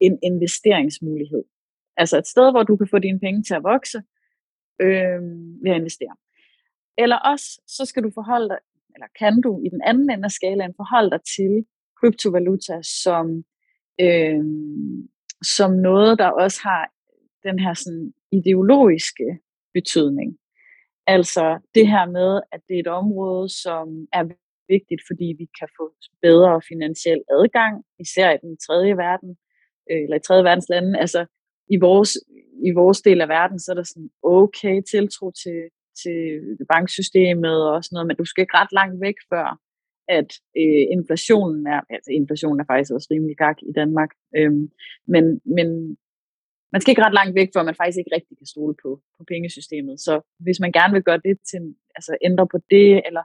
en 0.00 0.18
investeringsmulighed. 0.22 1.44
Altså 1.96 2.18
et 2.18 2.26
sted, 2.26 2.50
hvor 2.50 2.62
du 2.62 2.76
kan 2.76 2.88
få 2.90 2.98
dine 2.98 3.20
penge 3.20 3.42
til 3.42 3.54
at 3.54 3.62
vokse 3.62 3.98
øh, 4.80 5.22
ved 5.62 5.70
at 5.70 5.76
investere. 5.76 6.16
Eller 6.98 7.16
også, 7.16 7.62
så 7.66 7.84
skal 7.84 8.02
du 8.02 8.10
forholde 8.14 8.48
dig, 8.48 8.58
eller 8.94 9.06
kan 9.18 9.40
du 9.40 9.62
i 9.66 9.68
den 9.68 9.82
anden 9.84 10.10
ende 10.10 10.24
af 10.24 10.30
skalaen 10.30 10.74
forholde 10.76 11.10
dig 11.10 11.20
til 11.36 11.66
kryptovaluta 12.00 12.82
som, 12.82 13.44
øh, 14.00 14.44
som 15.56 15.70
noget, 15.72 16.18
der 16.18 16.28
også 16.28 16.60
har 16.62 16.90
den 17.42 17.58
her 17.58 17.74
sådan 17.74 18.12
ideologiske 18.32 19.38
betydning. 19.74 20.38
Altså 21.06 21.60
det 21.74 21.88
her 21.88 22.06
med, 22.06 22.40
at 22.52 22.60
det 22.68 22.74
er 22.76 22.80
et 22.80 22.86
område, 22.86 23.48
som 23.48 24.06
er 24.12 24.24
vigtigt, 24.68 25.02
fordi 25.08 25.34
vi 25.38 25.46
kan 25.58 25.68
få 25.78 25.94
bedre 26.22 26.62
finansiel 26.68 27.22
adgang, 27.30 27.84
især 27.98 28.30
i 28.34 28.38
den 28.42 28.56
tredje 28.66 28.96
verden, 28.96 29.36
Øh, 29.90 30.02
eller 30.04 30.16
i 30.16 30.26
tredje 30.26 30.44
verdens 30.44 30.68
lande, 30.68 31.00
altså 31.04 31.26
i 31.74 31.76
vores, 31.76 32.10
i 32.68 32.70
vores 32.80 33.00
del 33.02 33.20
af 33.20 33.28
verden, 33.28 33.58
så 33.58 33.72
er 33.72 33.74
der 33.74 33.82
sådan 33.82 34.10
okay 34.22 34.76
tiltro 34.92 35.30
til, 35.42 35.60
til 36.02 36.18
banksystemet 36.72 37.58
og 37.70 37.84
sådan 37.84 37.94
noget, 37.96 38.06
men 38.06 38.16
du 38.16 38.24
skal 38.24 38.42
ikke 38.42 38.58
ret 38.60 38.72
langt 38.72 39.00
væk 39.00 39.18
før, 39.32 39.58
at 40.08 40.30
øh, 40.60 40.84
inflationen 40.96 41.66
er, 41.66 41.80
altså 41.90 42.10
inflationen 42.20 42.60
er 42.60 42.64
faktisk 42.72 42.92
også 42.92 43.08
rimelig 43.10 43.36
gak 43.36 43.58
i 43.70 43.72
Danmark, 43.80 44.10
øhm, 44.36 44.68
men, 45.12 45.24
men 45.56 45.68
man 46.72 46.80
skal 46.80 46.92
ikke 46.92 47.06
ret 47.06 47.18
langt 47.20 47.34
væk, 47.34 47.48
før 47.54 47.62
man 47.62 47.80
faktisk 47.80 47.98
ikke 47.98 48.14
rigtig 48.16 48.34
kan 48.38 48.46
stole 48.54 48.74
på, 48.82 48.90
på 49.16 49.22
pengesystemet. 49.32 50.00
Så 50.06 50.14
hvis 50.44 50.60
man 50.60 50.72
gerne 50.72 50.92
vil 50.94 51.02
gøre 51.08 51.20
det 51.28 51.36
til, 51.50 51.62
altså 51.96 52.12
ændre 52.28 52.46
på 52.52 52.58
det, 52.70 52.90
eller 53.08 53.24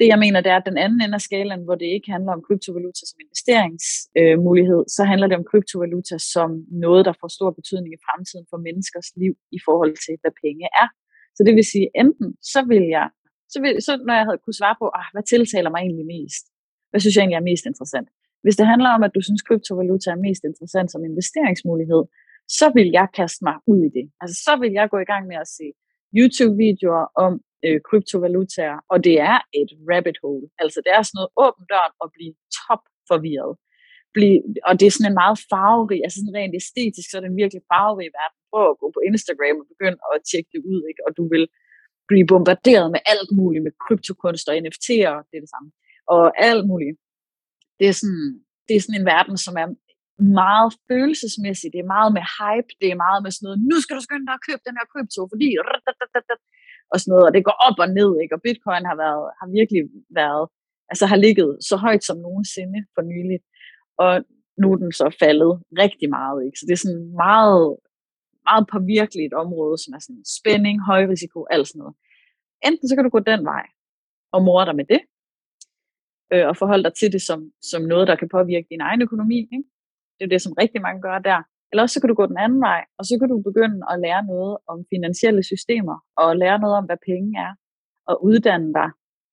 det 0.00 0.08
jeg 0.12 0.18
mener, 0.24 0.38
det 0.40 0.50
er, 0.52 0.60
at 0.60 0.70
den 0.70 0.78
anden 0.84 1.00
ende 1.00 1.18
af 1.20 1.24
skalaen, 1.28 1.64
hvor 1.66 1.76
det 1.82 1.88
ikke 1.96 2.08
handler 2.14 2.32
om 2.36 2.42
kryptovaluta 2.46 3.02
som 3.10 3.18
investeringsmulighed, 3.26 4.82
øh, 4.86 4.90
så 4.96 5.02
handler 5.10 5.26
det 5.28 5.36
om 5.40 5.46
kryptovaluta 5.50 6.16
som 6.34 6.50
noget, 6.84 7.02
der 7.08 7.14
får 7.20 7.30
stor 7.38 7.50
betydning 7.58 7.92
i 7.94 8.02
fremtiden 8.06 8.46
for 8.50 8.58
menneskers 8.66 9.08
liv 9.22 9.34
i 9.58 9.60
forhold 9.66 9.94
til, 10.06 10.14
hvad 10.22 10.34
penge 10.44 10.66
er. 10.82 10.88
Så 11.36 11.40
det 11.46 11.52
vil 11.58 11.66
sige, 11.72 11.86
enten 12.02 12.28
så 12.52 12.60
vil 12.72 12.84
jeg, 12.96 13.06
så, 13.52 13.58
vil, 13.62 13.72
så 13.86 13.92
når 14.06 14.14
jeg 14.18 14.26
havde 14.28 14.40
kunne 14.44 14.60
svare 14.60 14.76
på, 14.82 14.86
ah, 15.00 15.08
hvad 15.12 15.24
tiltaler 15.32 15.70
mig 15.72 15.80
egentlig 15.86 16.08
mest? 16.16 16.44
Hvad 16.90 17.00
synes 17.00 17.14
jeg 17.14 17.22
egentlig 17.22 17.40
er 17.42 17.50
mest 17.50 17.64
interessant? 17.70 18.08
Hvis 18.44 18.56
det 18.60 18.66
handler 18.72 18.90
om, 18.96 19.02
at 19.06 19.12
du 19.16 19.20
synes, 19.28 19.42
kryptovaluta 19.48 20.08
er 20.10 20.24
mest 20.28 20.42
interessant 20.50 20.88
som 20.92 21.02
investeringsmulighed, 21.10 22.02
så 22.58 22.66
vil 22.76 22.88
jeg 22.98 23.06
kaste 23.18 23.40
mig 23.48 23.56
ud 23.72 23.80
i 23.88 23.90
det. 23.96 24.06
Altså 24.20 24.36
så 24.46 24.52
vil 24.60 24.72
jeg 24.78 24.86
gå 24.92 24.98
i 25.02 25.08
gang 25.12 25.24
med 25.30 25.38
at 25.44 25.48
se 25.58 25.66
YouTube-videoer 26.18 27.04
om 27.24 27.32
øh, 27.66 27.78
kryptovalutaer, 27.88 28.78
og 28.92 28.98
det 29.06 29.16
er 29.30 29.36
et 29.60 29.70
rabbit 29.90 30.18
hole. 30.24 30.46
Altså 30.62 30.78
det 30.84 30.92
er 30.96 31.02
sådan 31.02 31.18
noget 31.18 31.30
åbent 31.44 31.66
døren 31.72 31.94
at 32.04 32.08
blive 32.16 32.34
top 32.60 32.82
forvirret. 33.10 33.52
Blive, 34.16 34.38
og 34.68 34.72
det 34.78 34.86
er 34.86 34.94
sådan 34.94 35.10
en 35.10 35.20
meget 35.22 35.38
farverig, 35.52 36.00
altså 36.04 36.18
sådan 36.18 36.36
rent 36.38 36.58
æstetisk, 36.60 37.06
så 37.08 37.14
er 37.16 37.22
det 37.22 37.30
en 37.30 37.42
virkelig 37.42 37.62
farverig 37.72 38.10
verden. 38.18 38.38
Prøv 38.50 38.64
at 38.72 38.80
gå 38.82 38.86
på 38.96 39.00
Instagram 39.10 39.56
og 39.62 39.66
begynde 39.72 39.98
at 40.12 40.18
tjekke 40.30 40.50
det 40.54 40.62
ud, 40.72 40.80
ikke? 40.90 41.02
og 41.06 41.10
du 41.18 41.24
vil 41.34 41.44
blive 42.10 42.26
bombarderet 42.32 42.88
med 42.94 43.02
alt 43.12 43.30
muligt, 43.38 43.64
med 43.66 43.74
kryptokunst 43.84 44.46
og 44.50 44.54
NFT'er, 44.64 45.14
det 45.28 45.34
er 45.38 45.42
det 45.44 45.54
samme, 45.54 45.68
og 46.14 46.22
alt 46.48 46.64
muligt. 46.70 46.96
Det 47.78 47.86
er 47.90 47.96
sådan, 48.00 48.26
det 48.66 48.74
er 48.74 48.82
sådan 48.84 49.00
en 49.00 49.10
verden, 49.14 49.36
som 49.46 49.54
er 49.62 49.68
meget 50.42 50.70
følelsesmæssig, 50.88 51.68
det 51.74 51.80
er 51.80 51.94
meget 51.96 52.10
med 52.16 52.24
hype, 52.38 52.70
det 52.80 52.88
er 52.90 52.98
meget 53.04 53.20
med 53.24 53.30
sådan 53.32 53.46
noget, 53.46 53.60
nu 53.70 53.76
skal 53.82 53.96
du 53.96 54.02
skynde 54.06 54.26
dig 54.28 54.36
at 54.38 54.46
købe 54.48 54.62
den 54.68 54.76
her 54.78 54.86
krypto, 54.92 55.20
fordi 55.32 55.48
og 56.92 56.96
sådan 57.00 57.10
noget, 57.12 57.26
og 57.28 57.32
det 57.34 57.46
går 57.48 57.56
op 57.66 57.78
og 57.84 57.88
ned, 57.98 58.10
ikke? 58.22 58.34
og 58.36 58.42
bitcoin 58.46 58.84
har, 58.90 58.96
været, 59.04 59.24
har 59.38 59.46
virkelig 59.58 59.82
været, 60.20 60.44
altså 60.90 61.04
har 61.12 61.18
ligget 61.26 61.50
så 61.68 61.74
højt 61.86 62.04
som 62.08 62.16
nogensinde 62.26 62.80
for 62.94 63.02
nylig, 63.12 63.38
og 64.04 64.12
nu 64.60 64.66
er 64.72 64.78
den 64.84 64.92
så 65.00 65.06
faldet 65.22 65.52
rigtig 65.82 66.08
meget, 66.18 66.38
ikke? 66.46 66.56
så 66.58 66.64
det 66.66 66.74
er 66.74 66.84
sådan 66.84 67.04
meget, 67.26 67.64
meget 68.48 68.64
påvirkeligt 68.74 69.34
område, 69.44 69.76
som 69.82 69.90
er 69.96 70.02
sådan 70.06 70.24
spænding, 70.38 70.76
høj 70.90 71.02
risiko, 71.14 71.38
alt 71.54 71.66
sådan 71.68 71.80
noget. 71.82 71.96
Enten 72.68 72.86
så 72.88 72.94
kan 72.94 73.04
du 73.04 73.12
gå 73.16 73.20
den 73.32 73.42
vej, 73.52 73.64
og 74.34 74.40
mor 74.46 74.64
dig 74.68 74.76
med 74.80 74.86
det, 74.92 75.00
øh, 76.32 76.46
og 76.50 76.56
forholde 76.56 76.84
dig 76.84 76.94
til 76.94 77.12
det 77.14 77.22
som, 77.28 77.40
som 77.70 77.82
noget, 77.82 78.08
der 78.08 78.16
kan 78.16 78.28
påvirke 78.36 78.66
din 78.70 78.80
egen 78.80 79.02
økonomi. 79.02 79.38
Ikke? 79.56 79.68
Det 80.16 80.24
er 80.24 80.32
det, 80.34 80.42
som 80.42 80.52
rigtig 80.62 80.80
mange 80.86 81.02
gør 81.02 81.18
der. 81.18 81.40
Eller 81.70 81.82
også 81.82 81.94
så 81.94 82.00
kan 82.00 82.10
du 82.12 82.18
gå 82.20 82.26
den 82.32 82.40
anden 82.44 82.60
vej, 82.68 82.82
og 82.98 83.02
så 83.08 83.14
kan 83.20 83.28
du 83.32 83.36
begynde 83.48 83.80
at 83.92 83.96
lære 84.04 84.22
noget 84.32 84.52
om 84.72 84.78
finansielle 84.94 85.42
systemer, 85.52 85.96
og 86.22 86.28
lære 86.42 86.58
noget 86.64 86.76
om, 86.80 86.84
hvad 86.88 87.00
penge 87.10 87.30
er, 87.46 87.52
og 88.10 88.14
uddanne 88.28 88.70
dig 88.78 88.88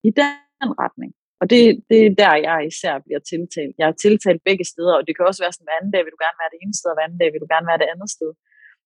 i 0.09 0.11
den 0.19 0.71
retning. 0.83 1.11
Og 1.41 1.45
det, 1.51 1.61
det 1.89 1.99
er 2.07 2.13
der, 2.23 2.33
jeg 2.47 2.57
især 2.71 2.95
bliver 3.05 3.21
tiltalt. 3.31 3.75
Jeg 3.79 3.87
er 3.91 3.97
tiltalt 4.05 4.41
begge 4.49 4.65
steder, 4.73 4.95
og 4.97 5.03
det 5.07 5.13
kan 5.13 5.25
også 5.29 5.41
være 5.43 5.53
sådan, 5.53 5.67
hver 5.67 5.79
anden 5.79 5.93
dag 5.95 6.01
vil 6.03 6.13
du 6.15 6.21
gerne 6.25 6.39
være 6.41 6.51
det 6.53 6.59
ene 6.63 6.75
sted, 6.79 6.89
og 6.91 6.95
hver 6.97 7.07
anden 7.07 7.21
dag 7.21 7.29
vil 7.33 7.43
du 7.43 7.49
gerne 7.53 7.69
være 7.71 7.81
det 7.83 7.89
andet 7.93 8.09
sted. 8.17 8.31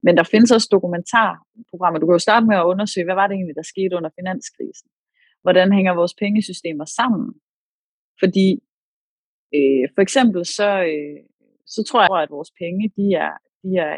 Men 0.05 0.13
der 0.19 0.25
findes 0.33 0.51
også 0.57 0.67
dokumentarprogrammer. 0.75 1.97
Du 1.99 2.05
kan 2.07 2.17
jo 2.19 2.27
starte 2.27 2.45
med 2.49 2.57
at 2.59 2.69
undersøge, 2.73 3.07
hvad 3.07 3.19
var 3.21 3.27
det 3.27 3.35
egentlig, 3.35 3.57
der 3.61 3.71
skete 3.73 3.97
under 3.99 4.11
finanskrisen? 4.19 4.89
Hvordan 5.45 5.67
hænger 5.77 5.99
vores 5.99 6.15
pengesystemer 6.21 6.85
sammen? 6.99 7.25
Fordi 8.21 8.47
øh, 9.57 9.85
for 9.95 10.01
eksempel 10.07 10.41
så, 10.57 10.69
øh, 10.93 11.19
så 11.75 11.79
tror 11.87 12.01
jeg, 12.01 12.23
at 12.23 12.35
vores 12.37 12.51
penge, 12.61 12.83
de 12.97 13.05
er, 13.25 13.33
de 13.63 13.69
er, 13.85 13.93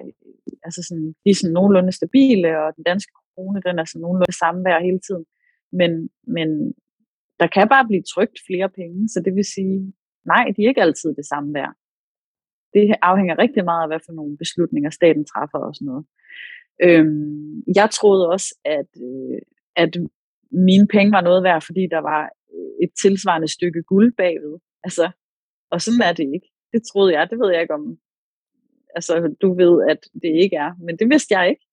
altså 0.65 0.81
sådan, 0.88 1.07
de 1.23 1.29
er 1.29 1.38
sådan 1.39 1.53
nogenlunde 1.53 1.91
stabile, 1.99 2.49
og 2.63 2.67
den 2.75 2.83
danske 2.91 3.13
krone, 3.29 3.62
den 3.67 3.79
er 3.79 3.86
sådan 3.86 4.01
nogenlunde 4.05 4.41
samme 4.43 4.62
værd 4.67 4.81
hele 4.89 5.01
tiden. 5.07 5.25
Men, 5.79 5.91
men 6.36 6.49
der 7.39 7.47
kan 7.55 7.67
bare 7.73 7.88
blive 7.89 8.03
trygt 8.13 8.38
flere 8.47 8.69
penge, 8.79 9.09
så 9.13 9.17
det 9.25 9.36
vil 9.36 9.47
sige, 9.55 9.93
nej, 10.33 10.45
de 10.53 10.59
er 10.63 10.69
ikke 10.69 10.86
altid 10.88 11.09
det 11.19 11.25
samme 11.25 11.53
værd. 11.53 11.73
Det 12.73 12.95
afhænger 13.01 13.39
rigtig 13.43 13.63
meget 13.65 13.83
af, 13.83 13.89
hvad 13.89 14.01
for 14.05 14.13
nogle 14.13 14.38
beslutninger 14.38 14.89
staten 14.89 15.25
træffer 15.25 15.59
og 15.67 15.75
sådan 15.75 15.86
noget. 15.91 16.05
Øhm, 16.86 17.63
jeg 17.75 17.88
troede 17.97 18.29
også, 18.29 18.49
at, 18.65 18.91
øh, 19.09 19.39
at 19.75 19.91
mine 20.51 20.88
penge 20.88 21.12
var 21.12 21.21
noget 21.21 21.43
værd, 21.43 21.62
fordi 21.62 21.83
der 21.95 22.01
var 22.12 22.29
et 22.83 22.91
tilsvarende 23.01 23.47
stykke 23.47 23.83
guld 23.83 24.13
bagved. 24.17 24.55
Altså, 24.83 25.12
og 25.71 25.81
sådan 25.81 26.01
er 26.09 26.13
det 26.13 26.27
ikke. 26.36 26.53
Det 26.73 26.81
troede 26.89 27.13
jeg, 27.13 27.29
det 27.29 27.39
ved 27.39 27.51
jeg 27.51 27.62
ikke 27.62 27.73
om, 27.73 27.97
altså 28.95 29.36
du 29.41 29.53
ved, 29.62 29.73
at 29.91 29.99
det 30.23 30.31
ikke 30.43 30.55
er, 30.55 30.71
men 30.86 30.99
det 30.99 31.09
vidste 31.09 31.33
jeg 31.38 31.49
ikke. 31.49 31.65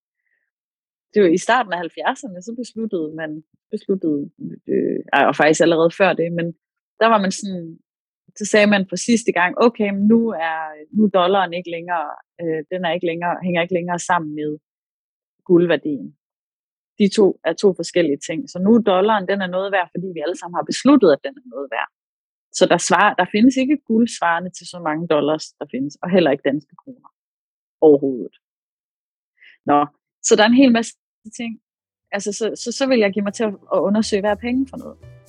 Det 1.15 1.23
var 1.23 1.29
i 1.29 1.45
starten 1.47 1.73
af 1.73 1.81
70'erne, 1.81 2.41
så 2.41 2.55
besluttede 2.59 3.15
man, 3.21 3.45
besluttede, 3.71 4.31
øh, 4.73 5.01
og 5.29 5.37
faktisk 5.37 5.61
allerede 5.61 5.91
før 5.99 6.13
det, 6.13 6.33
men 6.33 6.47
der 7.01 7.07
var 7.07 7.21
man 7.25 7.33
sådan, 7.33 7.79
så 8.39 8.45
sagde 8.53 8.67
man 8.67 8.87
for 8.89 8.97
sidste 8.97 9.33
gang, 9.33 9.55
okay, 9.67 9.91
men 9.91 10.05
nu 10.13 10.21
er, 10.29 10.57
nu 10.97 11.05
er 11.05 11.09
dollaren 11.09 11.53
ikke 11.55 11.71
længere, 11.71 12.09
øh, 12.43 12.61
den 12.73 12.85
er 12.85 12.93
ikke 12.93 13.07
længere, 13.07 13.35
hænger 13.43 13.63
ikke 13.63 13.75
længere 13.75 13.99
sammen 13.99 14.35
med 14.35 14.59
guldværdien. 15.45 16.17
De 16.99 17.09
to 17.19 17.27
er 17.45 17.53
to 17.53 17.69
forskellige 17.81 18.21
ting. 18.29 18.51
Så 18.51 18.59
nu 18.65 18.71
er 18.75 18.83
dollaren, 18.93 19.29
den 19.29 19.41
er 19.43 19.51
noget 19.57 19.73
værd, 19.73 19.89
fordi 19.95 20.07
vi 20.15 20.21
alle 20.25 20.39
sammen 20.39 20.59
har 20.59 20.67
besluttet, 20.73 21.11
at 21.13 21.25
den 21.27 21.35
er 21.41 21.47
noget 21.55 21.69
værd. 21.75 21.91
Så 22.53 22.67
der, 22.67 22.79
svarer, 22.79 23.15
der 23.15 23.27
findes 23.33 23.57
ikke 23.57 23.79
guld 23.87 24.09
svarende 24.19 24.51
til 24.51 24.67
så 24.67 24.79
mange 24.79 25.09
dollars, 25.09 25.45
der 25.59 25.67
findes, 25.71 25.97
og 26.03 26.11
heller 26.11 26.31
ikke 26.31 26.49
danske 26.51 26.77
kroner 26.77 27.09
overhovedet. 27.81 28.35
Nå, 29.67 29.87
så 30.23 30.37
der 30.37 30.43
er 30.43 30.47
en 30.47 30.63
hel 30.63 30.73
masse 30.73 30.93
ting. 31.37 31.61
Altså, 32.13 32.33
så, 32.33 32.53
så, 32.63 32.73
så 32.73 32.87
vil 32.89 32.99
jeg 32.99 33.13
give 33.13 33.23
mig 33.23 33.35
til 33.35 33.45
at, 33.45 33.55
undersøge, 33.73 34.23
hvad 34.23 34.31
er 34.31 34.35
penge 34.35 34.67
for 34.71 34.77
noget. 34.77 35.20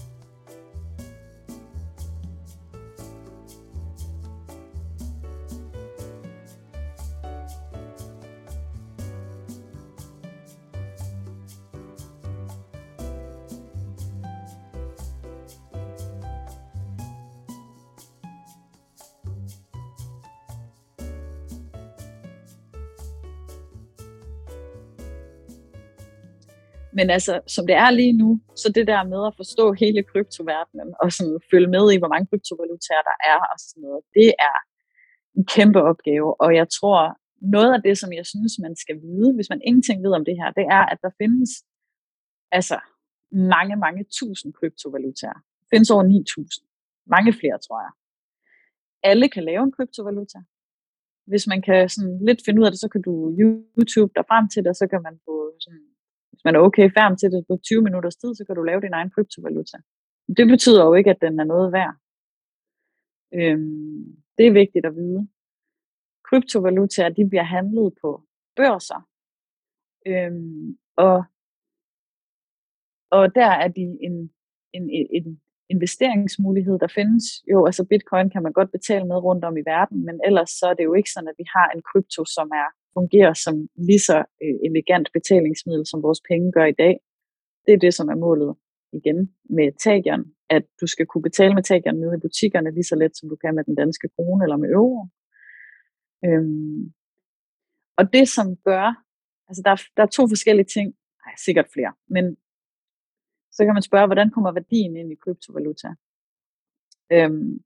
Men 26.98 27.10
altså, 27.10 27.34
som 27.48 27.64
det 27.68 27.76
er 27.76 27.90
lige 27.90 28.14
nu, 28.24 28.30
så 28.62 28.68
det 28.78 28.88
der 28.88 29.04
med 29.14 29.22
at 29.28 29.38
forstå 29.42 29.66
hele 29.74 30.04
kryptoverdenen, 30.12 30.90
og 31.02 31.12
sådan 31.12 31.40
følge 31.52 31.70
med 31.76 31.86
i, 31.94 31.98
hvor 32.02 32.12
mange 32.14 32.28
kryptovalutaer 32.30 33.04
der 33.10 33.18
er, 33.32 33.40
og 33.52 33.58
sådan 33.68 33.82
noget, 33.88 34.02
det 34.18 34.30
er 34.50 34.58
en 35.38 35.46
kæmpe 35.56 35.80
opgave. 35.92 36.42
Og 36.44 36.50
jeg 36.60 36.68
tror, 36.78 37.00
noget 37.56 37.72
af 37.74 37.82
det, 37.88 37.96
som 38.02 38.14
jeg 38.20 38.26
synes, 38.26 38.54
man 38.66 38.76
skal 38.84 38.96
vide, 39.06 39.30
hvis 39.36 39.50
man 39.50 39.62
ingenting 39.68 40.04
ved 40.06 40.14
om 40.20 40.26
det 40.26 40.36
her, 40.40 40.50
det 40.60 40.66
er, 40.78 40.84
at 40.94 41.00
der 41.02 41.12
findes 41.22 41.52
altså 42.52 42.78
mange, 43.32 43.76
mange 43.76 44.04
tusind 44.20 44.54
kryptovalutaer. 44.54 45.40
Der 45.60 45.68
findes 45.74 45.90
over 45.92 46.04
9.000. 46.04 47.06
Mange 47.16 47.34
flere, 47.34 47.58
tror 47.66 47.80
jeg. 47.86 47.94
Alle 49.04 49.28
kan 49.30 49.44
lave 49.44 49.64
en 49.64 49.72
kryptovaluta. 49.72 50.40
Hvis 51.26 51.48
man 51.48 51.62
kan 51.62 51.90
sådan 51.90 52.26
lidt 52.26 52.42
finde 52.46 52.62
ud 52.62 52.66
af 52.66 52.72
det, 52.72 52.80
så 52.80 52.90
kan 52.94 53.02
du 53.02 53.14
YouTube 53.40 54.12
der 54.16 54.24
frem 54.32 54.50
til 54.50 54.64
det, 54.64 54.70
og 54.70 54.76
så 54.76 54.88
kan 54.88 55.02
man 55.02 55.20
få 55.26 55.36
sådan 55.60 55.91
hvis 56.32 56.44
man 56.46 56.56
er 56.56 56.60
okay 56.60 56.88
færm 56.98 57.18
til 57.18 57.32
det 57.32 57.46
på 57.50 57.58
20 57.58 57.82
minutters 57.88 58.16
tid, 58.16 58.36
så 58.36 58.44
kan 58.46 58.56
du 58.56 58.64
lave 58.64 58.82
din 58.82 58.94
egen 58.94 59.12
kryptovaluta. 59.16 59.78
Det 60.38 60.48
betyder 60.54 60.86
jo 60.86 60.94
ikke, 60.94 61.10
at 61.10 61.22
den 61.22 61.40
er 61.40 61.48
noget 61.54 61.72
værd. 61.78 61.96
Øhm, 63.40 64.04
det 64.38 64.48
er 64.48 64.60
vigtigt 64.62 64.86
at 64.86 64.96
vide. 64.96 65.28
Kryptovalutaer, 66.28 67.10
de 67.10 67.30
bliver 67.30 67.44
handlet 67.44 67.94
på 68.02 68.10
børser. 68.56 69.02
Øhm, 70.08 70.78
og, 70.96 71.18
og 73.18 73.36
der 73.36 73.52
er 73.64 73.68
de 73.68 73.86
en, 74.08 74.16
en, 74.74 74.90
en 75.18 75.42
investeringsmulighed, 75.70 76.80
der 76.80 76.88
findes. 77.00 77.26
Jo, 77.52 77.66
altså 77.66 77.84
bitcoin 77.92 78.30
kan 78.30 78.44
man 78.44 78.54
godt 78.54 78.72
betale 78.72 79.06
med 79.08 79.18
rundt 79.28 79.44
om 79.50 79.58
i 79.58 79.68
verden, 79.74 80.06
men 80.08 80.16
ellers 80.28 80.50
så 80.60 80.66
er 80.72 80.74
det 80.74 80.84
jo 80.84 80.94
ikke 80.94 81.12
sådan, 81.12 81.32
at 81.34 81.40
vi 81.42 81.46
har 81.56 81.68
en 81.70 81.84
krypto, 81.90 82.22
som 82.26 82.48
er 82.64 82.70
fungerer 82.94 83.34
som 83.34 83.56
lige 83.76 84.00
så 84.00 84.18
øh, 84.44 84.56
elegant 84.68 85.08
betalingsmiddel, 85.14 85.86
som 85.88 86.04
vores 86.04 86.22
penge 86.30 86.52
gør 86.52 86.66
i 86.66 86.78
dag. 86.84 87.00
Det 87.66 87.74
er 87.74 87.78
det, 87.78 87.94
som 87.94 88.10
er 88.10 88.16
målet 88.16 88.56
igen 88.94 89.34
med 89.44 89.68
tagion, 89.80 90.24
at 90.50 90.64
du 90.82 90.88
skal 90.88 91.06
kunne 91.06 91.22
betale 91.22 91.54
med 91.54 91.64
tagion 91.64 91.96
nede 92.00 92.16
i 92.18 92.24
butikkerne 92.26 92.72
lige 92.72 92.84
så 92.84 92.96
let, 92.96 93.18
som 93.18 93.30
du 93.30 93.36
kan 93.36 93.56
med 93.56 93.64
den 93.64 93.76
danske 93.76 94.08
krone 94.16 94.44
eller 94.44 94.58
med 94.58 94.70
euro. 94.70 95.08
Øhm, 96.26 96.94
og 97.98 98.14
det, 98.14 98.30
som 98.30 98.56
gør, 98.56 99.04
altså 99.48 99.62
der, 99.66 99.76
der 99.98 100.04
er 100.04 100.08
to 100.18 100.28
forskellige 100.28 100.66
ting, 100.76 100.88
nej, 101.26 101.36
sikkert 101.46 101.68
flere, 101.74 101.94
men 102.08 102.38
så 103.52 103.66
kan 103.66 103.74
man 103.74 103.82
spørge, 103.82 104.06
hvordan 104.06 104.32
kommer 104.32 104.52
værdien 104.52 104.96
ind 104.96 105.12
i 105.12 105.16
kryptovaluta? 105.16 105.90
Øhm, 107.12 107.64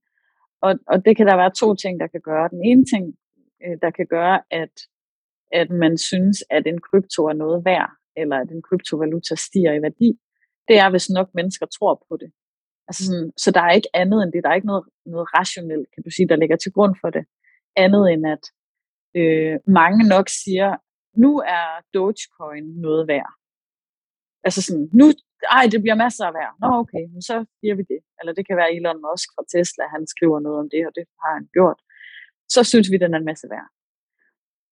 og, 0.61 0.79
og 0.87 1.05
det 1.05 1.17
kan 1.17 1.27
der 1.27 1.35
være 1.35 1.51
to 1.51 1.75
ting, 1.75 1.99
der 1.99 2.07
kan 2.07 2.21
gøre. 2.21 2.49
Den 2.49 2.61
ene 2.65 2.85
ting, 2.85 3.17
øh, 3.65 3.77
der 3.81 3.91
kan 3.91 4.07
gøre, 4.07 4.41
at 4.51 4.75
at 5.51 5.69
man 5.69 5.97
synes, 5.97 6.43
at 6.49 6.67
en 6.67 6.81
krypto 6.81 7.25
er 7.25 7.33
noget 7.33 7.65
værd, 7.65 7.91
eller 8.17 8.37
at 8.37 8.49
en 8.51 8.61
kryptovaluta 8.61 9.35
stiger 9.35 9.73
i 9.73 9.81
værdi, 9.81 10.19
det 10.67 10.75
er, 10.77 10.89
hvis 10.89 11.09
nok 11.09 11.29
mennesker 11.33 11.65
tror 11.65 12.05
på 12.09 12.17
det. 12.17 12.31
Altså 12.87 13.05
sådan, 13.05 13.31
så 13.37 13.51
der 13.51 13.61
er 13.61 13.71
ikke 13.71 13.89
andet 13.93 14.23
end 14.23 14.31
det. 14.33 14.43
Der 14.43 14.49
er 14.49 14.59
ikke 14.59 14.71
noget, 14.73 14.85
noget 15.05 15.27
rationelt, 15.37 15.87
kan 15.93 16.03
du 16.03 16.09
sige, 16.09 16.27
der 16.27 16.35
ligger 16.35 16.55
til 16.55 16.71
grund 16.71 16.95
for 17.01 17.09
det. 17.09 17.25
Andet 17.75 18.03
end 18.13 18.23
at 18.35 18.43
øh, 19.19 19.55
mange 19.67 20.01
nok 20.13 20.27
siger, 20.29 20.69
nu 21.23 21.31
er 21.57 21.67
Dogecoin 21.93 22.65
noget 22.85 23.07
værd. 23.07 23.31
Altså 24.45 24.61
sådan, 24.61 24.89
nu, 24.99 25.05
ej, 25.57 25.65
det 25.73 25.81
bliver 25.83 25.99
masser 26.05 26.25
af 26.25 26.33
værd. 26.39 26.53
Nå, 26.61 26.67
okay, 26.81 27.03
men 27.13 27.21
så 27.29 27.35
siger 27.59 27.75
vi 27.79 27.83
det. 27.91 27.99
Eller 28.19 28.33
det 28.33 28.47
kan 28.47 28.57
være 28.57 28.73
Elon 28.75 29.01
Musk 29.05 29.27
fra 29.35 29.43
Tesla, 29.53 29.83
han 29.95 30.03
skriver 30.13 30.39
noget 30.39 30.59
om 30.63 30.69
det, 30.73 30.81
og 30.87 30.93
det 30.97 31.05
har 31.23 31.33
han 31.37 31.47
gjort. 31.57 31.79
Så 32.55 32.61
synes 32.71 32.87
vi, 32.91 32.97
den 33.03 33.13
er 33.13 33.19
en 33.19 33.29
masse 33.31 33.47
værd. 33.53 33.67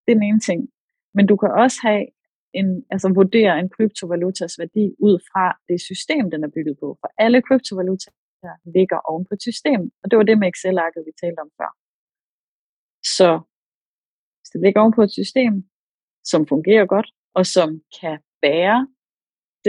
Det 0.03 0.11
er 0.11 0.19
den 0.19 0.29
ene 0.29 0.39
ting. 0.39 0.69
Men 1.15 1.25
du 1.27 1.35
kan 1.41 1.51
også 1.63 1.79
have 1.87 2.05
en, 2.59 2.85
altså 2.93 3.07
vurdere 3.19 3.59
en 3.59 3.69
kryptovalutas 3.75 4.59
værdi 4.59 4.85
ud 5.07 5.15
fra 5.29 5.43
det 5.69 5.81
system, 5.89 6.31
den 6.33 6.43
er 6.43 6.51
bygget 6.55 6.77
på. 6.79 6.87
For 7.01 7.09
alle 7.17 7.41
kryptovalutaer 7.47 8.55
ligger 8.75 8.99
oven 9.09 9.25
på 9.25 9.33
et 9.33 9.41
system. 9.41 9.81
Og 10.01 10.05
det 10.09 10.17
var 10.17 10.23
det 10.23 10.37
med 10.39 10.47
Excel-arket, 10.47 11.01
vi 11.07 11.11
talte 11.21 11.39
om 11.45 11.51
før. 11.59 11.71
Så 13.17 13.29
hvis 14.39 14.49
det 14.53 14.61
ligger 14.61 14.81
oven 14.81 14.93
på 14.97 15.03
et 15.07 15.13
system, 15.19 15.53
som 16.31 16.47
fungerer 16.53 16.85
godt, 16.85 17.09
og 17.33 17.45
som 17.45 17.69
kan 17.99 18.17
bære 18.41 18.87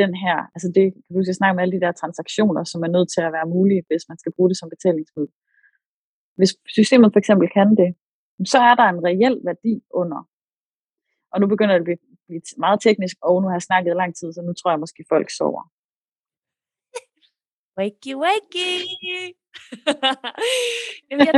den 0.00 0.14
her, 0.24 0.38
altså 0.54 0.68
det 0.76 0.84
kan 0.92 1.16
du 1.16 1.22
skal 1.24 1.38
snakke 1.38 1.54
med 1.54 1.62
alle 1.62 1.76
de 1.76 1.84
der 1.86 1.92
transaktioner, 1.92 2.64
som 2.64 2.82
er 2.86 2.90
nødt 2.96 3.08
til 3.14 3.22
at 3.26 3.32
være 3.36 3.52
mulige, 3.54 3.82
hvis 3.88 4.04
man 4.10 4.18
skal 4.18 4.32
bruge 4.36 4.50
det 4.50 4.58
som 4.58 4.70
betalingsmiddel. 4.74 5.34
Hvis 6.38 6.52
systemet 6.76 7.12
for 7.12 7.18
eksempel 7.22 7.48
kan 7.56 7.68
det, 7.82 7.90
så 8.44 8.58
er 8.58 8.74
der 8.74 8.82
en 8.82 9.04
reel 9.04 9.40
værdi 9.44 9.82
under. 9.90 10.28
Og 11.32 11.40
nu 11.40 11.46
begynder 11.46 11.74
det 11.74 11.80
at 11.80 11.84
blive, 11.84 12.42
meget 12.58 12.80
teknisk, 12.80 13.16
og 13.22 13.42
nu 13.42 13.48
har 13.48 13.54
jeg 13.54 13.62
snakket 13.62 13.96
lang 13.96 14.16
tid, 14.16 14.32
så 14.32 14.42
nu 14.42 14.52
tror 14.52 14.70
jeg 14.70 14.80
måske 14.80 15.04
folk 15.08 15.30
sover. 15.30 15.64
Wakey, 17.78 18.14
wakey! 18.24 18.72
Jamen, 21.10 21.26
jeg, 21.26 21.34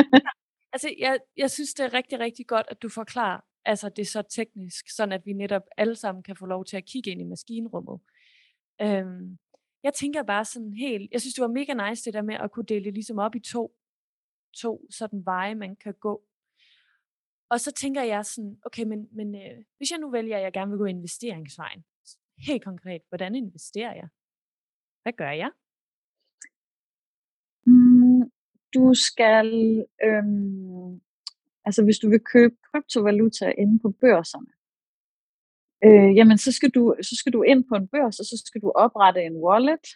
altså, 0.73 0.95
jeg, 0.99 1.19
jeg 1.37 1.51
synes, 1.51 1.75
det 1.75 1.85
er 1.85 1.95
rigtig, 1.95 2.19
rigtig 2.21 2.47
godt, 2.47 2.67
at 2.71 2.83
du 2.83 2.89
forklarer, 2.89 3.41
altså 3.65 3.89
det 3.89 4.03
er 4.03 4.07
så 4.07 4.23
teknisk, 4.23 4.85
sådan 4.97 5.13
at 5.13 5.27
vi 5.27 5.33
netop 5.33 5.63
alle 5.77 5.97
sammen 5.97 6.23
kan 6.23 6.37
få 6.37 6.47
lov 6.47 6.65
til 6.65 6.77
at 6.77 6.85
kigge 6.85 7.11
ind 7.11 7.21
i 7.21 7.25
maskinrummet. 7.25 8.01
Øhm, 8.83 9.39
jeg 9.83 9.95
tænker 9.95 10.23
bare 10.23 10.45
sådan 10.45 10.73
helt, 10.73 11.13
jeg 11.13 11.21
synes, 11.21 11.35
det 11.35 11.43
var 11.43 11.49
mega 11.49 11.89
nice 11.89 12.05
det 12.05 12.15
der 12.15 12.23
med 12.23 12.35
at 12.35 12.51
kunne 12.51 12.67
dele 12.67 12.91
ligesom 12.91 13.19
op 13.19 13.35
i 13.35 13.41
to, 13.41 13.75
to 14.57 14.81
sådan 14.91 15.23
veje, 15.25 15.55
man 15.55 15.77
kan 15.77 15.95
gå. 16.01 16.23
Og 17.51 17.61
så 17.61 17.73
tænker 17.73 18.03
jeg 18.03 18.27
sådan, 18.27 18.59
okay, 18.67 18.85
men, 18.85 19.09
men 19.13 19.35
øh, 19.35 19.65
hvis 19.77 19.91
jeg 19.91 19.99
nu 19.99 20.11
vælger, 20.11 20.37
at 20.37 20.43
jeg 20.43 20.53
gerne 20.53 20.71
vil 20.71 20.79
gå 20.79 20.85
investeringsvejen, 20.85 21.85
helt 22.39 22.65
konkret, 22.65 23.03
hvordan 23.09 23.35
investerer 23.35 23.95
jeg? 23.95 24.09
Hvad 25.03 25.13
gør 25.13 25.31
jeg? 25.31 25.51
Mm, 27.67 28.31
du 28.75 28.95
skal, 28.95 29.49
øhm, 30.05 31.01
altså 31.65 31.85
hvis 31.85 31.99
du 31.99 32.09
vil 32.09 32.21
købe 32.21 32.57
kryptovaluta 32.73 33.53
inde 33.59 33.79
på 33.79 33.91
børserne, 33.91 34.53
øh, 35.85 36.17
jamen 36.17 36.39
så 36.39 36.53
skal, 36.53 36.71
du, 36.71 36.95
så 37.03 37.17
skal 37.17 37.33
du 37.33 37.43
ind 37.43 37.65
på 37.69 37.75
en 37.75 37.89
børs, 37.89 38.21
og 38.21 38.27
så 38.27 38.43
skal 38.47 38.61
du 38.61 38.73
oprette 38.85 39.23
en 39.23 39.37
wallet, 39.37 39.87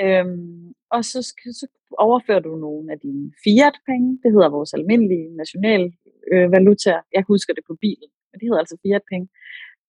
øhm, 0.00 0.72
og 0.90 1.04
så, 1.04 1.18
så 1.60 1.66
overfører 1.98 2.40
du 2.40 2.56
nogle 2.56 2.92
af 2.92 2.98
dine 3.00 3.32
fiat-penge, 3.44 4.08
det 4.22 4.32
hedder 4.34 4.48
vores 4.48 4.74
almindelige 4.74 5.36
national 5.36 5.92
øh, 6.32 6.52
valuta, 6.52 6.94
jeg 7.16 7.24
husker 7.28 7.52
det 7.54 7.64
på 7.66 7.74
bilen, 7.80 8.10
men 8.28 8.36
det 8.38 8.46
hedder 8.46 8.62
altså 8.64 8.76
fiat-penge, 8.82 9.28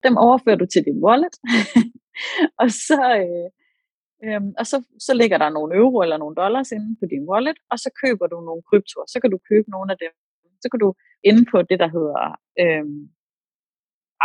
dem 0.05 0.17
overfører 0.17 0.55
du 0.55 0.65
til 0.65 0.85
din 0.85 0.99
wallet, 1.05 1.35
og 2.61 2.69
så, 2.87 2.99
øh, 3.21 3.49
øh, 4.25 4.41
og 4.59 4.65
så, 4.71 4.77
så 4.99 5.13
ligger 5.13 5.37
der 5.37 5.49
nogle 5.49 5.75
euro 5.81 5.97
eller 6.01 6.17
nogle 6.17 6.35
dollars 6.35 6.71
inde 6.71 6.95
på 6.99 7.05
din 7.13 7.25
wallet, 7.31 7.57
og 7.71 7.77
så 7.79 7.89
køber 8.03 8.27
du 8.27 8.37
nogle 8.41 8.63
kryptoer. 8.69 9.05
Så 9.13 9.17
kan 9.21 9.31
du 9.31 9.39
købe 9.49 9.69
nogle 9.69 9.91
af 9.93 9.97
dem. 10.03 10.13
Så 10.63 10.67
kan 10.71 10.79
du 10.79 10.89
inde 11.23 11.43
på 11.51 11.57
det, 11.69 11.77
der 11.83 11.89
hedder... 11.97 12.19
Øh, 12.63 12.85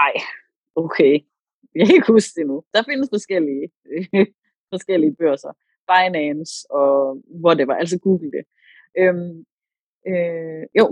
ej, 0.06 0.14
okay. 0.82 1.14
Jeg 1.74 1.86
kan 1.86 1.94
ikke 1.94 2.12
huske 2.12 2.32
det 2.38 2.46
nu. 2.46 2.56
Der 2.74 2.82
findes 2.90 3.08
forskellige, 3.16 3.64
forskellige 4.74 5.14
børser. 5.22 5.52
Binance 5.90 6.54
og 6.70 6.92
whatever. 7.44 7.74
Altså 7.74 7.98
google 7.98 8.30
det. 8.36 8.44
Øhm, 9.00 9.44
øh, 10.10 10.62
jo, 10.78 10.84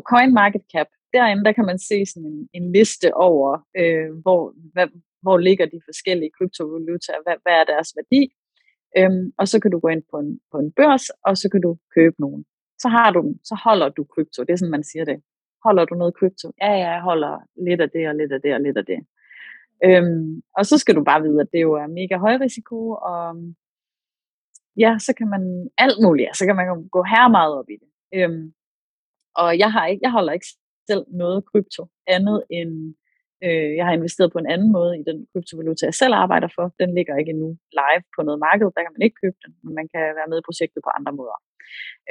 cap. 0.74 0.88
Derinde, 1.12 1.44
der 1.44 1.52
kan 1.52 1.66
man 1.70 1.78
se 1.78 2.06
sådan 2.06 2.28
en, 2.32 2.48
en 2.58 2.72
liste 2.72 3.14
over, 3.14 3.50
øh, 3.80 4.10
hvor, 4.22 4.54
hvad, 4.72 4.88
hvor 5.22 5.38
ligger 5.38 5.66
de 5.66 5.80
forskellige 5.88 6.30
kryptovalutaer, 6.38 7.20
hvad, 7.24 7.36
hvad 7.44 7.54
er 7.60 7.64
deres 7.64 7.90
værdi, 7.98 8.22
Øhm, 8.96 9.32
og 9.38 9.48
så 9.48 9.60
kan 9.60 9.70
du 9.70 9.78
gå 9.78 9.88
ind 9.88 10.02
på 10.10 10.16
en, 10.18 10.40
på 10.52 10.58
en 10.58 10.72
børs, 10.72 11.10
og 11.24 11.36
så 11.36 11.48
kan 11.52 11.60
du 11.60 11.76
købe 11.94 12.16
nogen. 12.18 12.44
Så 12.78 12.88
har 12.88 13.10
du 13.10 13.34
så 13.44 13.54
holder 13.64 13.88
du 13.88 14.04
krypto. 14.04 14.42
Det 14.42 14.52
er 14.52 14.56
sådan, 14.56 14.70
man 14.70 14.84
siger 14.84 15.04
det. 15.04 15.22
Holder 15.64 15.84
du 15.84 15.94
noget 15.94 16.14
krypto? 16.14 16.52
Ja, 16.62 16.70
ja, 16.72 16.90
jeg 16.90 17.02
holder 17.02 17.38
lidt 17.66 17.80
af 17.80 17.90
det, 17.90 18.08
og 18.08 18.14
lidt 18.14 18.32
af 18.32 18.40
det, 18.42 18.54
og 18.54 18.60
lidt 18.60 18.78
af 18.78 18.86
det. 18.86 19.00
Øhm, 19.84 20.42
og 20.56 20.66
så 20.66 20.78
skal 20.78 20.94
du 20.94 21.04
bare 21.04 21.22
vide, 21.22 21.40
at 21.40 21.48
det 21.52 21.62
jo 21.62 21.72
er 21.72 21.86
mega 21.86 22.16
høj 22.16 22.34
risiko, 22.46 22.90
og 22.90 23.36
ja, 24.84 24.92
så 25.06 25.12
kan 25.18 25.28
man 25.34 25.42
alt 25.78 25.98
muligt, 26.02 26.36
så 26.36 26.46
kan 26.46 26.56
man 26.56 26.66
gå 26.96 27.02
her 27.02 27.28
meget 27.28 27.52
op 27.58 27.68
i 27.74 27.76
det. 27.82 27.90
Øhm, 28.16 28.52
og 29.36 29.58
jeg, 29.58 29.70
har 29.72 29.86
ikke, 29.86 30.00
jeg 30.02 30.12
holder 30.12 30.32
ikke 30.32 30.50
selv 30.90 31.04
noget 31.08 31.44
krypto 31.50 31.82
andet 32.06 32.38
end 32.50 32.94
Øh, 33.46 33.70
jeg 33.78 33.84
har 33.86 33.94
investeret 33.98 34.32
på 34.32 34.40
en 34.40 34.52
anden 34.54 34.70
måde 34.76 34.92
i 35.00 35.04
den 35.08 35.18
kryptovaluta, 35.30 35.82
jeg 35.90 35.98
selv 36.02 36.14
arbejder 36.24 36.48
for. 36.56 36.64
Den 36.82 36.90
ligger 36.96 37.14
ikke 37.16 37.32
endnu 37.34 37.50
live 37.80 38.02
på 38.16 38.20
noget 38.26 38.40
marked, 38.48 38.68
der 38.74 38.82
kan 38.84 38.94
man 38.96 39.04
ikke 39.06 39.20
købe 39.22 39.38
den, 39.44 39.52
men 39.64 39.72
man 39.78 39.86
kan 39.92 40.04
være 40.18 40.30
med 40.30 40.38
i 40.38 40.48
projektet 40.48 40.80
på 40.84 40.90
andre 40.98 41.12
måder. 41.20 41.38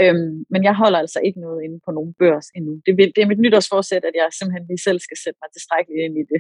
Øhm, 0.02 0.36
men 0.54 0.62
jeg 0.68 0.76
holder 0.82 1.00
altså 1.04 1.20
ikke 1.28 1.40
noget 1.46 1.60
inde 1.66 1.80
på 1.86 1.92
nogen 1.98 2.14
børs 2.22 2.48
endnu. 2.58 2.74
Det, 2.86 2.94
vil, 2.98 3.08
det 3.16 3.22
er 3.22 3.32
mit 3.32 3.44
nytårsforsæt, 3.44 4.04
at 4.10 4.16
jeg 4.20 4.28
simpelthen 4.38 4.66
lige 4.70 4.86
selv 4.88 5.00
skal 5.06 5.18
sætte 5.24 5.40
mig 5.42 5.50
tilstrækkeligt 5.52 6.04
ind 6.06 6.16
i 6.22 6.26
det. 6.32 6.40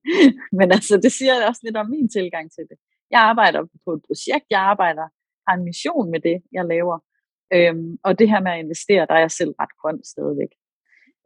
men 0.58 0.68
altså, 0.76 0.94
det 1.04 1.12
siger 1.18 1.34
også 1.50 1.62
lidt 1.64 1.76
om 1.82 1.88
min 1.94 2.08
tilgang 2.16 2.46
til 2.56 2.64
det. 2.70 2.78
Jeg 3.14 3.20
arbejder 3.30 3.60
på 3.84 3.90
et 3.96 4.02
projekt, 4.08 4.46
jeg 4.54 4.62
arbejder, 4.72 5.06
har 5.46 5.54
en 5.56 5.64
mission 5.70 6.10
med 6.14 6.20
det, 6.28 6.36
jeg 6.56 6.64
laver. 6.74 6.96
Øhm, 7.56 7.90
og 8.06 8.18
det 8.18 8.26
her 8.32 8.40
med 8.40 8.52
at 8.52 8.62
investere, 8.64 9.06
der 9.08 9.14
er 9.14 9.24
jeg 9.26 9.34
selv 9.40 9.52
ret 9.60 9.74
grøn 9.80 9.98
stadigvæk. 10.12 10.52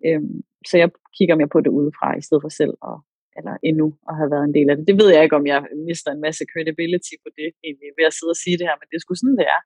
Øhm, 0.06 0.36
så 0.68 0.74
jeg 0.82 0.88
kigger 1.16 1.34
mere 1.36 1.54
på 1.54 1.60
det 1.64 1.72
udefra, 1.78 2.08
i 2.20 2.22
stedet 2.26 2.42
for 2.44 2.52
selv 2.60 2.74
at, 2.90 2.96
eller 3.38 3.54
endnu 3.70 3.86
at 4.08 4.14
have 4.20 4.30
været 4.34 4.44
en 4.46 4.56
del 4.58 4.68
af 4.70 4.76
det. 4.76 4.84
Det 4.90 4.96
ved 5.00 5.08
jeg 5.14 5.22
ikke, 5.24 5.38
om 5.40 5.46
jeg 5.52 5.60
mister 5.88 6.10
en 6.12 6.24
masse 6.26 6.44
credibility 6.52 7.14
på 7.24 7.28
det, 7.38 7.48
egentlig, 7.66 7.88
ved 7.98 8.06
at 8.10 8.16
sidde 8.18 8.34
og 8.36 8.42
sige 8.44 8.56
det 8.58 8.66
her, 8.68 8.76
men 8.78 8.86
det 8.88 8.96
er 8.96 9.02
sgu 9.04 9.14
sådan, 9.14 9.40
det 9.42 9.48
er. 9.56 9.62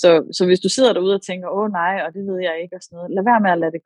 Så, 0.00 0.10
så 0.36 0.42
hvis 0.48 0.62
du 0.64 0.68
sidder 0.76 0.92
derude 0.94 1.14
og 1.18 1.24
tænker, 1.28 1.48
åh 1.58 1.68
nej, 1.80 1.94
og 2.04 2.10
det 2.16 2.22
ved 2.30 2.38
jeg 2.48 2.54
ikke, 2.62 2.74
og 2.78 2.82
sådan 2.82 2.96
noget, 2.96 3.10
lad 3.16 3.24
være 3.30 3.42
med 3.44 3.52
at 3.54 3.62
lade 3.62 3.74
det 3.76 3.82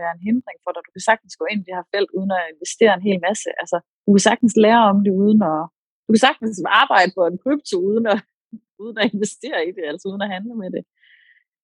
være 0.00 0.12
en 0.16 0.26
hindring 0.28 0.58
for 0.64 0.70
dig. 0.72 0.82
Du 0.86 0.92
kan 0.96 1.08
sagtens 1.10 1.34
gå 1.40 1.44
ind 1.50 1.60
i 1.60 1.66
det 1.66 1.76
her 1.78 1.86
felt, 1.94 2.10
uden 2.18 2.32
at 2.38 2.48
investere 2.54 2.92
en 2.94 3.06
hel 3.08 3.18
masse. 3.28 3.48
Altså, 3.62 3.76
du 4.04 4.08
kan 4.14 4.26
sagtens 4.28 4.54
lære 4.64 4.82
om 4.92 4.98
det, 5.04 5.12
uden 5.22 5.40
at, 5.52 5.62
du 6.04 6.10
kan 6.14 6.24
sagtens 6.28 6.56
arbejde 6.82 7.10
på 7.16 7.22
en 7.30 7.38
krypto, 7.42 7.76
uden 7.90 8.06
at, 8.12 8.18
uden 8.84 8.98
at 8.98 9.10
investere 9.14 9.60
i 9.68 9.72
det, 9.76 9.84
altså 9.90 10.04
uden 10.08 10.22
at 10.26 10.32
handle 10.34 10.54
med 10.62 10.70
det. 10.76 10.84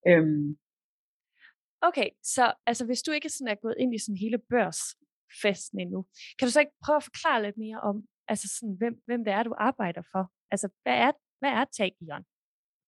Øhm, 0.09 0.47
Okay, 1.81 2.09
så 2.23 2.53
altså, 2.65 2.85
hvis 2.85 3.01
du 3.01 3.11
ikke 3.11 3.29
sådan 3.29 3.51
er 3.51 3.55
gået 3.55 3.75
ind 3.79 3.95
i 3.95 3.99
sådan 3.99 4.17
hele 4.17 4.37
børsfesten 4.37 5.79
endnu, 5.79 6.05
kan 6.37 6.45
du 6.47 6.51
så 6.51 6.59
ikke 6.59 6.79
prøve 6.85 6.97
at 6.97 7.03
forklare 7.03 7.43
lidt 7.43 7.57
mere 7.57 7.79
om, 7.89 7.95
altså 8.27 8.47
sådan, 8.55 8.75
hvem, 8.79 9.01
hvem 9.05 9.23
det 9.25 9.33
er, 9.33 9.43
du 9.43 9.53
arbejder 9.57 10.01
for? 10.11 10.31
Altså, 10.51 10.67
hvad 10.83 10.97
er, 11.07 11.11
hvad 11.39 11.49
er 11.49 11.65
Tagion, 11.65 12.23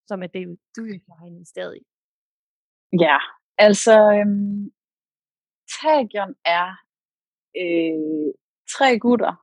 som 0.07 0.23
er 0.23 0.27
det, 0.27 0.59
du 0.75 0.81
har 1.19 1.25
investeret 1.25 1.77
i? 1.77 1.83
Ja, 3.05 3.17
altså, 3.57 3.95
øhm, 4.17 4.71
Tagion 5.81 6.33
er 6.45 6.67
øh, 7.61 8.33
tre 8.75 8.99
gutter, 8.99 9.33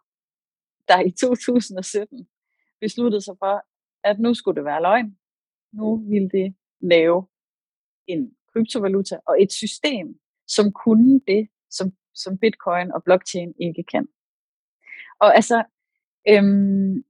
der 0.88 0.98
i 1.08 1.10
2017 1.10 2.28
besluttede 2.80 3.24
sig 3.24 3.36
for, 3.38 3.54
at 4.04 4.18
nu 4.18 4.34
skulle 4.34 4.56
det 4.56 4.64
være 4.64 4.82
løgn. 4.82 5.16
Nu 5.72 5.96
ville 6.10 6.28
det 6.28 6.54
lave 6.80 7.26
en 8.06 8.30
kryptovaluta 8.52 9.16
og 9.26 9.42
et 9.42 9.52
system, 9.52 10.06
som 10.46 10.72
kunne 10.72 11.20
det, 11.26 11.48
som, 11.70 11.92
som 12.14 12.38
bitcoin 12.38 12.92
og 12.92 13.04
blockchain 13.04 13.54
ikke 13.60 13.84
kan. 13.92 14.06
Og 15.20 15.36
altså, 15.36 15.64
øhm, 16.28 17.04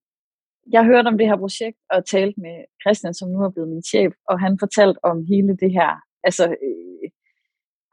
jeg 0.73 0.85
hørte 0.85 1.09
om 1.09 1.19
det 1.19 1.27
her 1.27 1.37
projekt 1.37 1.79
og 1.91 2.07
talte 2.07 2.41
med 2.41 2.57
Christian, 2.83 3.15
som 3.15 3.29
nu 3.29 3.39
er 3.45 3.51
blevet 3.51 3.69
min 3.69 3.83
chef, 3.83 4.13
og 4.29 4.41
han 4.41 4.59
fortalte 4.59 5.05
om 5.05 5.25
hele 5.25 5.57
det 5.57 5.73
her, 5.73 5.91
altså 6.25 6.45
øh, 6.69 7.11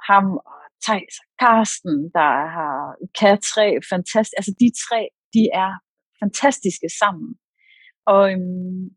ham 0.10 0.26
og 0.52 0.62
Thijs 0.86 1.16
og 1.24 1.30
Karsten, 1.40 1.98
der 2.18 2.34
har 2.58 2.76
K3, 3.18 3.58
fantastisk, 3.94 4.38
altså 4.40 4.54
de 4.62 4.70
tre, 4.86 5.02
de 5.34 5.44
er 5.64 5.72
fantastiske 6.22 6.90
sammen. 7.02 7.30
Og 8.14 8.22
øhm, 8.32 8.90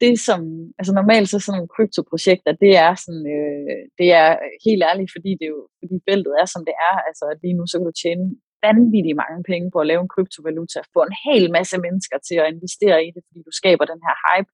det 0.00 0.14
som, 0.28 0.40
altså 0.78 0.92
normalt 1.00 1.28
så 1.28 1.38
sådan 1.38 1.56
nogle 1.56 1.74
kryptoprojekter, 1.74 2.52
det 2.64 2.72
er 2.86 2.92
sådan, 3.04 3.26
øh, 3.36 3.82
det 3.98 4.08
er 4.22 4.28
øh, 4.44 4.52
helt 4.66 4.82
ærligt, 4.90 5.10
fordi 5.16 5.30
det 5.40 5.46
jo, 5.54 5.60
fordi 5.80 5.96
feltet 6.08 6.32
er 6.42 6.46
som 6.54 6.62
det 6.68 6.76
er, 6.88 6.94
altså 7.08 7.24
lige 7.42 7.56
nu 7.58 7.64
så 7.66 7.74
kan 7.78 7.88
du 7.90 7.96
tjene 8.02 8.24
vanvittigt 8.66 9.20
mange 9.22 9.40
penge 9.50 9.66
på 9.70 9.78
at 9.80 9.88
lave 9.90 10.02
en 10.02 10.12
kryptovaluta, 10.14 10.78
få 10.94 11.00
en 11.08 11.16
hel 11.26 11.44
masse 11.56 11.76
mennesker 11.86 12.18
til 12.28 12.36
at 12.42 12.50
investere 12.54 12.98
i 13.06 13.10
det, 13.14 13.22
fordi 13.26 13.40
du 13.48 13.52
skaber 13.60 13.84
den 13.92 14.00
her 14.06 14.16
hype, 14.24 14.50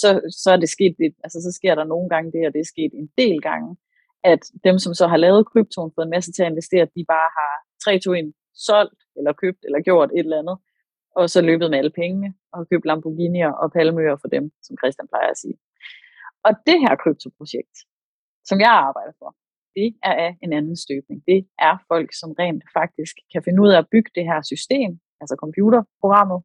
så, 0.00 0.08
så 0.42 0.48
er 0.54 0.58
det 0.62 0.70
sket 0.76 0.94
det, 1.02 1.10
altså 1.24 1.38
så 1.46 1.50
sker 1.58 1.74
der 1.78 1.84
nogle 1.92 2.08
gange 2.12 2.28
det, 2.34 2.42
og 2.46 2.52
det 2.54 2.60
er 2.62 2.72
sket 2.74 2.92
en 2.94 3.08
del 3.22 3.38
gange, 3.48 3.70
at 4.32 4.42
dem, 4.66 4.76
som 4.84 4.92
så 5.00 5.06
har 5.12 5.20
lavet 5.26 5.48
kryptoen, 5.50 5.92
fået 5.94 6.06
en 6.06 6.16
masse 6.16 6.32
til 6.32 6.42
at 6.42 6.50
investere, 6.52 6.92
de 6.96 7.04
bare 7.14 7.28
har 7.38 7.52
3-2-1 7.84 8.32
solgt, 8.68 9.00
eller 9.18 9.32
købt, 9.42 9.60
eller 9.66 9.80
gjort 9.88 10.10
et 10.10 10.26
eller 10.26 10.42
andet, 10.42 10.56
og 11.18 11.24
så 11.34 11.40
løbet 11.50 11.70
med 11.70 11.78
alle 11.78 11.94
pengene, 12.00 12.30
og 12.54 12.68
købt 12.70 12.86
Lamborghini'er 12.90 13.52
og 13.62 13.68
palmøer 13.76 14.16
for 14.22 14.28
dem, 14.36 14.44
som 14.66 14.74
Christian 14.80 15.08
plejer 15.12 15.30
at 15.30 15.38
sige. 15.42 15.56
Og 16.46 16.52
det 16.68 16.78
her 16.84 16.92
kryptoprojekt, 17.02 17.76
som 18.48 18.58
jeg 18.64 18.72
arbejder 18.88 19.14
for, 19.20 19.30
det 19.76 19.88
er 20.08 20.14
af 20.26 20.32
en 20.44 20.52
anden 20.58 20.76
støbning. 20.84 21.18
Det 21.30 21.40
er 21.68 21.74
folk, 21.90 22.10
som 22.20 22.30
rent 22.40 22.64
faktisk 22.78 23.14
kan 23.32 23.42
finde 23.46 23.62
ud 23.64 23.70
af 23.74 23.78
at 23.78 23.90
bygge 23.94 24.10
det 24.18 24.24
her 24.30 24.40
system, 24.52 24.90
altså 25.20 25.34
computerprogrammet, 25.44 26.40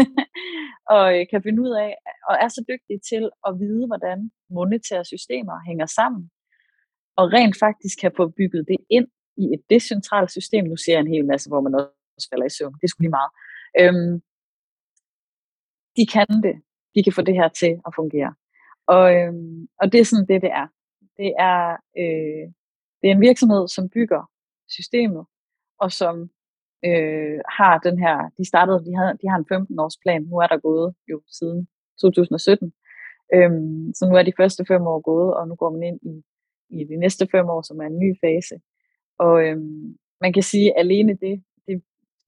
og 0.96 1.04
øh, 1.14 1.22
kan 1.32 1.40
finde 1.46 1.60
ud 1.66 1.72
af, 1.84 1.90
og 2.28 2.34
er 2.44 2.48
så 2.48 2.60
dygtige 2.70 3.00
til 3.10 3.24
at 3.48 3.52
vide, 3.62 3.84
hvordan 3.90 4.18
monetære 4.56 5.04
systemer 5.12 5.56
hænger 5.68 5.86
sammen, 5.98 6.22
og 7.20 7.24
rent 7.36 7.56
faktisk 7.64 7.96
kan 8.02 8.12
få 8.18 8.24
bygget 8.38 8.64
det 8.70 8.80
ind 8.96 9.08
i 9.42 9.44
et 9.54 9.62
decentralt 9.70 10.30
system. 10.38 10.64
Nu 10.64 10.76
ser 10.76 10.92
jeg 10.94 11.00
en 11.00 11.14
hel 11.14 11.26
masse, 11.32 11.46
hvor 11.50 11.60
man 11.66 11.74
også 11.74 12.28
falder 12.30 12.46
i 12.46 12.54
søvn. 12.58 12.74
Det 12.80 12.90
skulle 12.90 13.04
lige 13.06 13.18
meget. 13.20 13.32
Øhm, 13.80 14.22
de 15.96 16.06
kan 16.14 16.26
det. 16.46 16.56
De 16.94 17.02
kan 17.04 17.12
få 17.12 17.22
det 17.22 17.34
her 17.34 17.48
til 17.48 17.72
at 17.86 17.92
fungere. 17.96 18.34
Og, 18.86 19.04
øhm, 19.16 19.68
og 19.80 19.92
det 19.92 20.00
er 20.00 20.04
sådan 20.04 20.28
det, 20.28 20.42
det 20.42 20.52
er. 20.62 20.66
Det 21.16 21.30
er, 21.38 21.58
øh, 22.02 22.44
det 23.00 23.06
er 23.08 23.14
en 23.14 23.26
virksomhed, 23.28 23.68
som 23.68 23.88
bygger 23.88 24.22
systemet, 24.68 25.24
og 25.80 25.92
som 25.92 26.30
øh, 26.84 27.38
har 27.58 27.78
den 27.78 27.98
her, 28.04 28.16
de 28.38 28.44
startede, 28.48 28.84
de, 28.86 28.96
havde, 28.96 29.18
de 29.22 29.28
har 29.28 29.38
en 29.38 29.46
15 29.48 29.78
års 29.78 29.98
plan, 30.02 30.22
nu 30.22 30.36
er 30.36 30.46
der 30.46 30.58
gået 30.58 30.94
jo 31.10 31.22
siden 31.38 31.68
2017. 32.00 32.72
Øhm, 33.34 33.92
så 33.94 34.08
nu 34.08 34.14
er 34.16 34.22
de 34.22 34.38
første 34.40 34.64
fem 34.68 34.82
år 34.82 35.00
gået, 35.00 35.34
og 35.36 35.48
nu 35.48 35.54
går 35.54 35.70
man 35.70 35.82
ind 35.82 36.00
i, 36.02 36.14
i 36.78 36.84
de 36.84 36.96
næste 36.96 37.28
fem 37.30 37.46
år, 37.46 37.62
som 37.62 37.80
er 37.80 37.86
en 37.86 37.98
ny 37.98 38.10
fase. 38.24 38.56
Og 39.18 39.34
øhm, 39.44 39.96
man 40.20 40.32
kan 40.32 40.42
sige, 40.42 40.68
at 40.74 40.80
alene 40.80 41.14
det, 41.14 41.42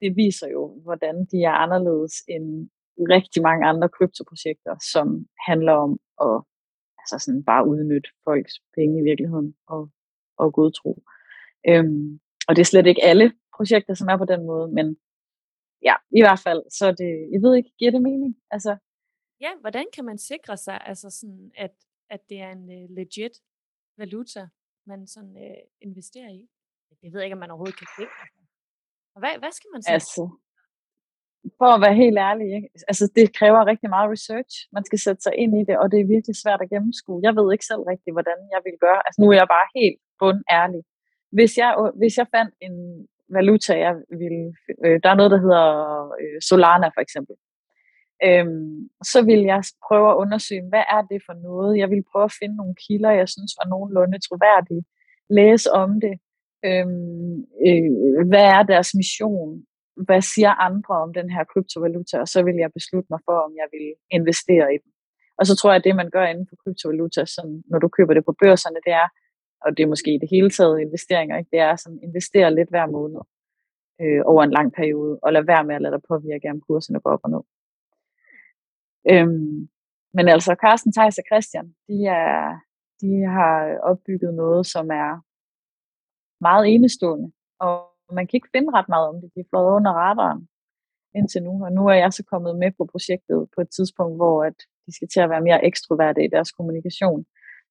det, 0.00 0.16
viser 0.16 0.48
jo, 0.48 0.80
hvordan 0.82 1.14
de 1.32 1.38
er 1.50 1.56
anderledes 1.64 2.14
end 2.28 2.70
rigtig 3.14 3.42
mange 3.42 3.66
andre 3.66 3.88
kryptoprojekter, 3.88 4.74
som 4.92 5.06
handler 5.48 5.72
om 5.72 5.92
at 6.26 6.36
altså 7.00 7.16
sådan 7.24 7.44
bare 7.44 7.66
udnytte 7.68 8.10
folks 8.24 8.54
penge 8.76 9.00
i 9.00 9.04
virkeligheden 9.08 9.54
og, 9.66 9.90
og 10.38 10.52
godtro. 10.52 11.02
Øhm, 11.68 12.20
Og 12.48 12.56
det 12.56 12.62
er 12.62 12.70
slet 12.72 12.86
ikke 12.86 13.04
alle 13.04 13.32
projekter, 13.56 13.94
som 13.94 14.08
er 14.08 14.16
på 14.16 14.24
den 14.24 14.46
måde, 14.46 14.68
men 14.72 14.86
ja, 15.88 15.94
i 16.18 16.20
hvert 16.24 16.40
fald, 16.46 16.62
så 16.78 16.86
er 16.86 16.94
det, 17.02 17.12
jeg 17.32 17.40
ved 17.42 17.52
ikke, 17.56 17.70
giver 17.78 17.90
det 17.90 18.02
mening? 18.02 18.36
Altså, 18.50 18.76
Ja, 19.40 19.52
hvordan 19.60 19.86
kan 19.94 20.04
man 20.04 20.18
sikre 20.18 20.56
sig, 20.56 20.80
altså 20.86 21.10
sådan, 21.10 21.52
at, 21.56 21.74
at 22.10 22.20
det 22.28 22.40
er 22.40 22.50
en 22.50 22.64
uh, 22.76 22.90
legit 22.96 23.32
valuta, 23.96 24.48
man 24.86 25.06
sådan 25.06 25.36
uh, 25.36 25.62
investerer 25.80 26.30
i? 26.30 26.48
Jeg 27.02 27.12
ved 27.12 27.22
ikke, 27.22 27.34
om 27.34 27.38
man 27.38 27.50
overhovedet 27.50 27.78
kan 27.78 27.88
sikre 27.98 28.26
sig. 28.34 28.39
Hvad, 29.18 29.34
hvad 29.38 29.52
skal 29.52 29.70
man 29.74 29.82
så? 29.82 29.92
altså, 29.92 30.22
for 31.58 31.70
at 31.76 31.80
være 31.84 32.00
helt 32.04 32.18
ærlig, 32.28 32.48
ikke? 32.56 32.68
altså 32.90 33.04
det 33.16 33.36
kræver 33.38 33.66
rigtig 33.72 33.90
meget 33.94 34.12
research. 34.16 34.52
Man 34.76 34.84
skal 34.84 34.98
sætte 34.98 35.22
sig 35.22 35.34
ind 35.42 35.52
i 35.60 35.64
det, 35.68 35.76
og 35.78 35.86
det 35.92 35.98
er 36.00 36.12
virkelig 36.14 36.36
svært 36.36 36.60
at 36.62 36.70
gennemskue. 36.74 37.20
Jeg 37.26 37.36
ved 37.38 37.46
ikke 37.52 37.66
selv 37.70 37.82
rigtigt, 37.92 38.14
hvordan 38.16 38.38
jeg 38.54 38.60
vil 38.66 38.76
gøre. 38.84 39.00
Altså 39.06 39.18
nu 39.20 39.26
er 39.30 39.38
jeg 39.40 39.48
bare 39.56 39.68
helt 39.78 39.98
bund 40.20 40.40
ærlig. 40.60 40.82
Hvis 41.36 41.52
jeg, 41.62 41.70
hvis 42.00 42.14
jeg 42.18 42.26
fandt 42.36 42.54
en 42.66 42.76
valuta, 43.36 43.72
jeg 43.86 43.94
ville, 44.22 44.44
øh, 44.84 44.96
der 45.02 45.08
er 45.10 45.18
noget, 45.20 45.30
der 45.34 45.40
hedder 45.44 45.66
øh, 46.22 46.38
Solana 46.48 46.88
for 46.96 47.02
eksempel, 47.06 47.36
øhm, 48.26 48.88
så 49.12 49.18
vil 49.28 49.42
jeg 49.52 49.60
prøve 49.86 50.08
at 50.10 50.20
undersøge, 50.22 50.68
hvad 50.72 50.84
er 50.96 51.02
det 51.10 51.20
for 51.26 51.34
noget? 51.48 51.78
Jeg 51.82 51.88
vil 51.90 52.04
prøve 52.12 52.26
at 52.30 52.36
finde 52.40 52.56
nogle 52.56 52.74
kilder, 52.84 53.10
jeg 53.20 53.28
synes 53.34 53.52
var 53.60 53.66
nogenlunde 53.72 54.18
troværdige, 54.26 54.84
læse 55.38 55.68
om 55.82 55.90
det, 56.04 56.14
øhm, 56.68 57.36
øh, 57.66 57.90
hvad 58.30 58.46
er 58.56 58.62
deres 58.62 58.90
mission, 58.94 59.64
hvad 60.06 60.22
siger 60.34 60.52
andre 60.68 60.94
om 61.04 61.12
den 61.12 61.30
her 61.30 61.44
kryptovaluta, 61.44 62.16
og 62.20 62.28
så 62.28 62.42
vil 62.42 62.56
jeg 62.64 62.70
beslutte 62.72 63.08
mig 63.10 63.20
for, 63.24 63.36
om 63.46 63.52
jeg 63.60 63.68
vil 63.74 63.86
investere 64.10 64.74
i 64.74 64.78
den. 64.82 64.92
Og 65.38 65.46
så 65.46 65.56
tror 65.56 65.70
jeg, 65.70 65.76
at 65.78 65.84
det, 65.84 65.96
man 65.96 66.10
gør 66.10 66.26
inden 66.26 66.46
for 66.48 66.56
kryptovaluta, 66.62 67.24
sådan, 67.24 67.62
når 67.70 67.78
du 67.78 67.88
køber 67.88 68.14
det 68.14 68.24
på 68.24 68.34
børserne, 68.42 68.80
det 68.86 68.92
er, 69.02 69.08
og 69.64 69.76
det 69.76 69.82
er 69.82 69.92
måske 69.94 70.14
i 70.14 70.18
det 70.22 70.28
hele 70.30 70.50
taget 70.50 70.80
investeringer, 70.80 71.38
ikke? 71.38 71.50
det 71.52 71.60
er 71.60 71.76
sådan, 71.76 72.00
investere 72.02 72.54
lidt 72.54 72.70
hver 72.70 72.86
måned 72.86 73.20
øh, 74.02 74.22
over 74.24 74.42
en 74.44 74.56
lang 74.58 74.72
periode, 74.72 75.18
og 75.22 75.32
lade 75.32 75.46
være 75.46 75.64
med 75.64 75.74
at 75.74 75.82
lade 75.82 75.94
dig 75.94 76.02
påvirke, 76.08 76.50
om 76.50 76.60
kurserne 76.60 77.00
går 77.00 77.10
op 77.10 77.24
og 77.24 77.30
ned. 77.30 77.44
Øhm, 79.12 79.68
men 80.14 80.28
altså, 80.28 80.56
Carsten, 80.62 80.92
Thijs 80.92 81.18
og 81.18 81.24
Christian, 81.30 81.66
de, 81.88 81.96
er, 82.06 82.58
de 83.00 83.10
har 83.36 83.78
opbygget 83.90 84.34
noget, 84.34 84.66
som 84.66 84.86
er 84.90 85.10
meget 86.40 86.64
enestående, 86.74 87.28
og 87.60 87.74
man 88.12 88.26
kan 88.26 88.36
ikke 88.36 88.54
finde 88.54 88.70
ret 88.78 88.88
meget 88.88 89.08
om 89.08 89.16
det. 89.20 89.30
De 89.34 89.40
er 89.40 89.50
flået 89.50 89.76
under 89.76 89.92
radaren 89.92 90.48
indtil 91.14 91.42
nu, 91.42 91.64
og 91.64 91.72
nu 91.72 91.82
er 91.86 91.94
jeg 91.94 92.12
så 92.12 92.22
kommet 92.32 92.58
med 92.58 92.70
på 92.78 92.88
projektet 92.92 93.48
på 93.54 93.60
et 93.60 93.70
tidspunkt, 93.76 94.16
hvor 94.16 94.44
at 94.44 94.56
de 94.86 94.94
skal 94.96 95.08
til 95.08 95.20
at 95.20 95.30
være 95.30 95.46
mere 95.48 95.64
ekstroverte 95.64 96.24
i 96.24 96.32
deres 96.34 96.50
kommunikation. 96.52 97.24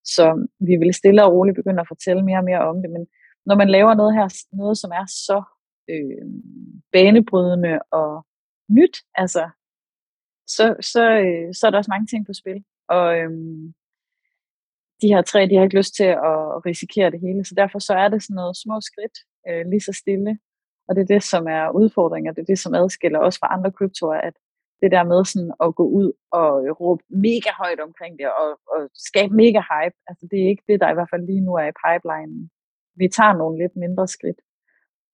Så 0.04 0.26
vi 0.60 0.74
vil 0.76 0.94
stille 0.94 1.24
og 1.24 1.32
roligt 1.32 1.56
begynde 1.56 1.80
at 1.80 1.88
fortælle 1.88 2.22
mere 2.24 2.38
og 2.38 2.44
mere 2.44 2.68
om 2.70 2.76
det, 2.82 2.90
men 2.90 3.06
når 3.46 3.56
man 3.56 3.70
laver 3.70 3.94
noget 3.94 4.14
her, 4.14 4.26
noget 4.52 4.78
som 4.78 4.90
er 4.90 5.06
så 5.06 5.42
øh, 5.92 6.26
banebrydende 6.92 7.78
og 7.90 8.26
nyt, 8.78 8.96
altså 9.14 9.50
så, 10.46 10.64
så, 10.92 11.02
øh, 11.24 11.54
så 11.54 11.66
er 11.66 11.70
der 11.70 11.78
også 11.78 11.92
mange 11.94 12.06
ting 12.06 12.26
på 12.26 12.32
spil. 12.32 12.64
Og 12.88 13.18
øhm, 13.18 13.74
de 15.02 15.08
her 15.14 15.22
tre, 15.22 15.40
de 15.46 15.56
har 15.56 15.64
ikke 15.64 15.78
lyst 15.80 15.94
til 15.94 16.10
at 16.30 16.66
risikere 16.68 17.10
det 17.10 17.20
hele, 17.20 17.44
så 17.44 17.54
derfor 17.56 17.78
så 17.78 17.94
er 18.02 18.08
det 18.08 18.22
sådan 18.22 18.40
noget 18.42 18.56
små 18.64 18.76
skridt, 18.88 19.16
øh, 19.48 19.62
lige 19.70 19.86
så 19.88 19.92
stille. 20.02 20.38
Og 20.86 20.90
det 20.94 21.02
er 21.02 21.10
det, 21.14 21.22
som 21.32 21.44
er 21.58 21.64
udfordringen, 21.80 22.28
og 22.30 22.36
det 22.36 22.42
er 22.42 22.52
det, 22.52 22.58
som 22.58 22.74
adskiller 22.74 23.20
os 23.26 23.38
fra 23.38 23.52
andre 23.54 23.72
kryptoer, 23.72 24.20
at 24.28 24.34
det 24.82 24.90
der 24.96 25.04
med 25.12 25.20
sådan 25.24 25.52
at 25.64 25.68
gå 25.80 25.84
ud 26.00 26.08
og 26.40 26.50
råbe 26.80 27.02
mega 27.26 27.52
højt 27.62 27.80
omkring 27.86 28.12
det, 28.20 28.28
og, 28.42 28.50
og 28.72 28.80
skabe 29.08 29.32
mega 29.42 29.60
hype, 29.70 29.96
altså 30.08 30.24
det 30.30 30.38
er 30.40 30.48
ikke 30.52 30.66
det, 30.70 30.80
der 30.80 30.88
i 30.90 30.96
hvert 30.96 31.12
fald 31.12 31.24
lige 31.26 31.46
nu 31.46 31.52
er 31.62 31.66
i 31.68 31.78
pipelinen. 31.84 32.40
Vi 33.00 33.06
tager 33.16 33.34
nogle 33.40 33.56
lidt 33.62 33.74
mindre 33.84 34.06
skridt. 34.16 34.40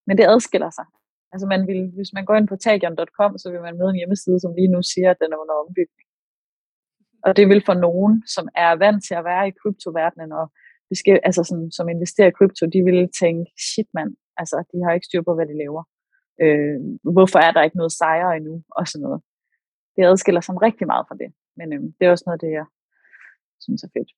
Men 0.07 0.15
det 0.19 0.27
adskiller 0.35 0.71
sig. 0.79 0.87
Altså 1.33 1.47
man 1.55 1.63
vil, 1.69 1.81
hvis 1.97 2.13
man 2.17 2.25
går 2.25 2.37
ind 2.37 2.49
på 2.49 2.57
tagion.com, 2.57 3.33
så 3.39 3.47
vil 3.53 3.61
man 3.67 3.79
møde 3.79 3.91
en 3.91 4.01
hjemmeside, 4.01 4.41
som 4.41 4.55
lige 4.59 4.73
nu 4.75 4.81
siger, 4.93 5.11
at 5.11 5.21
den 5.23 5.33
er 5.33 5.39
under 5.43 5.57
ombygning. 5.63 6.06
Og 7.27 7.37
det 7.37 7.49
vil 7.49 7.63
for 7.67 7.75
nogen, 7.87 8.15
som 8.35 8.49
er 8.65 8.73
vant 8.85 9.01
til 9.07 9.15
at 9.15 9.25
være 9.25 9.49
i 9.49 9.57
kryptoverdenen, 9.61 10.33
og 10.33 10.47
skal, 11.01 11.21
altså 11.29 11.43
sådan, 11.45 11.71
som 11.77 11.89
investerer 11.89 12.29
i 12.29 12.37
krypto, 12.39 12.67
de 12.67 12.81
vil 12.89 13.11
tænke, 13.21 13.45
shit 13.69 13.89
mand, 13.95 14.17
altså 14.41 14.57
de 14.73 14.77
har 14.85 14.93
ikke 14.93 15.09
styr 15.11 15.23
på, 15.23 15.35
hvad 15.35 15.47
de 15.47 15.59
laver. 15.63 15.83
Øh, 16.45 16.79
hvorfor 17.17 17.39
er 17.47 17.53
der 17.53 17.63
ikke 17.63 17.77
noget 17.77 17.93
sejre 17.93 18.37
endnu, 18.37 18.55
og 18.79 18.89
sådan 18.89 19.03
noget. 19.07 19.21
Det 19.97 20.03
adskiller 20.05 20.41
sig 20.41 20.63
rigtig 20.63 20.87
meget 20.87 21.05
fra 21.09 21.17
det. 21.23 21.31
Men 21.59 21.73
øh, 21.73 21.81
det 21.97 22.03
er 22.07 22.11
også 22.11 22.27
noget, 22.27 22.41
det 22.41 22.51
jeg 22.61 22.67
synes 23.61 23.83
er 23.83 23.89
fedt. 23.97 24.11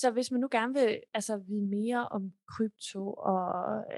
Så 0.00 0.10
hvis 0.10 0.30
man 0.30 0.40
nu 0.40 0.48
gerne 0.50 0.74
vil 0.74 1.00
altså, 1.14 1.36
vide 1.48 1.66
mere 1.78 2.08
om 2.08 2.32
krypto 2.52 3.12
og 3.12 3.48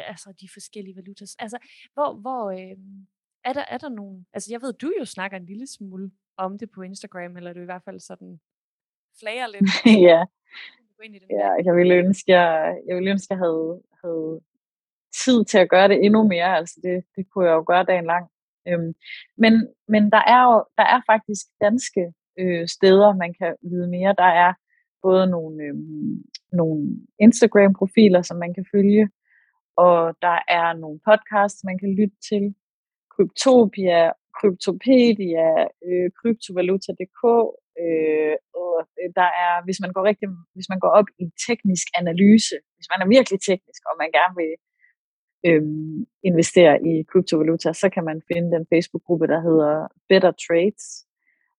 altså, 0.08 0.28
de 0.40 0.48
forskellige 0.52 0.96
valutas, 0.96 1.36
altså, 1.38 1.58
hvor, 1.94 2.14
hvor 2.22 2.50
øh, 2.50 2.76
er, 3.44 3.52
der, 3.52 3.64
er 3.74 3.78
der 3.78 3.88
nogen, 3.88 4.26
altså 4.32 4.48
jeg 4.52 4.62
ved, 4.62 4.72
du 4.72 4.92
jo 5.00 5.04
snakker 5.04 5.36
en 5.36 5.46
lille 5.46 5.66
smule 5.66 6.10
om 6.44 6.58
det 6.58 6.68
på 6.74 6.82
Instagram, 6.82 7.36
eller 7.36 7.52
du 7.52 7.60
i 7.60 7.70
hvert 7.70 7.84
fald 7.84 8.00
sådan 8.00 8.40
flager 9.20 9.46
lidt. 9.46 9.70
ja. 10.08 10.20
ja, 11.30 11.48
jeg 11.66 11.74
ville 11.76 11.94
ønske, 11.94 12.32
jeg, 12.32 12.76
jeg 12.86 12.96
ville 12.96 13.10
ønske, 13.10 13.32
jeg 13.34 13.38
havde, 13.38 13.82
havde 14.04 14.40
tid 15.24 15.44
til 15.44 15.58
at 15.58 15.70
gøre 15.70 15.88
det 15.88 16.04
endnu 16.04 16.28
mere. 16.28 16.56
Altså 16.56 16.80
det, 16.82 17.04
det 17.16 17.30
kunne 17.30 17.46
jeg 17.48 17.54
jo 17.54 17.64
gøre 17.66 17.84
dagen 17.84 18.06
lang. 18.06 18.26
Øhm, 18.68 18.94
men, 19.36 19.52
men 19.88 20.02
der 20.10 20.22
er 20.34 20.42
jo 20.48 20.64
der 20.78 20.86
er 20.94 21.00
faktisk 21.06 21.46
danske 21.60 22.12
øh, 22.38 22.68
steder, 22.68 23.14
man 23.14 23.34
kan 23.40 23.56
vide 23.62 23.88
mere. 23.88 24.14
Der 24.18 24.30
er 24.44 24.52
både 25.02 25.26
nogle, 25.26 25.64
øh, 25.64 25.74
nogle 26.52 26.96
Instagram-profiler, 27.18 28.22
som 28.22 28.36
man 28.36 28.54
kan 28.54 28.66
følge, 28.74 29.10
og 29.76 30.16
der 30.22 30.38
er 30.48 30.72
nogle 30.72 31.00
podcasts, 31.08 31.64
man 31.64 31.78
kan 31.78 31.94
lytte 31.94 32.16
til. 32.28 32.54
Kryptopia, 33.10 34.12
Kryptopedia, 34.40 35.48
øh, 35.86 36.08
Kryptovaluta.dk, 36.18 37.22
øh, 37.82 38.34
og 38.62 38.74
øh, 39.00 39.08
der 39.18 39.28
er, 39.44 39.52
hvis 39.66 39.80
man 39.84 39.92
går 39.94 40.04
rigtig, 40.10 40.28
hvis 40.56 40.68
man 40.72 40.80
går 40.84 40.92
op 40.98 41.08
i 41.22 41.24
teknisk 41.46 41.86
analyse, 42.00 42.56
hvis 42.76 42.88
man 42.92 43.00
er 43.02 43.08
virkelig 43.16 43.38
teknisk, 43.50 43.80
og 43.88 43.94
man 44.02 44.10
gerne 44.18 44.34
vil 44.40 44.52
øh, 45.48 45.64
investere 46.30 46.74
i 46.90 46.92
kryptovaluta, 47.10 47.68
så 47.82 47.86
kan 47.94 48.04
man 48.10 48.18
finde 48.30 48.48
den 48.56 48.64
Facebook-gruppe, 48.72 49.26
der 49.32 49.40
hedder 49.48 49.74
Better 50.08 50.32
Trades, 50.44 50.86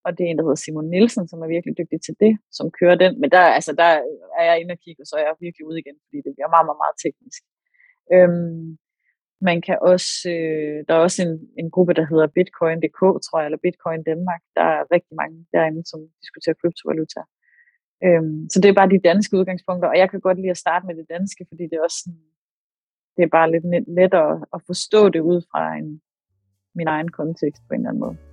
og 0.05 0.09
det 0.15 0.23
er 0.23 0.29
en, 0.29 0.37
der 0.37 0.45
hedder 0.47 0.63
Simon 0.63 0.89
Nielsen, 0.93 1.27
som 1.27 1.41
er 1.41 1.53
virkelig 1.55 1.73
dygtig 1.79 1.99
til 2.03 2.15
det, 2.23 2.33
som 2.57 2.65
kører 2.79 2.97
den. 3.03 3.11
Men 3.21 3.29
der, 3.35 3.43
altså, 3.57 3.71
der 3.81 3.89
er 4.39 4.43
jeg 4.49 4.59
inde 4.61 4.73
og 4.75 4.81
kigge, 4.83 5.01
og 5.03 5.07
så 5.07 5.15
er 5.15 5.23
jeg 5.25 5.43
virkelig 5.45 5.65
ude 5.69 5.79
igen, 5.83 5.97
fordi 6.05 6.17
det 6.25 6.31
bliver 6.35 6.53
meget, 6.53 6.67
meget, 6.67 6.81
meget 6.83 6.97
teknisk. 7.05 7.41
Øhm, 8.13 8.65
man 9.41 9.61
kan 9.67 9.77
også, 9.81 10.29
øh, 10.35 10.77
der 10.87 10.93
er 10.93 11.01
også 11.07 11.19
en, 11.27 11.33
en 11.61 11.71
gruppe, 11.71 11.93
der 11.93 12.05
hedder 12.11 12.27
Bitcoin.dk, 12.37 12.99
tror 13.25 13.39
jeg, 13.39 13.45
eller 13.45 13.65
Bitcoin 13.65 14.03
Danmark. 14.03 14.41
Der 14.55 14.65
er 14.75 14.91
rigtig 14.95 15.15
mange 15.21 15.37
derinde, 15.53 15.83
som 15.91 15.99
diskuterer 16.23 16.55
kryptovaluta. 16.61 17.21
Øhm, 18.05 18.39
så 18.51 18.57
det 18.61 18.69
er 18.69 18.79
bare 18.79 18.93
de 18.95 19.07
danske 19.09 19.37
udgangspunkter, 19.37 19.89
og 19.89 19.97
jeg 19.97 20.09
kan 20.09 20.19
godt 20.19 20.37
lide 20.37 20.55
at 20.55 20.63
starte 20.65 20.85
med 20.85 20.95
det 20.95 21.05
danske, 21.09 21.45
fordi 21.49 21.63
det 21.63 21.75
er 21.77 21.83
også 21.87 21.99
sådan, 22.03 22.19
det 23.15 23.23
er 23.23 23.31
bare 23.37 23.51
lidt 23.51 23.65
lettere 23.99 24.45
at 24.55 24.61
forstå 24.69 25.09
det 25.09 25.19
ud 25.19 25.41
fra 25.51 25.75
en, 25.79 26.01
min 26.75 26.87
egen 26.87 27.09
kontekst 27.09 27.61
på 27.67 27.73
en 27.73 27.79
eller 27.79 27.89
anden 27.89 28.03
måde. 28.05 28.30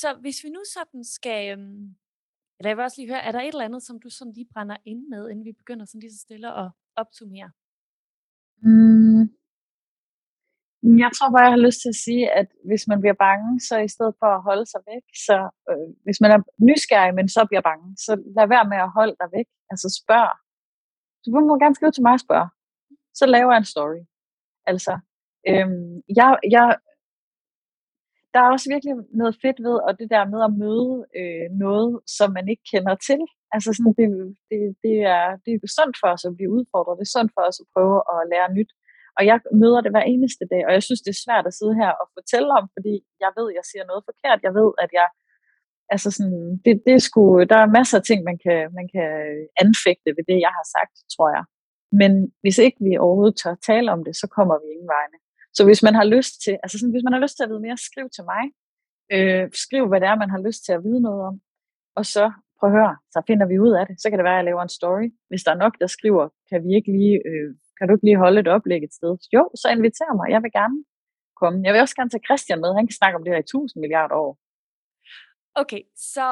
Så 0.00 0.08
hvis 0.22 0.38
vi 0.44 0.50
nu 0.56 0.62
sådan 0.76 1.04
skal, 1.04 1.40
øhm, 1.52 1.84
eller 2.56 2.70
jeg 2.70 2.76
vil 2.76 2.84
også 2.84 3.00
lige 3.00 3.12
høre, 3.12 3.26
er 3.28 3.32
der 3.32 3.40
et 3.40 3.54
eller 3.54 3.68
andet, 3.68 3.82
som 3.82 4.00
du 4.00 4.08
sådan 4.10 4.32
lige 4.32 4.52
brænder 4.52 4.76
ind 4.84 5.02
med, 5.12 5.30
inden 5.30 5.44
vi 5.44 5.52
begynder 5.52 5.84
sådan 5.84 6.00
lige 6.00 6.14
så 6.16 6.20
stille 6.26 6.48
at 6.62 6.68
opsummere? 7.02 7.50
Mm. 8.66 9.22
Jeg 11.04 11.10
tror 11.16 11.30
bare, 11.30 11.46
jeg 11.46 11.56
har 11.56 11.66
lyst 11.66 11.80
til 11.82 11.92
at 11.94 12.02
sige, 12.06 12.24
at 12.40 12.48
hvis 12.68 12.84
man 12.90 13.00
bliver 13.02 13.18
bange, 13.26 13.60
så 13.68 13.74
i 13.78 13.92
stedet 13.94 14.14
for 14.20 14.30
at 14.36 14.42
holde 14.48 14.66
sig 14.72 14.80
væk, 14.92 15.04
så 15.26 15.36
øh, 15.70 15.88
hvis 16.04 16.20
man 16.22 16.30
er 16.36 16.40
nysgerrig, 16.68 17.14
men 17.18 17.28
så 17.36 17.40
bliver 17.50 17.64
bange, 17.70 17.86
så 18.06 18.12
lad 18.36 18.46
være 18.54 18.66
med 18.72 18.78
at 18.86 18.94
holde 18.98 19.16
dig 19.20 19.28
væk. 19.36 19.48
Altså 19.70 19.88
spørg. 20.00 20.30
Du 21.24 21.28
må 21.48 21.54
gerne 21.62 21.74
skrive 21.78 21.92
til 21.94 22.06
mig 22.06 22.14
og 22.18 22.24
spørge. 22.26 22.48
Så 23.18 23.24
laver 23.34 23.50
jeg 23.52 23.60
en 23.62 23.72
story. 23.74 24.00
Altså, 24.70 24.92
øhm, 25.48 25.94
jeg, 26.18 26.28
jeg 26.56 26.66
der 28.36 28.42
er 28.44 28.54
også 28.54 28.68
virkelig 28.74 28.94
noget 29.20 29.34
fedt 29.42 29.58
ved, 29.66 29.76
og 29.86 29.92
det 30.00 30.08
der 30.14 30.32
med 30.34 30.40
at 30.48 30.52
møde 30.62 30.92
øh, 31.20 31.46
noget, 31.66 31.90
som 32.16 32.28
man 32.38 32.46
ikke 32.52 32.64
kender 32.72 32.94
til. 33.08 33.20
Altså 33.54 33.70
sådan, 33.76 33.94
det, 34.00 34.08
det, 34.50 34.60
det, 34.84 34.96
er, 35.16 35.26
det 35.44 35.50
er 35.52 35.74
sundt 35.78 35.96
for 36.00 36.08
os 36.14 36.24
at 36.28 36.36
blive 36.36 36.54
udfordret, 36.56 36.98
det 36.98 37.06
er 37.06 37.16
sundt 37.16 37.32
for 37.36 37.42
os 37.48 37.58
at 37.62 37.70
prøve 37.74 37.98
at 38.12 38.18
lære 38.32 38.54
nyt. 38.58 38.70
Og 39.18 39.22
jeg 39.30 39.36
møder 39.62 39.80
det 39.82 39.92
hver 39.94 40.06
eneste 40.14 40.44
dag, 40.52 40.62
og 40.68 40.72
jeg 40.76 40.82
synes, 40.86 41.02
det 41.04 41.12
er 41.12 41.24
svært 41.26 41.46
at 41.50 41.56
sidde 41.58 41.74
her 41.82 41.92
og 42.00 42.06
fortælle 42.18 42.50
om, 42.58 42.64
fordi 42.76 42.94
jeg 43.24 43.30
ved, 43.38 43.48
jeg 43.58 43.64
siger 43.70 43.84
noget 43.90 44.02
forkert. 44.08 44.38
Jeg 44.46 44.54
ved, 44.60 44.70
at 44.84 44.90
jeg 45.00 45.08
Altså 45.94 46.08
sådan, 46.16 46.60
det, 46.64 46.72
det 46.86 46.94
er 46.94 47.04
sgu, 47.08 47.22
der 47.52 47.58
er 47.62 47.74
masser 47.78 47.98
af 47.98 48.04
ting, 48.04 48.20
man 48.30 48.38
kan, 48.44 48.60
man 48.78 48.86
kan 48.94 49.08
øh, 49.30 49.44
anfægte 49.64 50.10
ved 50.16 50.24
det, 50.30 50.38
jeg 50.46 50.52
har 50.58 50.66
sagt, 50.76 50.94
tror 51.14 51.28
jeg. 51.36 51.44
Men 52.00 52.10
hvis 52.42 52.58
ikke 52.66 52.78
vi 52.86 52.92
overhovedet 53.04 53.36
tør 53.42 53.54
tale 53.70 53.88
om 53.94 54.00
det, 54.06 54.14
så 54.22 54.26
kommer 54.36 54.56
vi 54.62 54.66
ingen 54.74 54.90
vegne. 54.96 55.16
Så 55.56 55.60
hvis 55.68 55.82
man 55.86 55.94
har 56.00 56.06
lyst 56.16 56.34
til, 56.44 56.54
altså 56.62 56.76
sådan, 56.78 56.94
hvis 56.94 57.06
man 57.06 57.14
har 57.16 57.22
lyst 57.24 57.36
til 57.36 57.44
at 57.44 57.50
vide 57.50 57.64
mere, 57.66 57.76
skriv 57.88 58.06
til 58.16 58.24
mig. 58.32 58.44
Øh, 59.14 59.44
skriv, 59.64 59.82
hvad 59.88 60.00
det 60.00 60.08
er, 60.08 60.22
man 60.24 60.32
har 60.34 60.42
lyst 60.48 60.60
til 60.64 60.72
at 60.76 60.84
vide 60.86 61.00
noget 61.08 61.20
om. 61.28 61.34
Og 61.98 62.04
så 62.14 62.24
prøv 62.58 62.68
at 62.70 62.76
høre, 62.78 62.94
så 63.14 63.18
finder 63.28 63.46
vi 63.52 63.56
ud 63.66 63.72
af 63.80 63.84
det. 63.86 63.94
Så 64.00 64.06
kan 64.08 64.18
det 64.18 64.28
være, 64.28 64.38
at 64.38 64.42
jeg 64.42 64.48
laver 64.50 64.62
en 64.62 64.76
story. 64.80 65.06
Hvis 65.30 65.42
der 65.44 65.52
er 65.52 65.62
nok, 65.64 65.74
der 65.82 65.88
skriver, 65.96 66.24
kan 66.50 66.58
vi 66.64 66.70
ikke 66.78 66.90
lige, 66.98 67.16
øh, 67.28 67.48
kan 67.76 67.84
du 67.86 67.92
ikke 67.94 68.06
lige 68.08 68.22
holde 68.24 68.40
et 68.44 68.50
oplæg 68.56 68.80
et 68.84 68.94
sted? 68.98 69.12
Jo, 69.36 69.42
så 69.60 69.66
inviter 69.76 70.16
mig. 70.20 70.28
Jeg 70.34 70.42
vil 70.44 70.52
gerne 70.60 70.78
komme. 71.40 71.58
Jeg 71.66 71.72
vil 71.72 71.80
også 71.84 71.96
gerne 71.98 72.12
tage 72.12 72.26
Christian 72.28 72.60
med. 72.64 72.70
Han 72.78 72.86
kan 72.86 72.98
snakke 73.00 73.16
om 73.16 73.22
det 73.24 73.32
her 73.32 73.42
i 73.44 73.50
1000 73.50 73.80
milliarder 73.84 74.16
år. 74.24 74.32
Okay, 75.62 75.82
så 76.14 76.26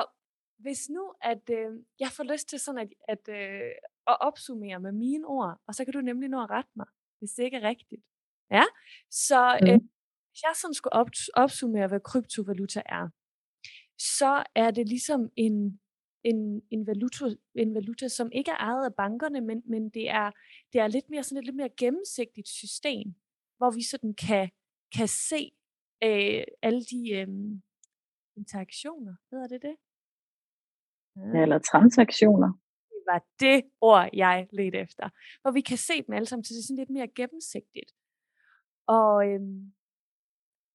hvis 0.64 0.82
nu, 0.96 1.04
at 1.32 1.44
øh, 1.58 1.70
jeg 2.02 2.10
får 2.16 2.24
lyst 2.32 2.46
til 2.48 2.58
sådan 2.64 2.80
at, 2.84 2.90
at, 3.14 3.24
øh, 3.38 3.70
at 4.12 4.16
opsummere 4.28 4.80
med 4.86 4.92
mine 4.92 5.24
ord, 5.26 5.52
og 5.66 5.74
så 5.74 5.80
kan 5.84 5.92
du 5.94 6.00
nemlig 6.00 6.28
nå 6.28 6.38
at 6.42 6.50
rette 6.50 6.70
mig, 6.76 6.88
hvis 7.18 7.32
det 7.36 7.42
ikke 7.44 7.56
er 7.56 7.68
rigtigt. 7.72 8.02
Ja, 8.51 8.64
så 9.11 9.59
øh, 9.62 9.74
mm. 9.74 9.88
hvis 10.28 10.42
jeg 10.42 10.53
sådan 10.55 10.74
skulle 10.74 10.92
op, 10.92 11.09
opsummere, 11.34 11.88
hvad 11.88 12.01
kryptovaluta 12.01 12.82
er, 12.86 13.09
så 13.99 14.45
er 14.55 14.70
det 14.70 14.88
ligesom 14.88 15.30
en, 15.36 15.80
en, 16.24 16.62
en, 16.70 16.86
valuta, 16.86 17.24
en 17.55 17.74
valuta, 17.74 18.09
som 18.09 18.32
ikke 18.32 18.51
er 18.51 18.57
ejet 18.57 18.84
af 18.84 18.95
bankerne, 18.95 19.40
men, 19.40 19.62
men 19.66 19.90
det, 19.90 20.11
er, 20.11 20.30
det 20.72 20.80
er 20.80 20.88
lidt 20.88 21.11
mere 21.11 21.22
sådan 21.22 21.38
et 21.38 21.45
lidt 21.45 21.57
mere 21.57 21.76
gennemsigtigt 21.76 22.49
system, 22.49 23.14
hvor 23.59 23.70
vi 23.70 23.82
sådan 23.82 24.14
kan, 24.14 24.51
kan 24.97 25.09
se 25.09 25.53
øh, 26.05 26.45
alle 26.62 26.82
de 26.82 27.11
øh, 27.18 27.28
interaktioner, 28.36 29.14
hedder 29.30 29.47
det 29.47 29.62
det? 29.62 29.76
Ja, 31.16 31.42
eller 31.42 31.59
transaktioner. 31.59 32.53
Det 32.90 33.03
var 33.07 33.24
det 33.40 33.62
ord, 33.80 34.11
jeg 34.12 34.49
ledte 34.53 34.78
efter. 34.78 35.09
Hvor 35.42 35.51
vi 35.51 35.61
kan 35.61 35.76
se 35.76 36.03
dem 36.03 36.14
alle 36.14 36.26
sammen, 36.26 36.45
så 36.45 36.55
det 36.55 36.59
er 36.59 36.68
sådan 36.68 36.82
lidt 36.82 36.90
mere 36.90 37.09
gennemsigtigt. 37.09 37.90
Og, 38.87 39.28
øhm, 39.28 39.72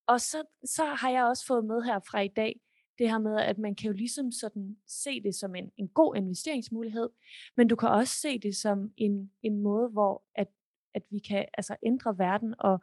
og 0.07 0.21
så, 0.21 0.43
så 0.65 0.85
har 0.85 1.09
jeg 1.09 1.23
også 1.23 1.45
fået 1.45 1.65
med 1.65 1.81
her 1.81 1.99
fra 1.99 2.19
i 2.19 2.27
dag, 2.27 2.61
det 2.97 3.09
her 3.09 3.17
med, 3.17 3.37
at 3.39 3.57
man 3.57 3.75
kan 3.75 3.87
jo 3.87 3.93
ligesom 3.93 4.31
sådan 4.31 4.77
se 4.87 5.21
det 5.21 5.35
som 5.35 5.55
en, 5.55 5.71
en 5.77 5.87
god 5.87 6.15
investeringsmulighed, 6.15 7.09
men 7.57 7.67
du 7.67 7.75
kan 7.75 7.89
også 7.89 8.13
se 8.13 8.39
det 8.39 8.55
som 8.55 8.93
en, 8.97 9.31
en 9.41 9.61
måde, 9.61 9.89
hvor 9.89 10.23
at, 10.35 10.47
at 10.93 11.03
vi 11.09 11.19
kan 11.19 11.45
altså 11.53 11.75
ændre 11.83 12.17
verden, 12.17 12.55
og, 12.59 12.79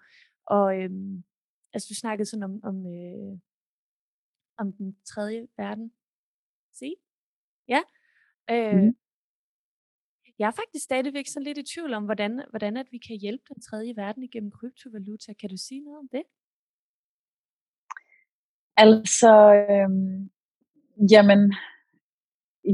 og 0.46 0.78
øhm, 0.78 1.24
altså 1.72 1.86
du 1.90 1.94
snakkede 1.94 2.28
sådan 2.28 2.42
om, 2.42 2.60
om, 2.64 2.86
øh, 2.86 3.38
om 4.58 4.72
den 4.72 4.96
tredje 5.04 5.48
verden. 5.56 5.92
Se? 6.72 6.94
Ja. 7.68 7.80
Øh, 8.50 8.82
mm. 8.82 8.96
Jeg 10.38 10.46
er 10.46 10.56
faktisk 10.62 10.84
stadigvæk 10.84 11.26
sådan 11.26 11.44
lidt 11.44 11.58
i 11.58 11.62
tvivl 11.74 11.94
om, 11.94 12.04
hvordan, 12.04 12.42
hvordan 12.50 12.76
at 12.76 12.86
vi 12.90 12.98
kan 12.98 13.16
hjælpe 13.16 13.44
den 13.48 13.60
tredje 13.62 13.96
verden 13.96 14.22
igennem 14.22 14.50
kryptovaluta. 14.50 15.32
Kan 15.32 15.50
du 15.50 15.56
sige 15.56 15.80
noget 15.84 15.98
om 15.98 16.08
det? 16.08 16.22
Altså, 18.76 19.32
øhm, 19.70 20.30
jamen, 21.12 21.40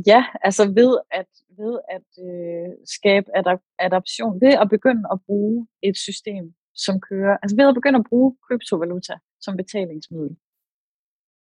ja, 0.06 0.24
altså 0.46 0.64
ved 0.80 0.92
at, 1.10 1.30
ved 1.58 1.74
at 1.96 2.08
øh, 2.28 2.70
skabe 2.96 3.28
adap- 3.38 3.74
adaption, 3.78 4.40
ved 4.40 4.54
at 4.62 4.68
begynde 4.70 5.04
at 5.12 5.18
bruge 5.26 5.68
et 5.82 5.96
system, 5.96 6.54
som 6.74 7.00
kører, 7.00 7.36
altså 7.42 7.56
ved 7.56 7.68
at 7.68 7.74
begynde 7.74 7.98
at 7.98 8.06
bruge 8.08 8.36
kryptovaluta 8.46 9.14
som 9.40 9.56
betalingsmiddel, 9.56 10.36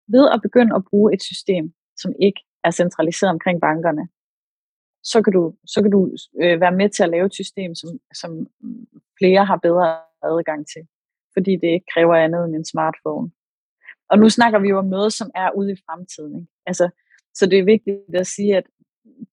ved 0.08 0.30
at 0.34 0.42
begynde 0.42 0.76
at 0.76 0.84
bruge 0.90 1.14
et 1.14 1.22
system, 1.22 1.74
som 1.96 2.12
ikke 2.22 2.40
er 2.64 2.70
centraliseret 2.70 3.30
omkring 3.30 3.60
bankerne, 3.60 4.08
så 5.02 5.22
kan 5.22 5.32
du, 5.32 5.54
så 5.66 5.82
kan 5.82 5.90
du 5.90 6.16
øh, 6.42 6.60
være 6.60 6.72
med 6.72 6.88
til 6.88 7.02
at 7.02 7.10
lave 7.10 7.26
et 7.26 7.34
system, 7.34 7.74
som, 7.74 7.90
som 8.14 8.46
flere 9.18 9.44
har 9.44 9.56
bedre 9.56 9.98
adgang 10.22 10.66
til, 10.72 10.82
fordi 11.34 11.52
det 11.62 11.68
ikke 11.68 11.90
kræver 11.94 12.14
andet 12.14 12.44
end 12.44 12.56
en 12.56 12.64
smartphone. 12.64 13.30
Og 14.10 14.18
nu 14.18 14.28
snakker 14.28 14.58
vi 14.58 14.68
jo 14.68 14.78
om 14.78 14.84
noget, 14.84 15.12
som 15.12 15.30
er 15.34 15.50
ude 15.50 15.72
i 15.72 15.80
fremtiden. 15.86 16.36
Ikke? 16.40 16.52
Altså, 16.66 16.90
så 17.34 17.46
det 17.46 17.58
er 17.58 17.64
vigtigt 17.64 18.14
at 18.14 18.26
sige, 18.26 18.56
at 18.56 18.66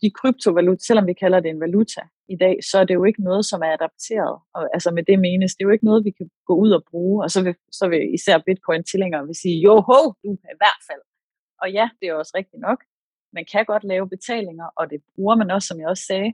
de 0.01 0.11
kryptovaluta, 0.11 0.83
selvom 0.87 1.07
vi 1.07 1.13
kalder 1.13 1.39
det 1.39 1.49
en 1.49 1.59
valuta 1.59 2.01
i 2.29 2.35
dag, 2.35 2.55
så 2.69 2.79
er 2.79 2.85
det 2.85 2.93
jo 2.93 3.03
ikke 3.03 3.23
noget, 3.23 3.45
som 3.45 3.61
er 3.61 3.71
adapteret. 3.73 4.35
Og, 4.55 4.69
altså 4.73 4.91
med 4.91 5.03
det 5.03 5.19
menes, 5.19 5.55
det 5.55 5.63
er 5.63 5.67
jo 5.67 5.75
ikke 5.75 5.85
noget, 5.85 6.05
vi 6.05 6.11
kan 6.11 6.29
gå 6.45 6.55
ud 6.55 6.71
og 6.71 6.83
bruge. 6.91 7.23
Og 7.23 7.31
så 7.31 7.43
vil, 7.43 7.55
så 7.71 7.87
vil 7.87 8.13
især 8.13 8.37
bitcoin-tilhængere 8.47 9.25
vil 9.25 9.35
sige, 9.35 9.57
jo 9.67 9.73
ho, 9.87 9.99
du 10.23 10.29
kan 10.41 10.49
i 10.55 10.59
hvert 10.61 10.81
fald. 10.89 11.01
Og 11.61 11.71
ja, 11.71 11.89
det 11.99 12.05
er 12.09 12.13
også 12.13 12.33
rigtigt 12.35 12.61
nok. 12.61 12.79
Man 13.37 13.45
kan 13.53 13.65
godt 13.73 13.83
lave 13.91 14.09
betalinger, 14.15 14.67
og 14.79 14.83
det 14.91 14.99
bruger 15.15 15.35
man 15.41 15.51
også, 15.55 15.67
som 15.67 15.79
jeg 15.79 15.87
også 15.93 16.05
sagde. 16.11 16.31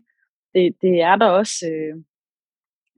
Det, 0.54 0.64
det 0.84 0.96
er 1.10 1.16
der 1.22 1.30
også, 1.42 1.58
øh, 1.72 1.96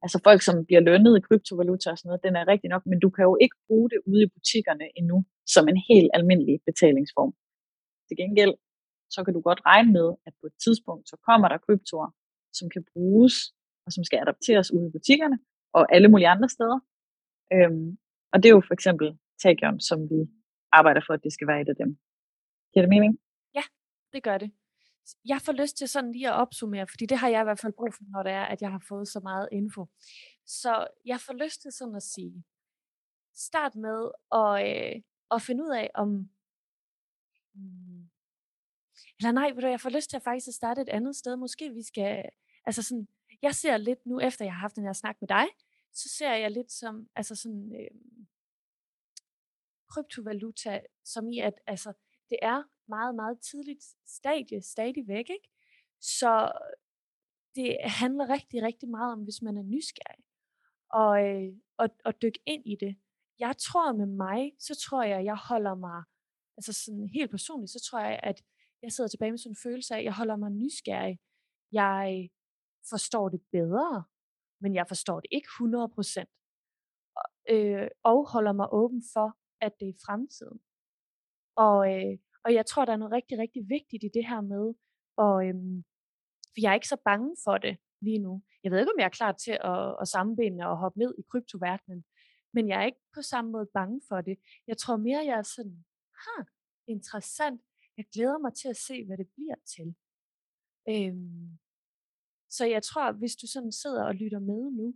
altså 0.04 0.18
folk, 0.28 0.42
som 0.48 0.66
bliver 0.68 0.84
lønnet 0.90 1.14
i 1.18 1.26
kryptovaluta 1.28 1.88
og 1.92 1.98
sådan 1.98 2.10
noget, 2.10 2.26
den 2.28 2.36
er 2.36 2.52
rigtig 2.54 2.70
nok, 2.74 2.84
men 2.86 3.00
du 3.06 3.10
kan 3.16 3.24
jo 3.30 3.38
ikke 3.44 3.58
bruge 3.68 3.90
det 3.94 4.00
ude 4.10 4.24
i 4.24 4.34
butikkerne 4.36 4.86
endnu, 5.00 5.18
som 5.54 5.64
en 5.72 5.80
helt 5.90 6.12
almindelig 6.18 6.56
betalingsform. 6.70 7.32
Til 8.08 8.18
gengæld, 8.22 8.54
så 9.14 9.20
kan 9.24 9.34
du 9.34 9.42
godt 9.50 9.62
regne 9.72 9.92
med, 9.98 10.08
at 10.28 10.34
på 10.42 10.46
et 10.52 10.58
tidspunkt, 10.66 11.04
så 11.12 11.16
kommer 11.28 11.48
der 11.50 11.64
kryptoer, 11.66 12.10
som 12.58 12.70
kan 12.74 12.84
bruges, 12.94 13.36
og 13.86 13.90
som 13.96 14.04
skal 14.04 14.20
adapteres 14.24 14.74
ude 14.76 14.88
i 14.88 14.96
butikkerne, 14.98 15.38
og 15.78 15.84
alle 15.96 16.08
mulige 16.12 16.34
andre 16.36 16.50
steder. 16.56 16.80
Øhm, 17.54 17.98
og 18.32 18.38
det 18.40 18.48
er 18.50 18.56
jo 18.58 18.64
for 18.68 18.74
eksempel 18.74 19.08
Tagion, 19.44 19.80
som 19.90 20.00
vi 20.12 20.20
arbejder 20.72 21.02
for, 21.06 21.14
at 21.14 21.24
det 21.24 21.34
skal 21.34 21.48
være 21.48 21.62
et 21.62 21.70
af 21.70 21.76
dem. 21.76 21.90
Giver 22.74 22.86
det 22.86 22.94
mening? 22.96 23.14
Det 24.16 24.24
gør 24.24 24.38
det. 24.38 24.52
Jeg 25.26 25.42
får 25.42 25.52
lyst 25.52 25.78
til 25.78 25.88
sådan 25.88 26.12
lige 26.12 26.30
at 26.30 26.34
opsummere, 26.34 26.88
fordi 26.88 27.06
det 27.06 27.18
har 27.18 27.30
jeg 27.30 27.42
i 27.42 27.44
hvert 27.44 27.60
fald 27.60 27.74
brug 27.74 27.94
for, 27.94 28.04
når 28.08 28.24
det 28.24 28.32
er, 28.32 28.44
at 28.44 28.62
jeg 28.62 28.72
har 28.72 28.84
fået 28.88 29.08
så 29.08 29.20
meget 29.20 29.50
info. 29.52 29.86
Så 30.46 30.88
jeg 31.06 31.20
får 31.22 31.34
lyst 31.34 31.62
til 31.62 31.72
sådan 31.72 31.96
at 31.96 32.04
sige, 32.04 32.44
start 33.34 33.76
med 33.76 34.12
at, 34.32 34.52
øh, 34.68 35.02
at 35.32 35.42
finde 35.42 35.64
ud 35.64 35.72
af, 35.76 35.92
om... 35.96 36.30
Hmm, 37.54 38.10
eller 39.20 39.32
nej, 39.32 39.52
ved 39.52 39.62
du, 39.62 39.68
jeg 39.68 39.82
får 39.82 39.90
lyst 39.90 40.10
til 40.10 40.18
at 40.18 40.24
faktisk 40.24 40.48
at 40.48 40.54
starte 40.54 40.82
et 40.82 40.90
andet 40.90 41.16
sted. 41.16 41.36
Måske 41.36 41.74
vi 41.74 41.84
skal... 41.84 42.24
Altså 42.66 42.84
sådan, 42.84 43.08
jeg 43.42 43.56
ser 43.56 43.78
lidt 43.78 44.06
nu, 44.06 44.20
efter 44.20 44.46
jeg 44.46 44.54
har 44.54 44.60
haft 44.60 44.76
den 44.76 44.84
her 44.84 44.94
snak 44.94 45.16
med 45.22 45.28
dig, 45.28 45.46
så 45.94 46.10
ser 46.18 46.34
jeg 46.34 46.52
lidt 46.52 46.72
som, 46.72 47.10
altså 47.16 47.36
sådan, 47.36 47.72
øh, 47.80 47.98
kryptovaluta, 49.90 50.82
som 51.06 51.30
i, 51.30 51.40
at 51.40 51.54
altså, 51.68 51.94
det 52.30 52.40
er 52.42 52.64
meget, 52.88 53.16
meget 53.16 53.40
tidligt 53.40 53.84
stadie 54.06 54.62
stadigvæk, 54.62 55.30
ikke? 55.30 55.50
Så 56.02 56.52
det 57.56 57.78
handler 57.84 58.30
rigtig, 58.30 58.64
rigtig 58.64 58.90
meget 58.90 59.12
om, 59.14 59.24
hvis 59.24 59.42
man 59.42 59.58
er 59.58 59.64
nysgerrig, 59.64 60.24
og, 60.90 61.14
øh, 61.28 61.54
og, 61.78 61.90
og 62.06 62.22
dykke 62.22 62.40
ind 62.46 62.64
i 62.66 62.76
det. 62.76 62.96
Jeg 63.40 63.58
tror 63.58 63.94
med 63.94 64.06
mig, 64.06 64.54
så 64.60 64.76
tror 64.86 65.04
jeg, 65.04 65.26
jeg 65.26 65.38
holder 65.38 65.76
mig, 65.76 66.04
altså 66.58 66.74
sådan 66.74 67.10
helt 67.14 67.32
personligt, 67.32 67.72
så 67.72 67.80
tror 67.90 68.00
jeg, 68.00 68.20
at 68.24 68.44
jeg 68.82 68.92
sidder 68.92 69.08
tilbage 69.08 69.32
med 69.32 69.38
sådan 69.38 69.52
en 69.52 69.64
følelse 69.64 69.94
af, 69.94 69.98
at 70.00 70.04
jeg 70.04 70.16
holder 70.16 70.36
mig 70.36 70.52
nysgerrig. 70.52 71.20
Jeg 71.72 72.30
forstår 72.90 73.30
det 73.30 73.42
bedre, 73.52 74.04
men 74.62 74.76
jeg 74.76 74.88
forstår 74.88 75.20
det 75.20 75.30
ikke 75.32 75.48
100%. 75.48 76.26
Øh, 77.50 77.88
og 78.04 78.30
holder 78.30 78.54
mig 78.54 78.68
åben 78.72 79.04
for, 79.14 79.38
at 79.62 79.80
det 79.80 79.90
er 79.90 80.02
fremtiden. 80.06 80.60
Og, 81.56 81.78
øh, 81.94 82.18
og 82.46 82.54
jeg 82.54 82.66
tror, 82.66 82.86
der 82.86 82.94
er 82.94 82.98
noget 82.98 83.18
rigtig, 83.18 83.40
rigtig 83.40 83.70
vigtigt 83.70 84.04
i 84.04 84.10
det 84.18 84.26
her 84.28 84.42
med, 84.42 84.66
og 85.18 85.48
øhm, 85.48 85.84
for 86.52 86.60
jeg 86.62 86.70
er 86.70 86.80
ikke 86.80 86.94
så 86.96 87.02
bange 87.06 87.36
for 87.44 87.58
det 87.58 87.78
lige 88.02 88.20
nu. 88.20 88.44
Jeg 88.64 88.72
ved 88.72 88.80
ikke, 88.80 88.94
om 88.96 89.00
jeg 89.00 89.06
er 89.06 89.20
klar 89.20 89.32
til 89.32 89.56
at, 89.72 89.96
at 90.02 90.08
sammenbinde 90.08 90.68
og 90.70 90.78
hoppe 90.78 91.00
ned 91.00 91.16
i 91.18 91.24
kryptoverdenen, 91.32 92.06
men 92.54 92.70
jeg 92.70 92.82
er 92.82 92.86
ikke 92.86 93.04
på 93.16 93.22
samme 93.22 93.52
måde 93.52 93.70
bange 93.74 94.02
for 94.10 94.22
det. 94.22 94.38
Jeg 94.68 94.78
tror 94.78 94.98
mere, 94.98 95.26
jeg 95.26 95.38
er 95.38 95.50
sådan, 95.56 95.86
ha, 96.24 96.44
interessant. 96.88 97.62
Jeg 97.98 98.06
glæder 98.14 98.38
mig 98.38 98.54
til 98.54 98.68
at 98.68 98.78
se, 98.78 99.06
hvad 99.06 99.18
det 99.18 99.30
bliver 99.36 99.56
til. 99.76 99.96
Øhm, 100.90 101.60
så 102.50 102.66
jeg 102.66 102.84
tror, 102.84 103.12
hvis 103.12 103.36
du 103.36 103.48
sådan 103.48 103.72
sidder 103.72 104.04
og 104.06 104.16
lytter 104.16 104.40
med 104.40 104.62
nu, 104.80 104.88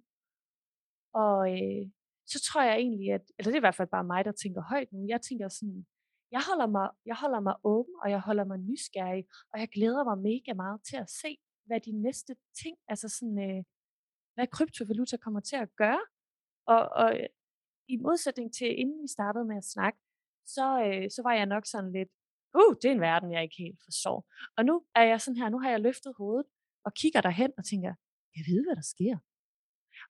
og 1.14 1.40
øh, 1.54 1.92
så 2.28 2.38
tror 2.48 2.62
jeg 2.64 2.76
egentlig, 2.76 3.12
at, 3.12 3.26
eller 3.38 3.50
det 3.52 3.56
er 3.56 3.64
i 3.64 3.68
hvert 3.68 3.80
fald 3.80 3.88
bare 3.88 4.04
mig, 4.04 4.26
der 4.26 4.32
tænker 4.32 4.62
højt 4.62 4.94
nu, 4.94 5.06
jeg 5.08 5.22
tænker 5.22 5.48
sådan, 5.48 5.88
jeg 6.32 6.42
holder, 6.50 6.68
mig, 6.68 6.90
jeg 7.06 7.16
holder 7.16 7.40
mig 7.40 7.56
åben, 7.64 7.96
og 8.04 8.10
jeg 8.12 8.22
holder 8.22 8.46
mig 8.46 8.58
nysgerrig, 8.58 9.24
og 9.52 9.60
jeg 9.60 9.70
glæder 9.70 10.04
mig 10.04 10.18
mega 10.30 10.54
meget 10.54 10.80
til 10.90 10.98
at 10.98 11.10
se, 11.10 11.38
hvad 11.66 11.80
de 11.80 11.92
næste 11.92 12.36
ting, 12.62 12.78
altså 12.88 13.08
sådan, 13.10 13.40
øh, 13.50 13.64
hvad 14.36 14.48
kryptovaluta 14.48 15.18
kommer 15.18 15.40
til 15.40 15.56
at 15.56 15.76
gøre. 15.76 16.04
Og, 16.74 16.82
og 17.02 17.20
øh, 17.20 17.30
i 17.88 17.98
modsætning 17.98 18.54
til, 18.54 18.80
inden 18.80 19.02
vi 19.04 19.08
startede 19.08 19.46
med 19.46 19.58
at 19.58 19.72
snakke, 19.76 20.00
så, 20.46 20.66
øh, 20.86 21.10
så 21.16 21.22
var 21.24 21.34
jeg 21.34 21.46
nok 21.46 21.66
sådan 21.66 21.92
lidt, 21.92 22.10
uh, 22.60 22.76
det 22.82 22.86
er 22.86 22.92
en 22.92 23.02
verden, 23.02 23.34
jeg 23.34 23.44
ikke 23.44 23.64
helt 23.66 23.80
forstår. 23.84 24.18
Og 24.58 24.66
nu 24.66 24.86
er 24.96 25.04
jeg 25.04 25.22
sådan 25.22 25.38
her, 25.38 25.50
nu 25.50 25.60
har 25.60 25.70
jeg 25.70 25.80
løftet 25.80 26.14
hovedet, 26.18 26.48
og 26.86 26.94
kigger 26.94 27.22
derhen 27.22 27.52
og 27.58 27.66
tænker, 27.66 27.94
jeg 28.36 28.44
ved, 28.50 28.66
hvad 28.66 28.76
der 28.76 28.88
sker. 28.94 29.18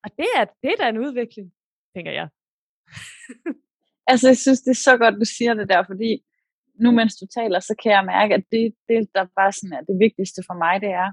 Og 0.04 0.10
det 0.18 0.30
er, 0.40 0.46
det 0.62 0.70
er 0.72 0.78
da 0.82 0.90
en 0.90 0.98
udvikling, 1.06 1.54
tænker 1.96 2.12
jeg. 2.12 2.30
altså, 4.12 4.28
jeg 4.28 4.38
synes, 4.38 4.62
det 4.62 4.72
er 4.72 4.84
så 4.90 4.98
godt, 4.98 5.16
du 5.24 5.28
siger 5.38 5.54
det 5.54 5.70
der, 5.70 5.84
fordi 5.92 6.12
nu 6.84 6.92
mens 6.92 7.16
du 7.22 7.26
taler, 7.38 7.60
så 7.60 7.74
kan 7.82 7.92
jeg 7.92 8.06
mærke, 8.06 8.34
at 8.34 8.44
det, 8.52 8.66
det 8.90 9.10
der 9.16 9.26
bare 9.40 9.52
sådan 9.52 9.74
er 9.78 9.84
det 9.90 9.96
vigtigste 10.06 10.42
for 10.48 10.56
mig, 10.64 10.76
det 10.86 10.92
er, 11.04 11.10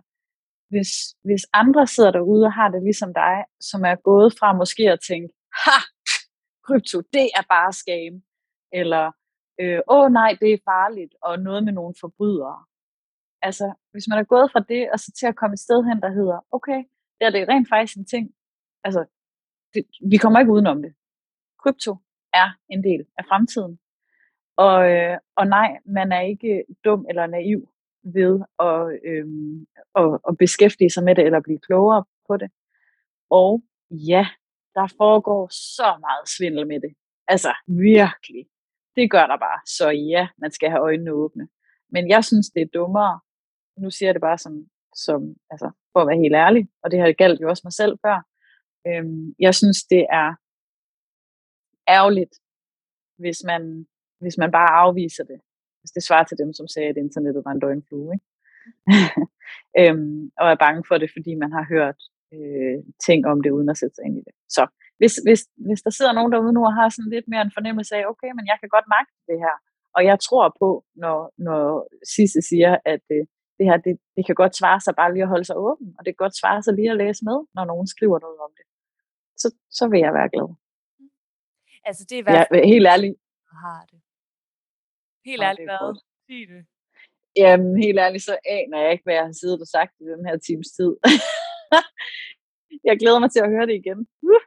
hvis, 0.73 0.91
hvis 1.29 1.45
andre 1.53 1.87
sidder 1.87 2.11
derude 2.11 2.45
og 2.47 2.53
har 2.53 2.69
det 2.69 2.83
ligesom 2.83 3.15
dig, 3.15 3.37
som 3.61 3.81
er 3.85 3.97
gået 4.11 4.31
fra 4.39 4.49
måske 4.61 4.85
at 4.93 5.01
tænke, 5.09 5.29
ha, 5.65 5.79
krypto, 6.67 6.99
det 7.17 7.27
er 7.39 7.45
bare 7.55 7.73
scam, 7.81 8.15
eller, 8.81 9.05
øh, 9.61 9.81
åh 9.95 10.09
nej, 10.21 10.31
det 10.41 10.51
er 10.53 10.67
farligt, 10.73 11.15
og 11.23 11.33
noget 11.39 11.65
med 11.65 11.73
nogle 11.73 11.95
forbrydere. 12.01 12.59
Altså, 13.43 13.67
hvis 13.93 14.09
man 14.09 14.19
er 14.19 14.25
gået 14.35 14.49
fra 14.53 14.61
det, 14.73 14.83
og 14.93 14.99
så 15.01 15.13
til 15.19 15.27
at 15.27 15.37
komme 15.37 15.55
et 15.55 15.67
sted 15.67 15.79
hen, 15.89 16.03
der 16.05 16.13
hedder, 16.19 16.39
okay, 16.57 16.81
det 17.17 17.25
er 17.27 17.31
det 17.31 17.49
rent 17.49 17.69
faktisk 17.69 17.97
en 17.97 18.07
ting. 18.07 18.25
Altså, 18.85 19.05
det, 19.75 19.83
vi 20.11 20.17
kommer 20.17 20.41
ikke 20.41 20.53
udenom 20.53 20.83
det. 20.83 20.93
Krypto 21.63 21.93
er 22.41 22.49
en 22.69 22.85
del 22.85 23.07
af 23.19 23.25
fremtiden. 23.29 23.79
Og, 24.57 24.91
øh, 24.93 25.19
og 25.37 25.47
nej, 25.47 25.79
man 25.87 26.13
er 26.13 26.21
ikke 26.21 26.65
dum 26.85 27.07
eller 27.09 27.27
naiv 27.27 27.69
ved 28.05 28.41
at, 28.69 28.81
øh, 29.11 29.27
at, 29.95 30.21
at 30.29 30.39
beskæftige 30.39 30.91
sig 30.91 31.05
med 31.05 31.15
det 31.15 31.25
eller 31.25 31.41
blive 31.41 31.59
klogere 31.59 32.05
på 32.29 32.37
det. 32.37 32.51
Og 33.31 33.63
ja, 33.91 34.27
der 34.75 34.95
foregår 34.99 35.49
så 35.51 35.97
meget 36.01 36.29
svindel 36.37 36.67
med 36.67 36.81
det. 36.81 36.93
Altså 37.29 37.53
virkelig. 37.67 38.47
Det 38.97 39.11
gør 39.11 39.27
der 39.27 39.39
bare. 39.39 39.61
Så 39.67 39.91
ja, 39.91 40.29
man 40.39 40.51
skal 40.51 40.71
have 40.71 40.83
øjnene 40.83 41.13
åbne. 41.13 41.49
Men 41.91 42.09
jeg 42.09 42.25
synes, 42.25 42.47
det 42.51 42.63
er 42.63 42.67
dummere. 42.75 43.21
Nu 43.79 43.91
siger 43.91 44.09
jeg 44.09 44.15
det 44.15 44.21
bare 44.21 44.39
som, 44.39 44.67
som 44.95 45.21
altså, 45.51 45.71
for 45.93 46.01
at 46.01 46.09
være 46.09 46.23
helt 46.25 46.35
ærlig, 46.35 46.69
og 46.83 46.91
det 46.91 47.01
har 47.01 47.13
galt 47.13 47.41
jo 47.41 47.49
også 47.49 47.63
mig 47.65 47.73
selv 47.73 47.99
før. 48.07 48.17
Øhm, 48.89 49.35
jeg 49.39 49.55
synes, 49.55 49.79
det 49.85 50.07
er 50.11 50.35
ærgerligt, 51.89 52.35
hvis 53.19 53.39
man, 53.51 53.87
hvis 54.21 54.39
man 54.39 54.51
bare 54.59 54.73
afviser 54.85 55.25
det. 55.25 55.41
Hvis 55.81 55.91
det 55.97 56.03
svarer 56.03 56.25
til 56.25 56.39
dem, 56.43 56.53
som 56.53 56.67
sagde, 56.75 56.89
at 56.89 56.97
internettet 56.97 57.43
var 57.45 57.53
en 57.55 57.61
døgnflue. 57.61 58.15
Ikke? 58.15 58.27
øhm, 59.81 60.31
og 60.41 60.47
er 60.51 60.63
bange 60.67 60.83
for 60.89 60.97
det, 61.03 61.11
fordi 61.17 61.33
man 61.43 61.53
har 61.57 61.65
hørt 61.75 61.99
øh, 62.35 62.79
ting 63.07 63.21
om 63.33 63.39
det, 63.43 63.51
uden 63.57 63.69
at 63.73 63.79
sætte 63.81 63.95
sig 63.95 64.05
ind 64.09 64.17
i 64.21 64.23
det. 64.27 64.35
Så 64.57 64.63
hvis, 64.99 65.15
hvis, 65.27 65.41
hvis 65.67 65.81
der 65.87 65.93
sidder 65.97 66.13
nogen 66.19 66.33
derude 66.33 66.53
nu 66.57 66.63
og 66.67 66.75
har 66.79 66.89
sådan 66.89 67.15
lidt 67.15 67.29
mere 67.33 67.43
en 67.43 67.57
fornemmelse 67.57 67.93
af, 67.99 68.03
okay, 68.13 68.31
men 68.37 68.45
jeg 68.51 68.57
kan 68.61 68.71
godt 68.77 68.89
magte 68.97 69.15
det 69.31 69.39
her, 69.45 69.55
og 69.97 70.03
jeg 70.11 70.17
tror 70.27 70.47
på, 70.63 70.69
når, 71.03 71.19
når 71.47 71.63
Sisse 72.15 72.41
siger, 72.51 72.73
at 72.93 73.05
øh, 73.17 73.25
det 73.59 73.65
her, 73.69 73.77
det, 73.87 73.95
det 74.17 74.23
kan 74.27 74.37
godt 74.43 74.55
svare 74.61 74.81
sig 74.81 74.95
bare 75.01 75.13
lige 75.13 75.27
at 75.27 75.33
holde 75.35 75.49
sig 75.49 75.57
åben, 75.69 75.89
og 75.97 76.01
det 76.05 76.11
kan 76.13 76.25
godt 76.25 76.41
svare 76.41 76.61
sig 76.63 76.75
lige 76.75 76.91
at 76.91 77.01
læse 77.05 77.23
med, 77.29 77.39
når 77.57 77.65
nogen 77.73 77.87
skriver 77.95 78.19
noget 78.27 78.39
om 78.47 78.53
det. 78.59 78.67
Så, 79.43 79.49
så 79.79 79.85
vil 79.93 80.01
jeg 80.07 80.13
være 80.19 80.33
glad. 80.35 80.49
Altså 81.89 82.03
det 82.09 82.15
er 82.17 82.23
i 82.23 82.27
hvert 82.27 82.47
fald... 82.49 82.61
Ja, 82.61 82.67
helt 82.75 82.87
ærligt. 82.95 83.17
Har 83.63 83.81
det. 83.91 83.99
Helt 85.29 85.43
ærligt 85.49 85.67
hvad? 85.69 85.81
Sig 86.29 86.43
det. 86.53 86.63
Jamen, 87.43 87.73
helt 87.85 87.99
ærligt, 88.05 88.25
så 88.29 88.35
aner 88.59 88.79
jeg 88.83 88.91
ikke, 88.93 89.07
hvad 89.07 89.17
jeg 89.19 89.27
har 89.31 89.37
siddet 89.41 89.59
og 89.65 89.71
sagt 89.77 89.93
i 90.03 90.05
den 90.13 90.23
her 90.29 90.37
times 90.49 90.69
tid. 90.79 90.93
jeg 92.89 92.95
glæder 93.01 93.21
mig 93.23 93.31
til 93.33 93.43
at 93.45 93.53
høre 93.55 93.67
det 93.71 93.77
igen. 93.83 94.01
Uh, 94.31 94.43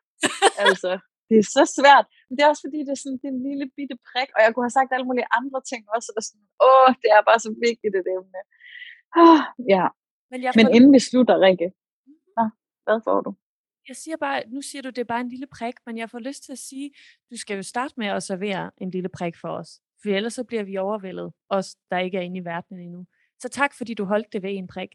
altså, 0.66 0.92
det 1.30 1.38
er 1.44 1.48
så 1.58 1.64
svært. 1.78 2.06
Men 2.26 2.34
det 2.34 2.42
er 2.44 2.52
også 2.52 2.64
fordi, 2.68 2.80
det 2.86 2.94
er 2.94 3.02
sådan 3.02 3.20
det 3.22 3.28
er 3.30 3.36
en 3.38 3.46
lille 3.50 3.66
bitte 3.78 3.96
prik, 4.10 4.30
og 4.36 4.40
jeg 4.44 4.50
kunne 4.52 4.68
have 4.68 4.78
sagt 4.78 4.94
alle 4.96 5.08
mulige 5.10 5.32
andre 5.40 5.60
ting 5.72 5.82
også, 5.96 6.10
og 6.18 6.22
sådan, 6.28 6.48
åh, 6.68 6.90
det 7.02 7.10
er 7.16 7.22
bare 7.30 7.42
så 7.46 7.52
vigtigt, 7.68 7.92
det 7.96 8.04
emne. 8.18 8.42
Ah, 9.24 9.42
ja. 9.74 9.86
Men, 10.32 10.40
jeg 10.46 10.52
Men 10.60 10.68
inden 10.76 10.92
vi 10.98 11.02
slutter, 11.10 11.36
Rikke, 11.46 11.68
ah, 12.42 12.50
hvad 12.86 13.00
får 13.08 13.20
du? 13.26 13.32
Jeg 13.88 13.96
siger 13.96 14.18
bare, 14.18 14.44
nu 14.48 14.62
siger 14.62 14.82
du, 14.82 14.90
det 14.90 14.98
er 14.98 15.04
bare 15.04 15.22
en 15.22 15.30
lille 15.30 15.48
prik, 15.48 15.74
men 15.86 15.98
jeg 15.98 16.10
får 16.10 16.20
lyst 16.20 16.44
til 16.44 16.52
at 16.52 16.58
sige, 16.58 16.92
du 17.32 17.38
skal 17.38 17.56
jo 17.56 17.64
starte 17.64 17.94
med 17.98 18.08
at 18.08 18.24
servere 18.24 18.72
en 18.78 18.92
lille 18.92 19.10
prik 19.10 19.36
for 19.38 19.50
os. 19.50 19.82
For 20.02 20.10
ellers 20.10 20.34
så 20.34 20.44
bliver 20.44 20.64
vi 20.64 20.78
overvældet, 20.78 21.34
os 21.50 21.76
der 21.92 21.98
ikke 21.98 22.18
er 22.18 22.22
inde 22.22 22.38
i 22.38 22.46
verdenen 22.46 22.84
endnu. 22.84 23.06
Så 23.40 23.50
tak, 23.50 23.74
fordi 23.74 23.94
du 23.94 24.06
holdt 24.06 24.34
det 24.34 24.44
ved 24.44 24.50
en 24.52 24.68
prik. 24.68 24.90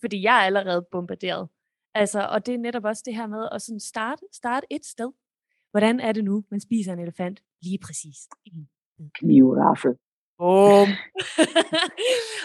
Fordi 0.00 0.22
jeg 0.22 0.36
er 0.36 0.46
allerede 0.46 0.86
bombarderet. 0.90 1.48
Altså, 1.94 2.26
og 2.26 2.46
det 2.46 2.54
er 2.54 2.58
netop 2.58 2.84
også 2.84 3.02
det 3.06 3.16
her 3.16 3.26
med 3.26 3.48
at 3.52 3.62
sådan 3.62 3.80
starte, 3.80 4.22
starte 4.32 4.66
et 4.70 4.86
sted. 4.86 5.12
Hvordan 5.70 6.00
er 6.00 6.12
det 6.12 6.24
nu, 6.24 6.44
man 6.50 6.60
spiser 6.60 6.92
en 6.92 6.98
elefant? 6.98 7.42
Lige 7.62 7.78
præcis. 7.78 8.16
Knivraffe. 9.14 9.88
Boom. 10.38 10.88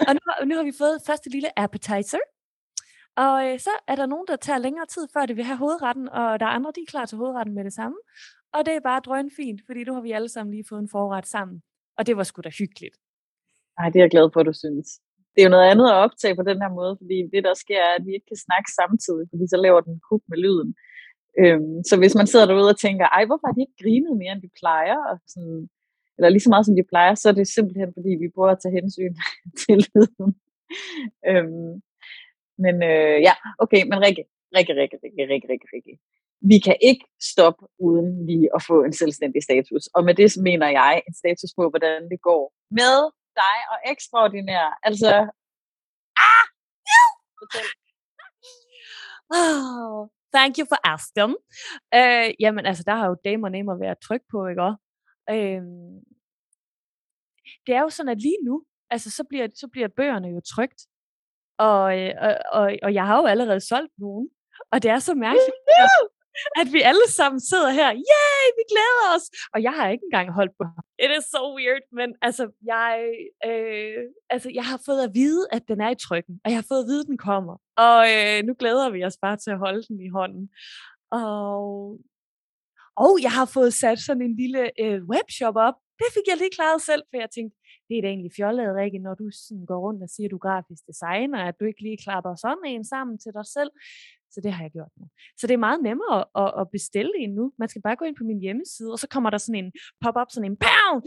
og 0.07 0.13
nu, 0.13 0.45
nu 0.45 0.55
har 0.55 0.63
vi 0.63 0.71
fået 0.77 1.01
første 1.05 1.29
lille 1.29 1.59
appetizer. 1.59 2.17
Og 3.15 3.35
øh, 3.47 3.59
så 3.59 3.69
er 3.87 3.95
der 3.95 4.05
nogen, 4.05 4.27
der 4.27 4.35
tager 4.35 4.59
længere 4.59 4.85
tid, 4.85 5.07
før 5.13 5.25
de 5.25 5.35
vil 5.35 5.43
have 5.43 5.57
hovedretten, 5.57 6.09
og 6.09 6.39
der 6.39 6.45
er 6.45 6.55
andre, 6.57 6.71
de 6.75 6.81
er 6.81 6.91
klar 6.93 7.05
til 7.05 7.17
hovedretten 7.17 7.55
med 7.55 7.63
det 7.63 7.73
samme. 7.73 7.97
Og 8.53 8.65
det 8.65 8.73
er 8.73 8.79
bare 8.79 9.01
drøn 9.07 9.31
fint, 9.39 9.61
fordi 9.65 9.83
nu 9.83 9.93
har 9.93 10.01
vi 10.01 10.11
alle 10.11 10.29
sammen 10.29 10.53
lige 10.53 10.69
fået 10.69 10.81
en 10.81 10.89
forret 10.89 11.27
sammen. 11.27 11.61
Og 11.97 12.07
det 12.07 12.17
var 12.17 12.23
sgu 12.23 12.41
da 12.41 12.51
hyggeligt. 12.59 12.95
Nej, 13.77 13.89
det 13.89 13.99
er 13.99 14.03
jeg 14.03 14.11
glad 14.15 14.29
for, 14.33 14.39
at 14.39 14.45
du 14.45 14.53
synes. 14.53 14.87
Det 15.33 15.39
er 15.41 15.47
jo 15.47 15.55
noget 15.55 15.69
andet 15.71 15.87
at 15.89 15.99
optage 16.05 16.35
på 16.35 16.43
den 16.49 16.57
her 16.63 16.71
måde, 16.79 16.93
fordi 17.01 17.17
det, 17.33 17.41
der 17.47 17.53
sker, 17.63 17.79
er, 17.89 17.93
at 17.97 18.05
vi 18.07 18.11
ikke 18.13 18.29
kan 18.31 18.43
snakke 18.47 18.69
samtidig, 18.81 19.25
fordi 19.31 19.45
så 19.53 19.57
laver 19.65 19.81
den 19.87 19.95
kub 20.07 20.21
med 20.31 20.37
lyden. 20.45 20.69
Øhm, 21.41 21.77
så 21.89 21.93
hvis 22.01 22.15
man 22.19 22.27
sidder 22.27 22.45
derude 22.47 22.73
og 22.73 22.79
tænker, 22.85 23.05
ej, 23.17 23.23
hvorfor 23.25 23.47
har 23.47 23.55
de 23.55 23.65
ikke 23.65 23.81
grinet 23.83 24.13
mere, 24.21 24.33
end 24.35 24.43
de 24.45 24.57
plejer, 24.61 24.99
og 25.09 25.15
sådan, 25.33 25.61
eller 26.17 26.29
lige 26.29 26.45
så 26.45 26.51
meget, 26.53 26.65
som 26.65 26.75
de 26.75 26.91
plejer, 26.93 27.13
så 27.15 27.25
er 27.29 27.35
det 27.39 27.47
simpelthen, 27.47 27.89
fordi 27.97 28.11
vi 28.21 28.33
prøver 28.35 28.51
at 28.53 28.61
tage 28.61 28.77
hensyn 28.79 29.15
til 29.61 29.77
lyden. 29.89 30.29
øhm, 31.31 31.73
men 32.65 32.75
øh, 32.91 33.17
ja, 33.27 33.33
okay, 33.63 33.81
men 33.89 33.97
Rikke, 34.05 34.23
Rikke, 34.55 34.73
Rikke, 34.79 34.97
Rikke, 35.03 35.23
Rikke, 35.31 35.47
Rikke, 35.51 35.67
Rikke. 35.73 35.93
Vi 36.51 36.57
kan 36.65 36.77
ikke 36.89 37.05
stoppe 37.31 37.63
uden 37.87 38.25
lige 38.29 38.49
at 38.55 38.61
få 38.69 38.83
en 38.83 38.93
selvstændig 38.93 39.43
status. 39.43 39.83
Og 39.95 40.01
med 40.07 40.13
det 40.15 40.29
mener 40.47 40.69
jeg 40.79 41.01
en 41.07 41.13
status 41.21 41.51
på, 41.57 41.63
hvordan 41.69 42.09
det 42.11 42.19
går 42.21 42.43
med 42.79 42.97
dig 43.41 43.57
og 43.71 43.77
ekstraordinær. 43.91 44.65
Altså, 44.87 45.11
ah! 46.27 46.45
Oh, 49.35 50.07
thank 50.35 50.53
you 50.59 50.65
for 50.71 50.79
asking. 50.93 51.35
Uh, 51.99 52.29
jamen, 52.43 52.65
altså, 52.65 52.83
der 52.87 52.95
har 52.95 53.07
jo 53.07 53.15
damer 53.25 53.71
og 53.73 53.79
været 53.79 53.97
tryk 54.07 54.21
på, 54.31 54.47
ikke 54.47 54.61
også? 54.61 54.81
Uh, 55.31 55.63
det 57.65 57.75
er 57.75 57.81
jo 57.81 57.89
sådan, 57.89 58.09
at 58.15 58.21
lige 58.21 58.37
nu, 58.45 58.65
altså, 58.89 59.09
så 59.11 59.23
bliver, 59.29 59.47
så 59.55 59.67
bliver 59.71 59.87
bøgerne 59.87 60.27
jo 60.27 60.41
trygt. 60.55 60.79
Og, 61.57 61.99
øh, 61.99 62.13
og, 62.21 62.37
og, 62.51 62.75
og 62.83 62.93
jeg 62.93 63.05
har 63.05 63.17
jo 63.21 63.25
allerede 63.25 63.59
solgt 63.59 63.93
nogen. 63.97 64.29
Og 64.71 64.83
det 64.83 64.91
er 64.91 64.99
så 64.99 65.13
mærkeligt, 65.13 65.55
at 66.61 66.67
vi 66.73 66.81
alle 66.81 67.07
sammen 67.07 67.39
sidder 67.39 67.69
her. 67.69 67.89
Yay, 67.93 68.43
vi 68.57 68.63
glæder 68.73 69.15
os! 69.15 69.25
Og 69.53 69.63
jeg 69.63 69.73
har 69.73 69.89
ikke 69.89 70.03
engang 70.03 70.31
holdt 70.31 70.51
på. 70.59 70.65
It 71.03 71.11
is 71.17 71.25
so 71.35 71.55
weird, 71.57 71.83
men 71.91 72.15
altså, 72.21 72.43
jeg, 72.65 73.13
øh, 73.45 74.03
altså, 74.29 74.49
jeg 74.53 74.65
har 74.65 74.81
fået 74.85 75.03
at 75.03 75.11
vide, 75.13 75.47
at 75.51 75.63
den 75.67 75.81
er 75.81 75.89
i 75.89 75.95
trykken. 75.95 76.39
Og 76.43 76.51
jeg 76.51 76.57
har 76.57 76.65
fået 76.69 76.83
at 76.83 76.87
vide, 76.87 77.01
at 77.01 77.07
den 77.07 77.17
kommer. 77.17 77.55
Og 77.77 78.01
øh, 78.13 78.43
nu 78.47 78.53
glæder 78.59 78.89
vi 78.89 79.03
os 79.03 79.17
bare 79.21 79.37
til 79.37 79.51
at 79.51 79.59
holde 79.65 79.83
den 79.87 79.99
i 80.07 80.09
hånden. 80.09 80.49
Og, 81.11 81.63
og 82.95 83.13
jeg 83.21 83.31
har 83.31 83.45
fået 83.45 83.73
sat 83.73 83.99
sådan 83.99 84.21
en 84.21 84.35
lille 84.35 84.63
øh, 84.83 84.99
webshop 85.13 85.55
op. 85.55 85.73
Det 85.99 86.09
fik 86.13 86.27
jeg 86.27 86.37
lige 86.37 86.55
klaret 86.57 86.81
selv, 86.81 87.03
for 87.09 87.17
jeg 87.23 87.29
tænkte, 87.35 87.57
det 87.87 87.97
er 87.97 88.01
da 88.01 88.07
egentlig 88.07 88.31
fjollet, 88.37 88.75
Rikke, 88.75 88.99
når 89.07 89.15
du 89.21 89.25
sådan 89.31 89.65
går 89.65 89.79
rundt 89.85 90.03
og 90.03 90.09
siger, 90.09 90.27
at 90.27 90.31
du 90.31 90.39
er 90.41 90.47
grafisk 90.47 90.83
designer, 90.91 91.39
at 91.49 91.55
du 91.59 91.65
ikke 91.65 91.81
lige 91.81 92.03
klapper 92.05 92.35
sådan 92.35 92.65
en 92.73 92.83
sammen 92.93 93.15
til 93.23 93.31
dig 93.37 93.45
selv. 93.55 93.71
Så 94.33 94.41
det 94.43 94.51
har 94.53 94.63
jeg 94.63 94.71
gjort 94.71 94.93
nu. 94.99 95.05
Så 95.39 95.43
det 95.47 95.53
er 95.53 95.67
meget 95.67 95.81
nemmere 95.89 96.19
at, 96.43 96.49
at 96.61 96.65
bestille 96.77 97.13
en 97.23 97.31
nu. 97.39 97.45
Man 97.61 97.69
skal 97.69 97.81
bare 97.81 97.95
gå 97.95 98.05
ind 98.05 98.15
på 98.15 98.23
min 98.23 98.39
hjemmeside, 98.45 98.91
og 98.91 98.99
så 98.99 99.07
kommer 99.13 99.29
der 99.29 99.37
sådan 99.37 99.63
en 99.63 99.71
pop-up, 100.03 100.29
sådan 100.31 100.51
en 100.51 100.57
pound, 100.67 101.01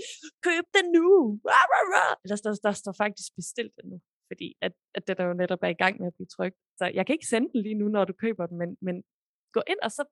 køb 0.47 0.65
den 0.77 0.87
nu. 0.97 1.07
Rah, 1.53 1.67
rah, 1.73 1.87
rah. 1.95 2.13
Der, 2.29 2.37
der, 2.45 2.53
der 2.67 2.73
står 2.83 2.95
faktisk 3.05 3.29
bestilt 3.37 3.73
den 3.79 3.91
nu, 3.93 3.99
fordi 4.31 4.49
at, 4.67 4.73
at 4.95 5.03
det 5.07 5.19
der 5.19 5.25
jo 5.25 5.35
netop 5.43 5.63
er 5.63 5.73
i 5.77 5.81
gang 5.83 5.95
med 6.01 6.07
at 6.07 6.15
blive 6.15 6.31
trykt. 6.37 6.59
Så 6.79 6.85
jeg 6.95 7.07
kan 7.07 7.15
ikke 7.15 7.33
sende 7.33 7.49
den 7.53 7.63
lige 7.63 7.79
nu, 7.81 7.89
når 7.89 8.05
du 8.05 8.13
køber 8.13 8.47
den, 8.47 8.59
men, 8.59 8.77
men 8.87 8.97
gå 9.53 9.63
ind 9.73 9.81
og 9.83 9.91
så 9.91 10.05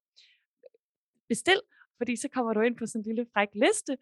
bestil, 1.28 1.60
fordi 1.98 2.16
så 2.16 2.28
kommer 2.34 2.52
du 2.52 2.60
ind 2.60 2.76
på 2.76 2.86
sådan 2.86 3.00
en 3.00 3.06
lille 3.10 3.26
fræk 3.32 3.48
liste, 3.64 3.92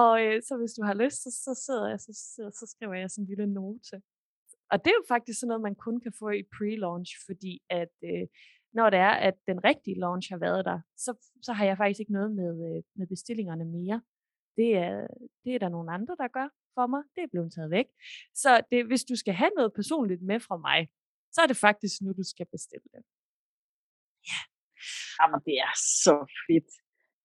og 0.00 0.12
øh, 0.24 0.42
så 0.48 0.52
hvis 0.60 0.74
du 0.78 0.82
har 0.88 0.94
lyst, 0.94 1.18
så, 1.24 1.30
så 1.44 1.52
sidder 1.66 1.88
jeg, 1.88 2.00
så, 2.00 2.12
så, 2.34 2.42
så 2.58 2.64
skriver 2.72 2.94
jeg 2.94 3.10
sådan 3.10 3.24
en 3.24 3.28
lille 3.28 3.46
note. 3.46 4.02
Og 4.72 4.76
det 4.82 4.90
er 4.90 4.98
jo 5.00 5.04
faktisk 5.08 5.40
sådan 5.40 5.48
noget, 5.48 5.68
man 5.68 5.74
kun 5.86 6.00
kan 6.04 6.12
få 6.20 6.28
i 6.40 6.42
pre-launch, 6.54 7.10
fordi 7.26 7.52
at 7.70 7.94
øh, 8.10 8.26
når 8.78 8.90
det 8.90 8.98
er, 8.98 9.14
at 9.28 9.34
den 9.50 9.64
rigtige 9.64 10.00
launch 10.00 10.26
har 10.32 10.38
været 10.38 10.64
der, 10.64 10.80
så, 10.96 11.10
så 11.42 11.52
har 11.52 11.64
jeg 11.64 11.76
faktisk 11.76 12.00
ikke 12.00 12.12
noget 12.18 12.30
med, 12.40 12.52
øh, 12.68 12.82
med 12.98 13.06
bestillingerne 13.06 13.64
mere. 13.64 14.02
Det 14.56 14.76
er, 14.76 15.06
det 15.44 15.54
er 15.54 15.58
der 15.58 15.68
nogle 15.68 15.92
andre, 15.92 16.16
der 16.18 16.28
gør 16.28 16.48
for 16.74 16.86
mig. 16.86 17.02
Det 17.14 17.22
er 17.22 17.32
blevet 17.32 17.52
taget 17.52 17.70
væk. 17.70 17.88
Så 18.34 18.50
det, 18.70 18.86
hvis 18.86 19.04
du 19.04 19.16
skal 19.16 19.34
have 19.34 19.50
noget 19.56 19.72
personligt 19.80 20.22
med 20.22 20.40
fra 20.40 20.56
mig, 20.56 20.88
så 21.34 21.40
er 21.42 21.46
det 21.46 21.56
faktisk 21.56 21.96
nu, 22.02 22.12
du 22.12 22.24
skal 22.32 22.46
bestille 22.54 22.88
det. 22.94 23.02
Ja. 24.30 24.40
Jamen, 25.18 25.40
det 25.48 25.56
er 25.66 25.74
så 26.04 26.14
fedt. 26.46 26.70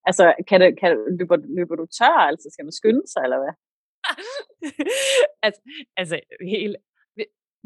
Altså, 0.09 0.25
kan 0.49 0.61
det, 0.61 0.69
kan, 0.81 0.91
løber, 1.19 1.37
løber 1.57 1.75
du 1.75 1.85
tør? 1.99 2.17
Altså, 2.31 2.47
skal 2.53 2.65
man 2.65 2.79
skynde 2.79 3.05
sig, 3.13 3.21
eller 3.25 3.39
hvad? 3.43 3.53
altså, 5.45 5.61
altså, 6.01 6.15
hele 6.53 6.75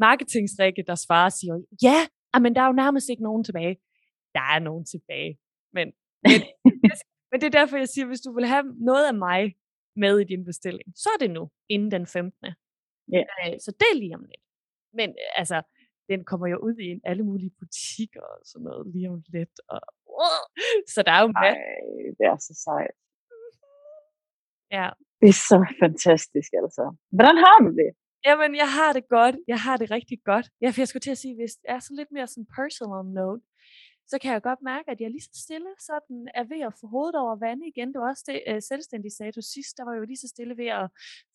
marketingstrikke, 0.06 0.82
der 0.90 0.94
svarer, 1.06 1.30
siger, 1.38 1.54
ja, 1.82 1.98
men 2.44 2.54
der 2.54 2.60
er 2.62 2.66
jo 2.70 2.80
nærmest 2.84 3.08
ikke 3.10 3.22
nogen 3.28 3.44
tilbage. 3.44 3.74
Der 4.36 4.44
er 4.54 4.58
nogen 4.68 4.84
tilbage. 4.92 5.32
Men, 5.76 5.86
men, 6.26 6.40
men 7.30 7.36
det 7.40 7.46
er 7.46 7.58
derfor, 7.60 7.76
jeg 7.76 7.88
siger, 7.88 8.06
hvis 8.06 8.24
du 8.26 8.30
vil 8.34 8.46
have 8.54 8.64
noget 8.90 9.06
af 9.10 9.16
mig 9.26 9.40
med 9.96 10.14
i 10.20 10.30
din 10.32 10.44
bestilling, 10.44 10.88
så 11.02 11.08
er 11.14 11.18
det 11.24 11.30
nu, 11.38 11.44
inden 11.74 11.90
den 11.90 12.06
15. 12.06 12.46
Ja. 13.12 13.22
Øh, 13.40 13.54
så 13.64 13.70
det 13.80 13.86
er 13.92 13.98
lige 14.02 14.14
om 14.18 14.24
lidt. 14.30 14.44
Men 14.98 15.08
øh, 15.10 15.40
altså, 15.40 15.58
den 16.10 16.20
kommer 16.30 16.46
jo 16.52 16.58
ud 16.66 16.76
i 16.86 17.00
alle 17.10 17.24
mulige 17.30 17.54
butikker 17.60 18.24
og 18.34 18.40
sådan 18.50 18.64
noget 18.64 18.86
lige 18.94 19.08
om 19.10 19.22
lidt. 19.36 19.56
Og, 19.68 19.80
så 20.94 20.98
der 21.06 21.12
er 21.18 21.22
jo 21.24 21.28
Ej, 21.36 21.54
det 22.18 22.24
er 22.32 22.38
så 22.48 22.54
sejt. 22.66 22.96
Ja. 24.76 24.88
Det 25.20 25.28
er 25.34 25.38
så 25.50 25.58
fantastisk, 25.82 26.50
altså. 26.62 26.82
Hvordan 27.16 27.36
har 27.44 27.58
du 27.66 27.70
det? 27.80 27.90
Jamen, 28.26 28.50
jeg 28.62 28.70
har 28.78 28.92
det 28.92 29.04
godt. 29.08 29.36
Jeg 29.52 29.60
har 29.66 29.76
det 29.76 29.90
rigtig 29.90 30.18
godt. 30.24 30.46
Ja, 30.62 30.68
for 30.70 30.80
jeg 30.80 30.88
skulle 30.88 31.06
til 31.06 31.16
at 31.16 31.22
sige, 31.24 31.34
hvis 31.40 31.54
det 31.60 31.68
er 31.74 31.78
så 31.78 31.92
lidt 31.98 32.10
mere 32.12 32.26
sådan 32.26 32.46
personal 32.58 33.04
note, 33.18 33.44
så 34.10 34.18
kan 34.22 34.32
jeg 34.32 34.42
godt 34.42 34.62
mærke, 34.62 34.90
at 34.90 35.00
jeg 35.00 35.10
lige 35.10 35.28
så 35.28 35.34
stille 35.44 35.70
sådan 35.88 36.28
er 36.34 36.44
ved 36.52 36.60
at 36.68 36.74
få 36.80 36.86
hovedet 36.94 37.16
over 37.24 37.36
vand 37.46 37.60
igen. 37.70 37.88
Det 37.92 38.00
var 38.00 38.08
også 38.08 38.24
det, 38.30 38.38
uh, 38.50 38.60
selvstændig 38.70 39.10
status 39.12 39.44
sidst, 39.44 39.76
der 39.78 39.84
var 39.88 39.94
jo 39.98 40.04
lige 40.04 40.22
så 40.24 40.28
stille 40.34 40.56
ved 40.62 40.70
at 40.80 40.86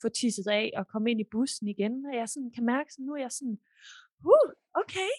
få 0.02 0.08
tisset 0.10 0.48
af 0.48 0.66
og 0.80 0.88
komme 0.88 1.12
ind 1.12 1.20
i 1.22 1.32
bussen 1.32 1.68
igen. 1.68 1.94
Og 2.10 2.14
jeg 2.20 2.30
sådan 2.30 2.52
kan 2.56 2.66
mærke, 2.66 2.90
at 2.92 3.06
nu 3.08 3.12
er 3.14 3.22
jeg 3.26 3.32
sådan, 3.32 3.58
uh, 4.34 4.50
okay. 4.82 5.12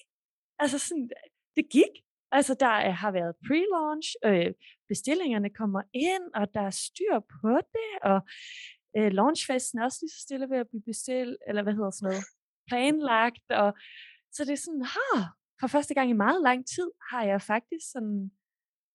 Altså 0.62 0.78
sådan, 0.78 1.10
det 1.56 1.64
gik. 1.76 1.94
Altså, 2.30 2.54
der 2.60 2.74
er, 2.86 2.90
har 2.90 3.10
været 3.10 3.34
pre-launch, 3.46 4.08
øh, 4.28 4.54
bestillingerne 4.88 5.50
kommer 5.50 5.82
ind, 5.92 6.26
og 6.34 6.54
der 6.54 6.60
er 6.60 6.70
styr 6.86 7.16
på 7.40 7.52
det, 7.76 7.92
og 8.10 8.18
øh, 8.96 9.10
launchfesten 9.12 9.78
er 9.78 9.84
også 9.84 9.98
lige 10.02 10.14
så 10.16 10.20
stille 10.26 10.50
ved 10.50 10.58
at 10.58 10.68
blive 10.68 10.82
bestilt, 10.90 11.36
eller 11.48 11.62
hvad 11.62 11.74
hedder 11.78 11.90
sådan 11.90 12.06
noget, 12.08 12.24
planlagt, 12.68 13.46
og 13.62 13.68
så 14.34 14.40
det 14.44 14.52
er 14.52 14.62
sådan, 14.66 14.86
ha, 14.94 15.10
for 15.60 15.66
første 15.66 15.94
gang 15.94 16.10
i 16.10 16.22
meget 16.26 16.42
lang 16.48 16.60
tid 16.74 16.88
har 17.10 17.22
jeg 17.24 17.42
faktisk 17.42 17.84
sådan 17.92 18.30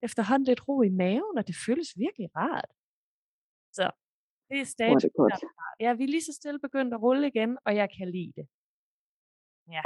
efterhånden 0.08 0.46
lidt 0.50 0.68
ro 0.68 0.82
i 0.82 0.90
maven, 0.90 1.38
og 1.40 1.48
det 1.48 1.56
føles 1.66 1.90
virkelig 2.06 2.30
rart. 2.36 2.70
Så 3.78 3.86
det 4.50 4.60
er 4.62 4.66
status. 4.66 5.04
det. 5.44 5.50
Ja, 5.80 5.94
vi 5.94 6.04
er 6.04 6.12
lige 6.16 6.28
så 6.30 6.34
stille 6.40 6.60
begyndt 6.60 6.94
at 6.94 7.02
rulle 7.02 7.28
igen, 7.28 7.58
og 7.66 7.76
jeg 7.76 7.88
kan 7.98 8.08
lide 8.16 8.34
det. 8.38 8.46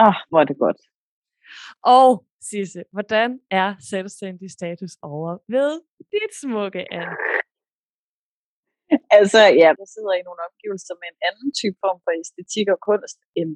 Ah, 0.05 0.15
hvor 0.29 0.39
er 0.41 0.47
det 0.51 0.57
godt. 0.65 0.79
Og 1.97 2.09
Sisse, 2.49 2.81
hvordan 2.95 3.29
er 3.51 3.69
selvstændig 3.91 4.49
status 4.51 4.93
over 5.01 5.31
ved 5.53 5.71
dit 6.13 6.33
smukke 6.41 6.83
an? 6.99 7.09
Altså, 9.17 9.41
ja, 9.61 9.69
jeg 9.81 9.89
sidder 9.95 10.13
i 10.17 10.25
nogle 10.27 10.41
omgivelser 10.49 10.95
med 11.01 11.07
en 11.13 11.19
anden 11.29 11.49
type 11.59 11.77
form 11.83 11.99
for 12.03 12.11
æstetik 12.21 12.67
og 12.75 12.79
kunst 12.89 13.19
end, 13.39 13.51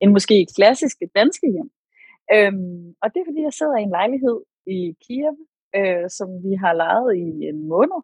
end 0.00 0.10
måske 0.16 0.36
klassiske 0.56 1.06
danske 1.18 1.46
hjem. 1.54 1.70
Øhm, 2.34 2.84
og 3.02 3.06
det 3.10 3.18
er 3.18 3.28
fordi, 3.30 3.42
jeg 3.48 3.56
sidder 3.58 3.76
i 3.78 3.86
en 3.88 3.96
lejlighed 3.98 4.38
i 4.76 4.78
Kiev, 5.04 5.36
øh, 5.78 6.06
som 6.18 6.28
vi 6.44 6.52
har 6.62 6.74
lejet 6.84 7.10
i 7.24 7.28
en 7.50 7.60
måned. 7.72 8.00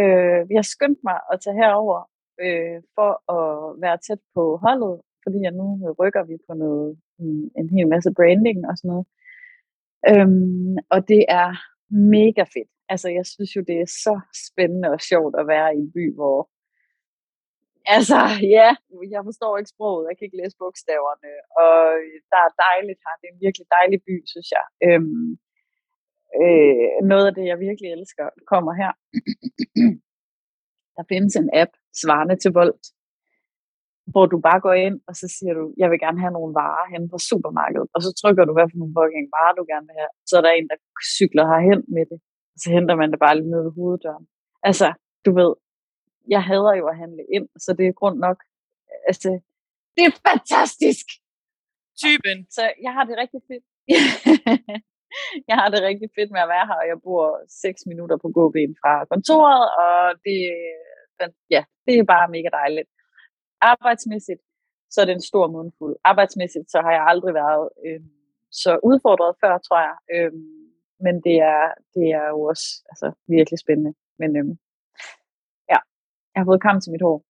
Øh, 0.00 0.40
vi 0.50 0.54
har 0.60 0.66
skyndt 0.74 1.00
mig 1.08 1.18
at 1.32 1.40
tage 1.44 1.60
herover 1.62 2.00
øh, 2.44 2.78
for 2.96 3.10
at 3.38 3.48
være 3.84 3.98
tæt 4.06 4.22
på 4.34 4.42
holdet, 4.64 4.94
fordi 5.28 5.40
jeg 5.46 5.54
nu 5.60 5.66
rykker 6.00 6.24
vi 6.30 6.36
på 6.46 6.52
noget, 6.64 6.90
en, 7.22 7.30
en 7.60 7.68
hel 7.74 7.88
masse 7.94 8.10
branding 8.18 8.58
og 8.68 8.74
sådan 8.76 8.88
noget. 8.92 9.06
Øhm, 10.10 10.76
og 10.94 11.00
det 11.12 11.22
er 11.40 11.48
mega 12.16 12.44
fedt. 12.54 12.70
Altså, 12.92 13.08
jeg 13.18 13.26
synes 13.32 13.50
jo, 13.56 13.62
det 13.70 13.76
er 13.80 13.90
så 14.04 14.14
spændende 14.46 14.88
og 14.96 15.00
sjovt 15.10 15.34
at 15.40 15.48
være 15.54 15.68
i 15.76 15.78
en 15.84 15.92
by, 15.96 16.04
hvor... 16.18 16.38
Altså, 17.96 18.20
ja, 18.56 18.68
jeg 19.14 19.22
forstår 19.28 19.58
ikke 19.58 19.74
sproget, 19.74 20.08
jeg 20.08 20.16
kan 20.16 20.26
ikke 20.26 20.40
læse 20.42 20.56
bogstaverne, 20.62 21.32
og 21.64 21.74
der 22.32 22.40
er 22.46 22.58
dejligt 22.66 23.00
her. 23.04 23.14
Det 23.20 23.26
er 23.28 23.34
en 23.34 23.44
virkelig 23.46 23.66
dejlig 23.76 23.98
by, 24.08 24.16
synes 24.32 24.48
jeg. 24.56 24.64
Øhm, 24.86 25.30
øh, 26.42 26.88
noget 27.12 27.26
af 27.28 27.34
det, 27.38 27.44
jeg 27.50 27.58
virkelig 27.68 27.88
elsker, 27.96 28.26
kommer 28.52 28.72
her. 28.82 28.92
der 30.96 31.04
findes 31.12 31.34
en 31.36 31.50
app, 31.62 31.72
svarende 32.02 32.36
til 32.42 32.52
Volt, 32.58 32.84
hvor 34.12 34.26
du 34.32 34.38
bare 34.48 34.60
går 34.66 34.76
ind, 34.86 34.96
og 35.08 35.14
så 35.20 35.26
siger 35.36 35.52
du, 35.58 35.64
jeg 35.82 35.88
vil 35.90 36.00
gerne 36.04 36.20
have 36.24 36.36
nogle 36.38 36.52
varer 36.60 36.86
hen 36.92 37.04
på 37.12 37.18
supermarkedet, 37.28 37.88
og 37.94 38.00
så 38.04 38.10
trykker 38.20 38.44
du, 38.44 38.52
hvad 38.54 38.66
for 38.70 38.78
nogle 38.78 38.94
fucking 38.98 39.26
varer 39.36 39.54
du 39.58 39.64
gerne 39.72 39.86
vil 39.88 39.98
have. 40.00 40.12
Så 40.28 40.32
er 40.38 40.42
der 40.44 40.52
en, 40.54 40.68
der 40.70 40.78
cykler 41.16 41.44
herhen 41.50 41.82
med 41.96 42.04
det, 42.10 42.18
og 42.54 42.58
så 42.62 42.66
henter 42.76 42.94
man 43.00 43.10
det 43.12 43.20
bare 43.24 43.36
lige 43.36 43.50
ned 43.52 43.62
ved 43.66 43.74
hoveddøren. 43.78 44.24
Altså, 44.68 44.88
du 45.26 45.30
ved, 45.40 45.52
jeg 46.34 46.42
hader 46.50 46.74
jo 46.80 46.84
at 46.92 46.96
handle 47.02 47.24
ind, 47.36 47.46
så 47.64 47.70
det 47.78 47.84
er 47.86 47.98
grund 48.00 48.18
nok. 48.26 48.38
Altså, 49.08 49.28
det 49.94 50.02
er 50.08 50.12
fantastisk! 50.28 51.06
Typen. 52.04 52.38
Så 52.56 52.62
jeg 52.86 52.92
har 52.96 53.04
det 53.08 53.16
rigtig 53.22 53.40
fedt. 53.50 53.64
jeg 55.50 55.56
har 55.60 55.68
det 55.74 55.80
rigtig 55.88 56.08
fedt 56.16 56.30
med 56.34 56.40
at 56.44 56.52
være 56.54 56.66
her, 56.70 56.78
og 56.82 56.86
jeg 56.92 56.98
bor 57.06 57.24
6 57.48 57.86
minutter 57.90 58.16
på 58.24 58.28
gåben 58.36 58.72
fra 58.80 58.92
kontoret, 59.12 59.64
og 59.84 59.98
det, 60.26 60.38
ja, 61.54 61.62
det 61.86 61.94
er 61.98 62.12
bare 62.14 62.32
mega 62.36 62.50
dejligt. 62.60 62.88
Arbejdsmæssigt, 63.60 64.40
så 64.90 65.00
er 65.00 65.04
det 65.04 65.12
en 65.12 65.28
stor 65.30 65.46
mundfuld. 65.50 65.96
Arbejdsmæssigt, 66.04 66.70
så 66.70 66.80
har 66.80 66.92
jeg 66.92 67.04
aldrig 67.06 67.34
været 67.34 67.68
øh, 67.86 68.00
så 68.50 68.80
udfordret 68.82 69.36
før, 69.42 69.58
tror 69.58 69.80
jeg. 69.88 69.96
Øh, 70.14 70.32
men 71.00 71.14
det 71.26 71.36
er, 71.54 71.62
det 71.94 72.06
er 72.20 72.28
jo 72.28 72.42
også 72.42 72.66
altså, 72.90 73.12
virkelig 73.28 73.58
spændende. 73.58 73.94
Men 74.18 74.36
øh, 74.36 74.46
ja, 75.72 75.78
jeg 76.32 76.40
har 76.40 76.44
fået 76.44 76.62
kamp 76.62 76.82
til 76.82 76.92
mit 76.92 77.02
hår. 77.02 77.24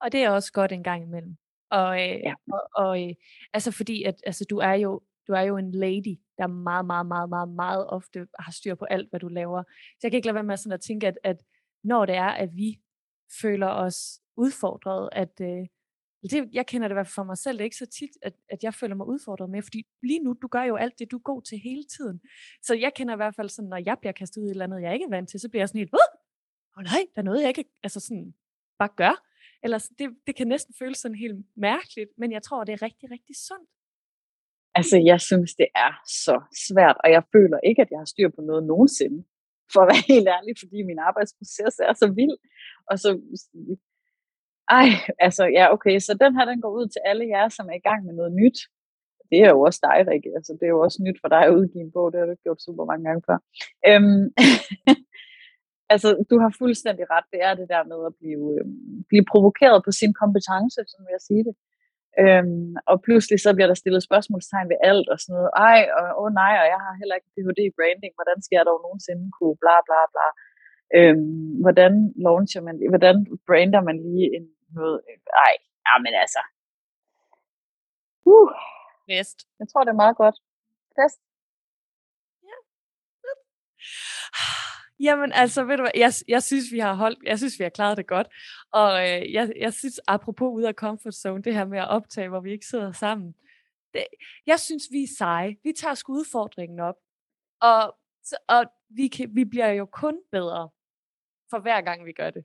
Og 0.00 0.12
det 0.12 0.20
er 0.24 0.30
også 0.30 0.52
godt 0.52 0.72
en 0.72 0.82
gang 0.82 1.02
imellem. 1.02 1.36
Og, 1.70 1.90
øh, 2.02 2.16
Ja. 2.28 2.34
og, 2.52 2.62
og 2.74 3.02
øh, 3.02 3.14
altså 3.52 3.70
fordi, 3.72 4.02
at 4.02 4.16
altså, 4.26 4.44
du 4.50 4.58
er 4.58 4.72
jo 4.74 5.00
du 5.26 5.32
er 5.32 5.40
jo 5.40 5.56
en 5.56 5.72
lady, 5.72 6.16
der 6.38 6.46
meget, 6.46 6.86
meget, 6.86 7.06
meget, 7.06 7.28
meget, 7.28 7.48
meget 7.48 7.86
ofte 7.86 8.26
har 8.38 8.52
styr 8.52 8.74
på 8.74 8.84
alt, 8.84 9.10
hvad 9.10 9.20
du 9.20 9.28
laver. 9.28 9.62
Så 9.62 9.98
jeg 10.02 10.10
kan 10.10 10.16
ikke 10.16 10.26
lade 10.26 10.34
være 10.34 10.44
med 10.44 10.56
sådan 10.56 10.72
at 10.72 10.80
tænke, 10.80 11.06
at, 11.06 11.18
at 11.24 11.36
når 11.84 12.06
det 12.06 12.14
er, 12.14 12.28
at 12.28 12.50
vi 12.56 12.80
føler 13.42 13.66
os 13.66 14.20
udfordret, 14.36 15.08
at 15.12 15.40
øh, 15.40 15.66
det, 16.30 16.48
jeg 16.52 16.66
kender 16.66 16.88
det 16.88 16.92
i 16.92 16.98
hvert 16.98 17.06
fald 17.06 17.14
for 17.14 17.24
mig 17.24 17.38
selv, 17.38 17.58
det 17.58 17.62
er 17.62 17.70
ikke 17.70 17.76
så 17.76 17.86
tit, 17.86 18.10
at, 18.22 18.34
at 18.48 18.64
jeg 18.64 18.74
føler 18.74 18.94
mig 18.94 19.06
udfordret 19.06 19.50
med, 19.50 19.62
fordi 19.62 19.86
lige 20.02 20.22
nu, 20.24 20.36
du 20.42 20.48
gør 20.48 20.62
jo 20.62 20.76
alt 20.76 20.98
det, 20.98 21.10
du 21.10 21.16
er 21.16 21.30
god 21.32 21.42
til 21.42 21.58
hele 21.58 21.84
tiden. 21.96 22.20
Så 22.62 22.74
jeg 22.74 22.92
kender 22.96 23.14
i 23.14 23.16
hvert 23.16 23.34
fald 23.34 23.48
sådan, 23.48 23.68
når 23.68 23.82
jeg 23.86 23.96
bliver 24.00 24.12
kastet 24.12 24.40
ud 24.40 24.46
i 24.46 24.50
et 24.50 24.50
eller 24.50 24.64
andet, 24.64 24.82
jeg 24.82 24.92
ikke 24.92 25.04
er 25.04 25.16
vant 25.16 25.28
til, 25.28 25.40
så 25.40 25.48
bliver 25.48 25.60
jeg 25.62 25.68
sådan 25.68 25.78
helt, 25.78 25.94
åh 25.94 25.98
oh, 26.76 26.82
nej, 26.84 27.02
der 27.14 27.20
er 27.22 27.28
noget, 27.28 27.40
jeg 27.40 27.48
ikke 27.48 27.64
altså 27.82 28.00
sådan, 28.00 28.34
bare 28.78 28.92
gør. 28.96 29.14
Eller 29.64 29.78
det, 29.98 30.06
det 30.26 30.36
kan 30.36 30.46
næsten 30.46 30.74
føles 30.78 30.98
sådan 30.98 31.18
helt 31.24 31.38
mærkeligt, 31.56 32.10
men 32.18 32.32
jeg 32.32 32.42
tror, 32.42 32.64
det 32.64 32.72
er 32.72 32.82
rigtig, 32.82 33.10
rigtig 33.10 33.36
sundt. 33.48 33.70
Altså, 34.78 34.96
jeg 35.10 35.20
synes, 35.20 35.50
det 35.60 35.68
er 35.86 35.92
så 36.24 36.36
svært, 36.68 36.96
og 37.04 37.08
jeg 37.16 37.22
føler 37.34 37.58
ikke, 37.68 37.82
at 37.82 37.90
jeg 37.90 37.98
har 37.98 38.10
styr 38.14 38.28
på 38.36 38.40
noget 38.50 38.62
nogensinde, 38.72 39.20
for 39.72 39.80
at 39.80 39.88
være 39.92 40.02
helt 40.14 40.28
ærlig, 40.36 40.52
fordi 40.62 40.78
min 40.90 41.00
arbejdsproces 41.08 41.74
er 41.88 41.94
så 42.02 42.08
vild. 42.18 42.36
Og 42.90 42.94
så, 43.02 43.10
ej, 44.68 44.88
altså, 45.26 45.44
ja, 45.58 45.72
okay, 45.72 45.98
så 45.98 46.12
den 46.24 46.36
her, 46.36 46.44
den 46.44 46.60
går 46.60 46.72
ud 46.78 46.86
til 46.88 47.00
alle 47.04 47.24
jer, 47.28 47.48
som 47.48 47.68
er 47.68 47.76
i 47.78 47.86
gang 47.88 48.00
med 48.06 48.14
noget 48.14 48.32
nyt. 48.42 48.58
Det 49.30 49.38
er 49.44 49.50
jo 49.54 49.60
også 49.60 49.80
dig, 49.88 49.98
Rikke. 50.10 50.30
Altså, 50.38 50.52
det 50.58 50.66
er 50.66 50.74
jo 50.76 50.80
også 50.86 50.98
nyt 51.06 51.18
for 51.22 51.28
dig 51.34 51.42
at 51.46 51.54
udgive 51.58 51.84
en 51.84 51.92
bog, 51.96 52.12
det 52.12 52.18
har 52.20 52.26
du 52.26 52.34
gjort 52.46 52.62
super 52.66 52.84
mange 52.90 53.04
gange 53.08 53.22
før. 53.28 53.38
Øhm, 53.90 54.24
altså, 55.94 56.08
du 56.30 56.36
har 56.42 56.50
fuldstændig 56.62 57.04
ret. 57.14 57.26
Det 57.32 57.40
er 57.48 57.54
det 57.60 57.68
der 57.74 57.82
med 57.92 58.00
at 58.08 58.12
blive, 58.20 58.44
øhm, 58.58 59.04
blive 59.10 59.24
provokeret 59.32 59.78
på 59.86 59.92
sin 60.00 60.12
kompetence, 60.22 60.80
som 60.94 61.02
jeg 61.14 61.20
siger 61.28 61.44
det. 61.48 61.56
Øhm, 62.22 62.70
og 62.90 62.96
pludselig 63.06 63.38
så 63.40 63.50
bliver 63.54 63.70
der 63.70 63.78
stillet 63.82 64.02
spørgsmålstegn 64.08 64.68
ved 64.72 64.78
alt 64.90 65.08
og 65.14 65.18
sådan 65.20 65.34
noget. 65.36 65.50
Ej, 65.70 65.80
og 65.98 66.06
åh 66.20 66.30
nej, 66.42 66.54
og 66.62 66.66
jeg 66.74 66.80
har 66.84 66.94
heller 67.00 67.16
ikke 67.16 67.30
Ph.D. 67.34 67.58
i 67.70 67.76
branding. 67.78 68.12
Hvordan 68.18 68.38
skal 68.42 68.56
jeg 68.56 68.66
dog 68.70 68.78
nogensinde 68.86 69.24
kunne 69.36 69.56
bla 69.62 69.76
bla 69.86 70.00
bla. 70.14 70.26
Øhm, 70.98 71.46
hvordan 71.64 71.92
launcher 72.26 72.62
man, 72.66 72.76
hvordan 72.92 73.16
brander 73.48 73.82
man 73.88 73.96
lige 74.06 74.28
en 74.36 74.46
noget? 74.68 75.00
Ej, 75.46 75.54
ja, 75.86 75.98
men 75.98 76.14
altså. 76.22 76.42
Uh, 78.24 78.50
Vest. 79.08 79.38
jeg 79.58 79.66
tror, 79.68 79.84
det 79.84 79.90
er 79.90 80.02
meget 80.04 80.16
godt. 80.16 80.36
Fest. 80.96 81.20
Jamen 85.00 85.32
altså, 85.32 85.64
ved 85.64 85.76
du 85.76 85.82
hvad, 85.82 85.90
jeg, 85.94 86.12
jeg 86.28 86.42
synes, 86.42 86.72
vi 86.72 86.78
har 86.78 86.94
holdt, 86.94 87.18
jeg 87.22 87.38
synes, 87.38 87.58
vi 87.58 87.62
har 87.64 87.70
klaret 87.70 87.96
det 87.96 88.06
godt. 88.06 88.28
Og 88.72 88.90
øh, 89.02 89.32
jeg, 89.32 89.52
jeg 89.60 89.72
synes, 89.72 90.00
apropos 90.06 90.52
ude 90.56 90.68
af 90.68 90.74
comfort 90.74 91.14
zone, 91.14 91.42
det 91.42 91.54
her 91.54 91.64
med 91.64 91.78
at 91.78 91.88
optage, 91.88 92.28
hvor 92.28 92.40
vi 92.40 92.52
ikke 92.52 92.66
sidder 92.66 92.92
sammen. 92.92 93.34
Det, 93.94 94.06
jeg 94.46 94.60
synes, 94.60 94.84
vi 94.90 95.02
er 95.02 95.14
seje. 95.18 95.56
Vi 95.64 95.72
tager 95.72 95.94
sgu 95.94 96.12
udfordringen 96.12 96.80
op. 96.80 96.94
Og, 97.60 97.96
og 98.48 98.64
vi, 98.88 99.08
kan, 99.08 99.30
vi 99.34 99.44
bliver 99.44 99.68
jo 99.68 99.86
kun 99.86 100.18
bedre 100.32 100.70
for 101.50 101.58
hver 101.58 101.80
gang, 101.80 102.04
vi 102.04 102.12
gør 102.12 102.30
det. 102.30 102.44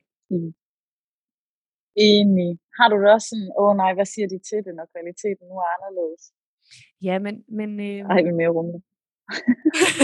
Enig. 1.96 2.58
Har 2.78 2.88
du 2.88 2.96
det 3.02 3.10
også 3.12 3.28
sådan, 3.28 3.52
åh 3.58 3.68
oh, 3.68 3.76
nej, 3.76 3.94
hvad 3.94 4.06
siger 4.06 4.28
de 4.28 4.38
til 4.48 4.60
det, 4.66 4.74
når 4.74 4.86
kvaliteten 4.92 5.44
nu 5.48 5.54
er 5.64 5.70
anderledes? 5.76 6.22
Ja, 7.02 7.18
men... 7.18 7.44
men 7.58 7.80
øh, 7.80 8.00
Ej, 8.10 8.22
vi 8.22 8.28
er 8.28 8.40
mere 8.42 8.48
rumle. 8.48 8.80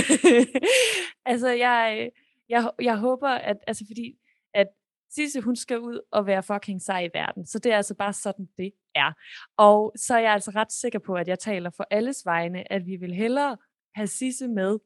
altså, 1.33 1.49
jeg, 1.49 2.11
jeg, 2.49 2.71
jeg 2.81 2.97
håber, 2.99 3.29
at, 3.29 3.57
altså 3.67 3.85
fordi, 3.87 4.19
at 4.55 4.69
Sisse, 5.11 5.41
hun 5.41 5.57
skal 5.57 5.79
ud 5.81 6.01
og 6.11 6.27
være 6.27 6.43
fucking 6.43 6.83
sej 6.83 7.01
i 7.05 7.11
verden. 7.15 7.47
Så 7.47 7.59
det 7.59 7.73
er 7.73 7.77
altså 7.77 7.95
bare 7.95 8.13
sådan, 8.13 8.49
det 8.57 8.73
er. 8.95 9.13
Og 9.57 9.93
så 9.97 10.15
er 10.15 10.19
jeg 10.19 10.33
altså 10.33 10.51
ret 10.51 10.73
sikker 10.73 10.99
på, 10.99 11.15
at 11.15 11.29
jeg 11.29 11.39
taler 11.39 11.71
for 11.71 11.87
alles 11.91 12.27
vegne, 12.27 12.73
at 12.73 12.87
vi 12.87 12.97
vil 12.97 13.15
hellere 13.15 13.57
have 13.95 14.07
Sisse 14.07 14.49
med 14.49 14.79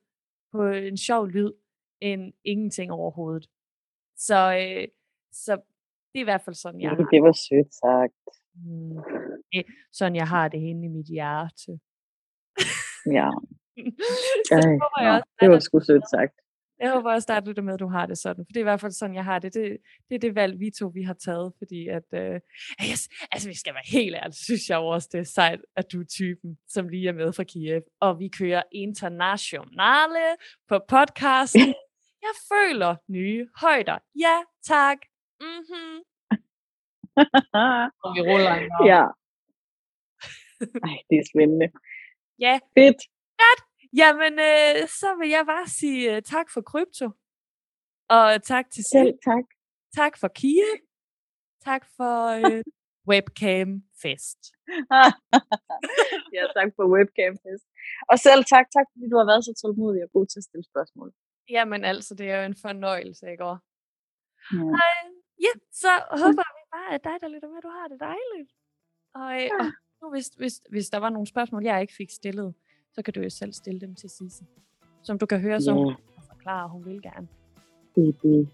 på 0.53 0.67
en 0.67 0.97
sjov 0.97 1.27
lyd, 1.27 1.53
end 2.01 2.33
ingenting 2.45 2.93
overhovedet. 2.93 3.47
Så, 4.17 4.57
øh, 4.57 4.89
så 5.33 5.61
det 6.11 6.19
er 6.19 6.25
i 6.27 6.31
hvert 6.31 6.45
fald 6.45 6.57
sådan, 6.57 6.81
jeg 6.81 6.91
har. 6.91 6.97
Det 6.97 7.23
var 7.23 7.33
sødt 7.33 7.75
sagt. 7.85 8.23
Mm. 8.55 8.97
Det, 9.53 9.65
sådan 9.93 10.17
jeg 10.17 10.29
har 10.29 10.49
det 10.49 10.61
henne 10.61 10.87
i 10.87 10.89
mit 10.89 11.07
hjerte. 11.07 11.73
Ja, 13.19 13.31
så 14.49 14.55
Ej, 14.55 14.73
håber 14.85 15.01
jeg 15.03 15.13
også, 15.13 15.31
det 15.41 15.51
var 15.51 15.59
sgu 15.59 15.81
sødt 15.81 16.11
sagt. 16.11 16.35
Jeg 16.81 16.93
håber 16.93 17.13
også, 17.13 17.33
at 17.33 17.57
du 17.57 17.63
med, 17.63 17.75
at 17.75 17.81
du 17.81 17.89
har 17.89 18.07
det 18.07 18.19
sådan. 18.19 18.45
For 18.45 18.53
det 18.53 18.57
er 18.57 18.61
i 18.61 18.71
hvert 18.71 18.81
fald 18.81 18.93
sådan, 18.93 19.15
jeg 19.15 19.25
har 19.25 19.39
det. 19.39 19.55
Det, 19.55 19.77
det 20.09 20.15
er 20.15 20.19
det 20.19 20.35
valg, 20.35 20.61
vi 20.61 20.71
to 20.79 20.87
vi 20.95 21.03
har 21.03 21.15
taget. 21.15 21.53
Fordi 21.59 21.89
at, 21.89 22.09
øh, 22.15 22.41
yes, 22.91 23.09
altså 23.33 23.49
vi 23.49 23.57
skal 23.57 23.75
være 23.75 23.83
helt 23.87 24.17
ærlige, 24.17 24.45
synes 24.45 24.69
jeg 24.71 24.79
også, 24.79 25.09
det 25.13 25.21
er 25.21 25.25
sejt, 25.25 25.61
at 25.77 25.93
du 25.93 26.01
er 26.01 26.05
typen, 26.05 26.59
som 26.69 26.89
lige 26.89 27.09
er 27.09 27.13
med 27.13 27.33
fra 27.33 27.45
Kiev. 27.45 27.83
Og 28.01 28.19
vi 28.19 28.29
kører 28.29 28.63
internationale 28.73 30.27
på 30.69 30.79
podcasten. 30.89 31.75
Jeg 32.27 32.35
føler 32.53 32.97
nye 33.09 33.49
højder. 33.61 33.99
Ja, 34.21 34.37
tak. 34.65 34.99
Mm-hmm. 35.47 35.95
Og 38.05 38.09
vi 38.15 38.21
ruller 38.29 38.55
en 38.61 38.69
ja. 38.93 39.05
Ej, 40.89 40.97
det 41.11 41.17
er 41.23 41.27
spændende. 41.33 41.69
Ja, 42.45 42.55
Fedt. 42.77 43.01
jamen 44.01 44.33
øh, 44.51 44.89
så 45.01 45.09
vil 45.21 45.29
jeg 45.37 45.45
bare 45.47 45.67
sige 45.79 46.17
øh, 46.17 46.23
tak 46.23 46.47
for 46.55 46.61
krypto. 46.71 47.07
Og 48.17 48.43
tak 48.43 48.71
til 48.71 48.85
Selv 48.85 49.15
tak. 49.29 49.45
Tak 49.97 50.19
for 50.21 50.29
Kiev. 50.29 50.77
Tak 51.69 51.83
for 51.97 52.15
øh, 52.39 52.63
webcam 53.11 53.69
fest. 54.03 54.41
ja, 56.37 56.43
tak 56.57 56.69
for 56.77 56.85
webcam 56.95 57.35
fest. 57.45 57.67
Og 58.11 58.17
selv 58.27 58.43
tak, 58.45 58.67
tak 58.77 58.87
fordi 58.93 59.07
du 59.13 59.17
har 59.21 59.27
været 59.31 59.45
så 59.45 59.53
tålmodig 59.63 60.03
og 60.05 60.11
god 60.17 60.27
til 60.27 60.39
at 60.41 60.45
stille 60.49 60.67
spørgsmål. 60.73 61.13
Jamen 61.51 61.85
altså, 61.85 62.15
det 62.15 62.27
er 62.31 62.37
jo 62.41 62.45
en 62.47 62.59
fornøjelse, 62.67 63.31
ikke? 63.33 63.45
Og, 63.45 63.57
Ja. 64.53 64.59
Ja, 65.41 65.53
så 65.73 65.89
håber 66.11 66.45
vi 66.57 66.63
bare, 66.75 66.95
at 66.95 67.05
dig, 67.05 67.17
der 67.21 67.29
lytter 67.29 67.49
med, 67.49 67.61
du 67.63 67.69
har 67.69 67.89
det 67.89 68.01
dejligt. 68.01 68.51
Og, 69.15 69.35
øh, 69.35 69.43
Ja. 69.43 69.59
og 69.59 69.73
nu, 70.03 70.11
hvis, 70.11 70.27
hvis, 70.29 70.63
hvis 70.71 70.89
der 70.91 70.99
var 70.99 71.11
nogle 71.11 71.27
spørgsmål, 71.27 71.63
jeg 71.65 71.81
ikke 71.81 71.95
fik 71.95 72.11
stillet, 72.11 72.55
så 72.95 73.03
kan 73.03 73.15
du 73.15 73.21
jo 73.21 73.31
selv 73.31 73.53
stille 73.53 73.81
dem 73.81 73.95
til 73.95 74.11
Sisse. 74.11 74.45
Som 75.03 75.19
du 75.19 75.27
kan 75.27 75.41
høre, 75.41 75.61
som 75.61 75.77
Ja. 75.77 75.83
hun 75.85 75.95
kan 75.95 76.23
forklare, 76.29 76.69
hun 76.69 76.85
vil 76.85 77.03
gerne. 77.03 77.29
Det 77.95 78.09
er 78.09 78.13
det. 78.23 78.49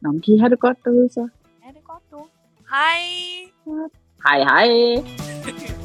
Nå, 0.00 0.12
men 0.12 0.22
I 0.26 0.38
have 0.38 0.50
det 0.50 0.60
godt 0.60 0.78
derude 0.84 1.08
så? 1.12 1.28
Er 1.66 1.72
det 1.72 1.84
godt, 1.84 2.02
du? 2.10 2.26
Hej! 2.74 3.02
Hej 4.28 4.38
hej. 4.42 4.68